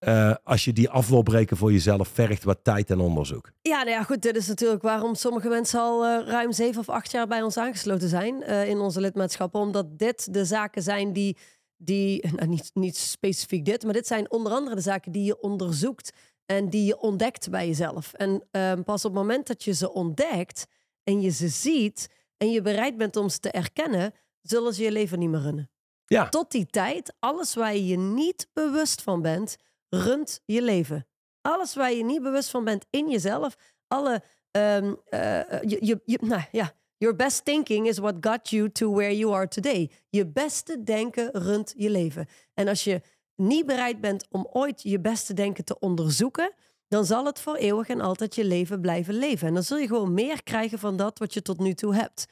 eh, 0.02 0.34
als 0.44 0.64
je 0.64 0.72
die 0.72 0.88
af 0.88 1.08
wil 1.08 1.22
breken 1.22 1.56
voor 1.56 1.72
jezelf, 1.72 2.08
vergt 2.08 2.44
wat 2.44 2.58
tijd 2.62 2.90
en 2.90 3.00
onderzoek. 3.00 3.52
Ja, 3.60 3.76
nou 3.76 3.90
ja, 3.90 4.02
goed. 4.02 4.22
Dit 4.22 4.36
is 4.36 4.46
natuurlijk 4.46 4.82
waarom 4.82 5.14
sommige 5.14 5.48
mensen 5.48 5.80
al 5.80 6.04
eh, 6.04 6.26
ruim 6.26 6.52
zeven 6.52 6.80
of 6.80 6.88
acht 6.88 7.10
jaar 7.10 7.26
bij 7.26 7.42
ons 7.42 7.56
aangesloten 7.56 8.08
zijn 8.08 8.42
eh, 8.42 8.68
in 8.68 8.78
onze 8.78 9.00
lidmaatschappen. 9.00 9.60
Omdat 9.60 9.98
dit 9.98 10.34
de 10.34 10.44
zaken 10.44 10.82
zijn 10.82 11.12
die, 11.12 11.36
die 11.76 12.30
nou, 12.36 12.48
niet, 12.48 12.70
niet 12.74 12.96
specifiek 12.96 13.64
dit, 13.64 13.84
maar 13.84 13.92
dit 13.92 14.06
zijn 14.06 14.30
onder 14.30 14.52
andere 14.52 14.74
de 14.74 14.82
zaken 14.82 15.12
die 15.12 15.24
je 15.24 15.40
onderzoekt 15.40 16.12
en 16.46 16.70
die 16.70 16.84
je 16.84 17.00
ontdekt 17.00 17.50
bij 17.50 17.66
jezelf. 17.66 18.12
En 18.12 18.46
ehm, 18.50 18.82
pas 18.82 19.04
op 19.04 19.14
het 19.14 19.20
moment 19.20 19.46
dat 19.46 19.64
je 19.64 19.72
ze 19.72 19.92
ontdekt 19.92 20.66
en 21.04 21.20
je 21.20 21.30
ze 21.30 21.48
ziet 21.48 22.08
en 22.36 22.50
je 22.50 22.62
bereid 22.62 22.96
bent 22.96 23.16
om 23.16 23.28
ze 23.28 23.38
te 23.38 23.50
erkennen, 23.50 24.12
zullen 24.40 24.74
ze 24.74 24.82
je 24.82 24.92
leven 24.92 25.18
niet 25.18 25.30
meer 25.30 25.40
runnen. 25.40 25.70
Ja, 26.06 26.28
Tot 26.28 26.50
die 26.50 26.66
tijd, 26.66 27.14
alles 27.18 27.54
waar 27.54 27.74
je 27.74 27.86
je 27.86 27.98
niet 27.98 28.48
bewust 28.52 29.02
van 29.02 29.22
bent, 29.22 29.56
runt 29.94 30.40
je 30.44 30.62
leven. 30.62 31.06
Alles 31.40 31.74
waar 31.74 31.92
je 31.92 32.04
niet 32.04 32.22
bewust 32.22 32.50
van 32.50 32.64
bent 32.64 32.86
in 32.90 33.08
jezelf, 33.08 33.56
alle, 33.88 34.22
ehm, 34.50 34.94
eh, 35.08 35.62
je, 35.62 35.76
je, 35.80 36.00
je, 36.04 36.18
nou 36.20 36.42
ja, 36.50 36.72
your 36.96 37.16
best 37.16 37.44
thinking 37.44 37.86
is 37.86 37.98
what 37.98 38.14
got 38.20 38.48
you 38.50 38.72
to 38.72 38.92
where 38.92 39.16
you 39.16 39.34
are 39.34 39.48
today. 39.48 39.90
Je 40.08 40.26
beste 40.26 40.82
denken 40.82 41.30
runt 41.32 41.74
je 41.76 41.90
leven. 41.90 42.26
En 42.54 42.68
als 42.68 42.84
je 42.84 43.00
niet 43.36 43.66
bereid 43.66 44.00
bent 44.00 44.26
om 44.30 44.48
ooit 44.50 44.82
je 44.82 45.00
beste 45.00 45.34
denken 45.34 45.64
te 45.64 45.78
onderzoeken, 45.78 46.52
dan 46.88 47.04
zal 47.04 47.24
het 47.24 47.40
voor 47.40 47.56
eeuwig 47.56 47.88
en 47.88 48.00
altijd 48.00 48.34
je 48.34 48.44
leven 48.44 48.80
blijven 48.80 49.14
leven. 49.14 49.48
En 49.48 49.54
dan 49.54 49.62
zul 49.62 49.78
je 49.78 49.86
gewoon 49.86 50.14
meer 50.14 50.42
krijgen 50.42 50.78
van 50.78 50.96
dat 50.96 51.18
wat 51.18 51.34
je 51.34 51.42
tot 51.42 51.58
nu 51.58 51.74
toe 51.74 51.94
hebt. 51.94 52.26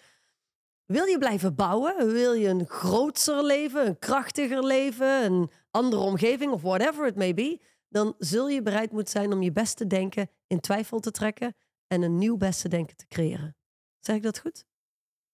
Wil 0.87 1.05
je 1.05 1.19
blijven 1.19 1.55
bouwen? 1.55 2.13
Wil 2.13 2.33
je 2.33 2.49
een 2.49 2.67
grootser 2.67 3.45
leven, 3.45 3.87
een 3.87 3.99
krachtiger 3.99 4.65
leven, 4.65 5.25
een 5.25 5.51
andere 5.71 6.03
omgeving 6.03 6.53
of 6.53 6.62
whatever 6.62 7.07
it 7.07 7.16
may 7.16 7.35
be, 7.35 7.61
dan 7.89 8.14
zul 8.18 8.49
je 8.49 8.62
bereid 8.62 8.93
moeten 8.93 9.12
zijn 9.12 9.33
om 9.33 9.43
je 9.43 9.53
beste 9.53 9.87
denken 9.87 10.31
in 10.47 10.61
twijfel 10.61 11.01
te 11.01 11.11
trekken 11.11 11.57
en 11.87 12.03
een 12.03 12.18
nieuw 12.18 12.37
beste 12.37 12.68
denken 12.68 12.97
te 12.97 13.07
creëren. 13.09 13.57
Zeg 13.99 14.16
ik 14.16 14.23
dat 14.23 14.39
goed? 14.39 14.64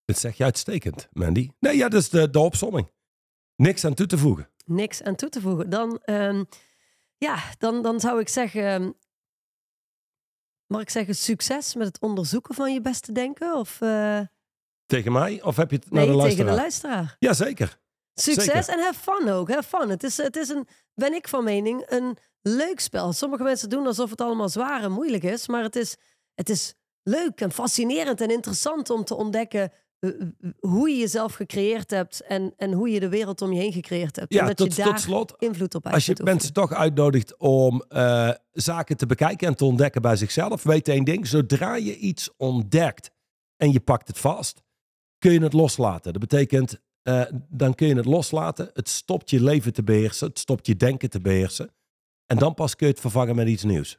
Dat 0.04 0.18
zeg 0.18 0.36
je 0.36 0.44
uitstekend, 0.44 1.08
Mandy. 1.12 1.50
Nee, 1.58 1.76
ja, 1.76 1.88
dat 1.88 2.00
is 2.00 2.08
de, 2.08 2.30
de 2.30 2.38
opsomming. 2.38 2.90
Niks 3.56 3.84
aan 3.84 3.94
toe 3.94 4.06
te 4.06 4.18
voegen. 4.18 4.50
Niks 4.64 5.02
aan 5.02 5.14
toe 5.14 5.28
te 5.28 5.40
voegen. 5.40 5.70
Dan, 5.70 5.98
ehm, 6.02 6.44
ja, 7.16 7.42
dan, 7.58 7.82
dan 7.82 8.00
zou 8.00 8.20
ik 8.20 8.28
zeggen, 8.28 8.96
mag 10.66 10.80
ik 10.80 10.90
zeggen 10.90 11.14
succes 11.14 11.74
met 11.74 11.86
het 11.86 12.00
onderzoeken 12.00 12.54
van 12.54 12.72
je 12.72 12.80
beste 12.80 13.12
denken? 13.12 13.56
Of, 13.56 13.80
uh... 13.80 14.20
Tegen 14.86 15.12
mij? 15.12 15.42
Of 15.42 15.56
heb 15.56 15.70
je 15.70 15.76
het 15.76 15.90
nee, 15.90 16.06
naar 16.06 16.16
de 16.16 16.22
tegen 16.22 16.44
luisteraar? 16.44 16.54
de 16.54 16.60
luisteraar. 16.60 17.16
Jazeker. 17.18 17.78
Succes 18.20 18.44
Zeker. 18.44 18.68
en 18.68 18.80
have 18.80 18.98
fun 18.98 19.28
ook. 19.28 19.50
Have 19.50 19.68
fun. 19.78 19.88
Het 19.88 20.02
is, 20.02 20.16
het 20.16 20.36
is 20.36 20.48
een, 20.48 20.66
ben 20.94 21.12
ik 21.14 21.28
van 21.28 21.44
mening, 21.44 21.84
een 21.88 22.16
leuk 22.42 22.80
spel. 22.80 23.12
Sommige 23.12 23.42
mensen 23.42 23.68
doen 23.68 23.86
alsof 23.86 24.10
het 24.10 24.20
allemaal 24.20 24.48
zwaar 24.48 24.82
en 24.82 24.92
moeilijk 24.92 25.22
is. 25.22 25.48
Maar 25.48 25.62
het 25.62 25.76
is, 25.76 25.96
het 26.34 26.48
is 26.48 26.74
leuk 27.02 27.40
en 27.40 27.52
fascinerend 27.52 28.20
en 28.20 28.30
interessant 28.30 28.90
om 28.90 29.04
te 29.04 29.14
ontdekken 29.14 29.72
eh, 29.98 30.10
eh, 30.10 30.50
hoe 30.60 30.90
je 30.90 30.96
jezelf 30.96 31.34
gecreëerd 31.34 31.90
hebt 31.90 32.20
en, 32.20 32.54
en 32.56 32.72
hoe 32.72 32.88
je 32.90 33.00
de 33.00 33.08
wereld 33.08 33.42
om 33.42 33.52
je 33.52 33.60
heen 33.60 33.72
gecreëerd 33.72 34.16
hebt. 34.16 34.32
en 34.32 34.38
Ja, 34.38 34.46
dat 34.46 34.56
tot, 34.56 34.76
je 34.76 34.82
daar 34.82 34.92
tot 34.92 35.00
slot. 35.00 35.34
invloed 35.38 35.74
op 35.74 35.86
Als 35.86 36.06
je 36.06 36.16
mensen 36.24 36.52
toch 36.52 36.72
uitnodigt 36.72 37.36
om 37.36 37.84
eh, 37.88 38.30
zaken 38.52 38.96
te 38.96 39.06
bekijken 39.06 39.48
en 39.48 39.56
te 39.56 39.64
ontdekken 39.64 40.02
bij 40.02 40.16
zichzelf, 40.16 40.62
weet 40.62 40.88
één 40.88 41.04
ding. 41.04 41.26
Zodra 41.26 41.74
je 41.74 41.96
iets 41.96 42.30
ontdekt 42.36 43.10
en 43.56 43.72
je 43.72 43.80
pakt 43.80 44.08
het 44.08 44.18
vast, 44.18 44.62
kun 45.18 45.32
je 45.32 45.40
het 45.40 45.52
loslaten. 45.52 46.12
Dat 46.12 46.20
betekent, 46.20 46.80
eh, 47.06 47.22
dan 47.48 47.74
kun 47.74 47.86
je 47.86 47.94
het 47.94 48.04
loslaten. 48.04 48.70
Het 48.72 48.88
stopt 48.88 49.30
je 49.30 49.42
leven 49.42 49.72
te 49.72 49.82
beheersen. 49.82 50.28
Het 50.28 50.38
stopt 50.38 50.66
je 50.66 50.76
denken 50.76 51.10
te 51.10 51.20
beheersen. 51.20 51.74
En 52.26 52.38
dan 52.38 52.54
pas 52.54 52.76
kun 52.76 52.86
je 52.86 52.92
het 52.92 53.02
vervangen 53.02 53.36
met 53.36 53.48
iets 53.48 53.62
nieuws. 53.62 53.98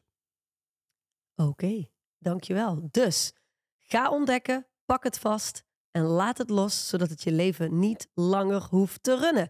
Oké, 1.35 1.87
dankjewel. 2.17 2.87
Dus 2.91 3.33
ga 3.77 4.09
ontdekken, 4.09 4.67
pak 4.85 5.03
het 5.03 5.19
vast 5.19 5.63
en 5.91 6.03
laat 6.03 6.37
het 6.37 6.49
los, 6.49 6.87
zodat 6.87 7.09
het 7.09 7.23
je 7.23 7.31
leven 7.31 7.79
niet 7.79 8.07
langer 8.13 8.67
hoeft 8.69 9.03
te 9.03 9.17
runnen. 9.17 9.49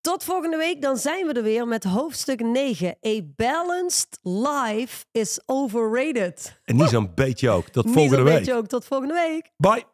Tot 0.00 0.24
volgende 0.24 0.56
week, 0.56 0.82
dan 0.82 0.96
zijn 0.96 1.26
we 1.26 1.32
er 1.32 1.42
weer 1.42 1.66
met 1.68 1.84
hoofdstuk 1.84 2.40
9. 2.40 2.96
A 3.06 3.20
balanced 3.36 4.18
life 4.22 5.04
is 5.10 5.40
overrated. 5.46 6.60
En 6.64 6.76
niet 6.76 6.88
zo'n 6.88 7.14
beetje 7.14 7.50
ook. 7.50 7.68
Tot 7.68 7.84
Niet 7.84 7.94
volgende 7.94 8.16
zo'n 8.16 8.24
week. 8.24 8.38
beetje 8.38 8.54
ook. 8.54 8.66
Tot 8.66 8.84
volgende 8.84 9.14
week. 9.14 9.50
Bye. 9.56 9.84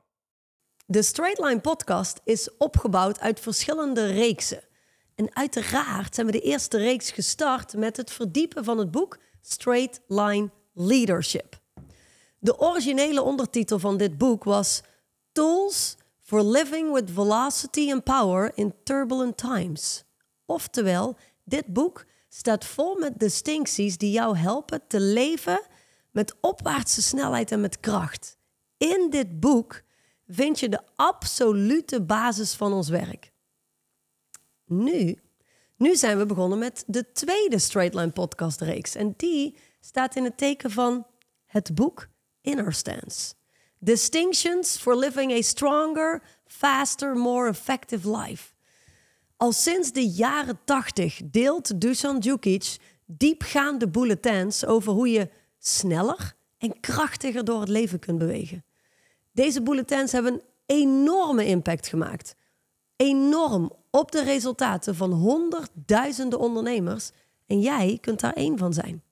De 0.90 1.02
Straight 1.02 1.38
Line 1.38 1.60
podcast 1.60 2.20
is 2.24 2.56
opgebouwd 2.58 3.20
uit 3.20 3.40
verschillende 3.40 4.06
reeksen. 4.06 4.62
En 5.14 5.36
uiteraard 5.36 6.14
zijn 6.14 6.26
we 6.26 6.32
de 6.32 6.40
eerste 6.40 6.78
reeks 6.78 7.10
gestart 7.10 7.76
met 7.76 7.96
het 7.96 8.10
verdiepen 8.10 8.64
van 8.64 8.78
het 8.78 8.90
boek 8.90 9.18
Straight 9.40 10.00
Line 10.06 10.50
Leadership. 10.74 11.60
De 12.38 12.58
originele 12.58 13.22
ondertitel 13.22 13.78
van 13.78 13.96
dit 13.96 14.18
boek 14.18 14.44
was 14.44 14.82
Tools 15.32 15.96
for 16.22 16.44
Living 16.44 16.92
with 16.92 17.10
Velocity 17.10 17.92
and 17.92 18.04
Power 18.04 18.52
in 18.54 18.74
Turbulent 18.84 19.36
Times. 19.36 20.04
Oftewel, 20.46 21.16
dit 21.44 21.66
boek 21.66 22.06
staat 22.28 22.64
vol 22.64 22.98
met 22.98 23.18
distincties 23.18 23.98
die 23.98 24.12
jou 24.12 24.36
helpen 24.36 24.80
te 24.88 25.00
leven 25.00 25.60
met 26.10 26.34
opwaartse 26.40 27.02
snelheid 27.02 27.52
en 27.52 27.60
met 27.60 27.80
kracht. 27.80 28.36
In 28.76 29.06
dit 29.10 29.40
boek 29.40 29.82
vind 30.30 30.60
je 30.60 30.68
de 30.68 30.80
absolute 30.96 32.02
basis 32.02 32.54
van 32.54 32.72
ons 32.72 32.88
werk. 32.88 33.32
Nu, 34.64 35.18
nu 35.76 35.96
zijn 35.96 36.18
we 36.18 36.26
begonnen 36.26 36.58
met 36.58 36.84
de 36.86 37.12
tweede 37.12 37.58
Straight 37.58 37.94
Line 37.94 38.10
podcast 38.10 38.60
reeks. 38.60 38.94
En 38.94 39.14
die 39.16 39.56
staat 39.80 40.16
in 40.16 40.24
het 40.24 40.36
teken 40.36 40.70
van 40.70 41.06
het 41.46 41.74
boek 41.74 42.08
Inner 42.40 42.72
Stance. 42.72 43.34
Distinctions 43.78 44.76
for 44.76 44.96
living 44.96 45.32
a 45.32 45.42
stronger, 45.42 46.22
faster, 46.46 47.16
more 47.16 47.48
effective 47.48 48.16
life. 48.16 48.52
Al 49.36 49.52
sinds 49.52 49.92
de 49.92 50.08
jaren 50.08 50.58
80 50.64 51.20
deelt 51.24 51.80
Dusan 51.80 52.18
Djukic 52.18 52.76
diepgaande 53.06 53.88
bulletins 53.88 54.64
over 54.64 54.92
hoe 54.92 55.10
je 55.10 55.30
sneller 55.58 56.34
en 56.58 56.80
krachtiger 56.80 57.44
door 57.44 57.60
het 57.60 57.68
leven 57.68 57.98
kunt 57.98 58.18
bewegen. 58.18 58.64
Deze 59.32 59.62
bulletins 59.62 60.12
hebben 60.12 60.32
een 60.32 60.42
enorme 60.66 61.46
impact 61.46 61.88
gemaakt. 61.88 62.34
Enorm 62.96 63.72
op 63.90 64.12
de 64.12 64.22
resultaten 64.22 64.94
van 64.94 65.12
honderdduizenden 65.12 66.38
ondernemers. 66.38 67.10
En 67.46 67.60
jij 67.60 67.98
kunt 68.00 68.20
daar 68.20 68.32
één 68.32 68.58
van 68.58 68.72
zijn. 68.72 69.02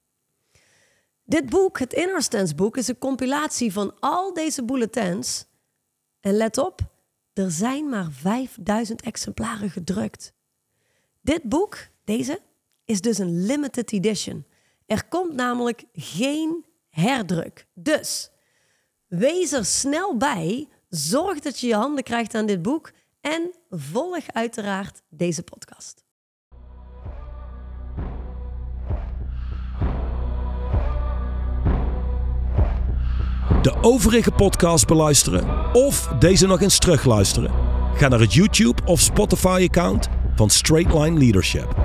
Dit 1.24 1.50
boek, 1.50 1.78
het 1.78 1.92
Inner 1.92 2.22
Stance 2.22 2.54
boek, 2.54 2.76
is 2.76 2.88
een 2.88 2.98
compilatie 2.98 3.72
van 3.72 3.94
al 4.00 4.32
deze 4.32 4.64
bulletins. 4.64 5.46
En 6.20 6.36
let 6.36 6.58
op, 6.58 6.80
er 7.32 7.50
zijn 7.50 7.88
maar 7.88 8.10
5000 8.10 9.02
exemplaren 9.02 9.70
gedrukt. 9.70 10.32
Dit 11.20 11.42
boek, 11.42 11.78
deze, 12.04 12.40
is 12.84 13.00
dus 13.00 13.18
een 13.18 13.44
limited 13.46 13.92
edition. 13.92 14.44
Er 14.86 15.08
komt 15.08 15.34
namelijk 15.34 15.84
geen 15.92 16.64
herdruk. 16.88 17.66
Dus 17.74 18.30
wees 19.08 19.52
er 19.52 19.64
snel 19.64 20.16
bij. 20.16 20.68
Zorg 20.88 21.40
dat 21.40 21.60
je 21.60 21.66
je 21.66 21.74
handen 21.74 22.04
krijgt 22.04 22.34
aan 22.34 22.46
dit 22.46 22.62
boek. 22.62 22.90
En 23.20 23.50
volg 23.70 24.24
uiteraard 24.32 25.02
deze 25.08 25.42
podcast. 25.42 26.06
De 33.62 33.78
overige 33.80 34.30
podcast 34.30 34.86
beluisteren 34.86 35.74
of 35.74 36.06
deze 36.18 36.46
nog 36.46 36.60
eens 36.60 36.78
terugluisteren? 36.78 37.50
Ga 37.94 38.08
naar 38.08 38.20
het 38.20 38.34
YouTube 38.34 38.82
of 38.84 39.00
Spotify 39.00 39.66
account 39.68 40.08
van 40.34 40.50
Straight 40.50 40.94
Line 40.94 41.18
Leadership. 41.18 41.76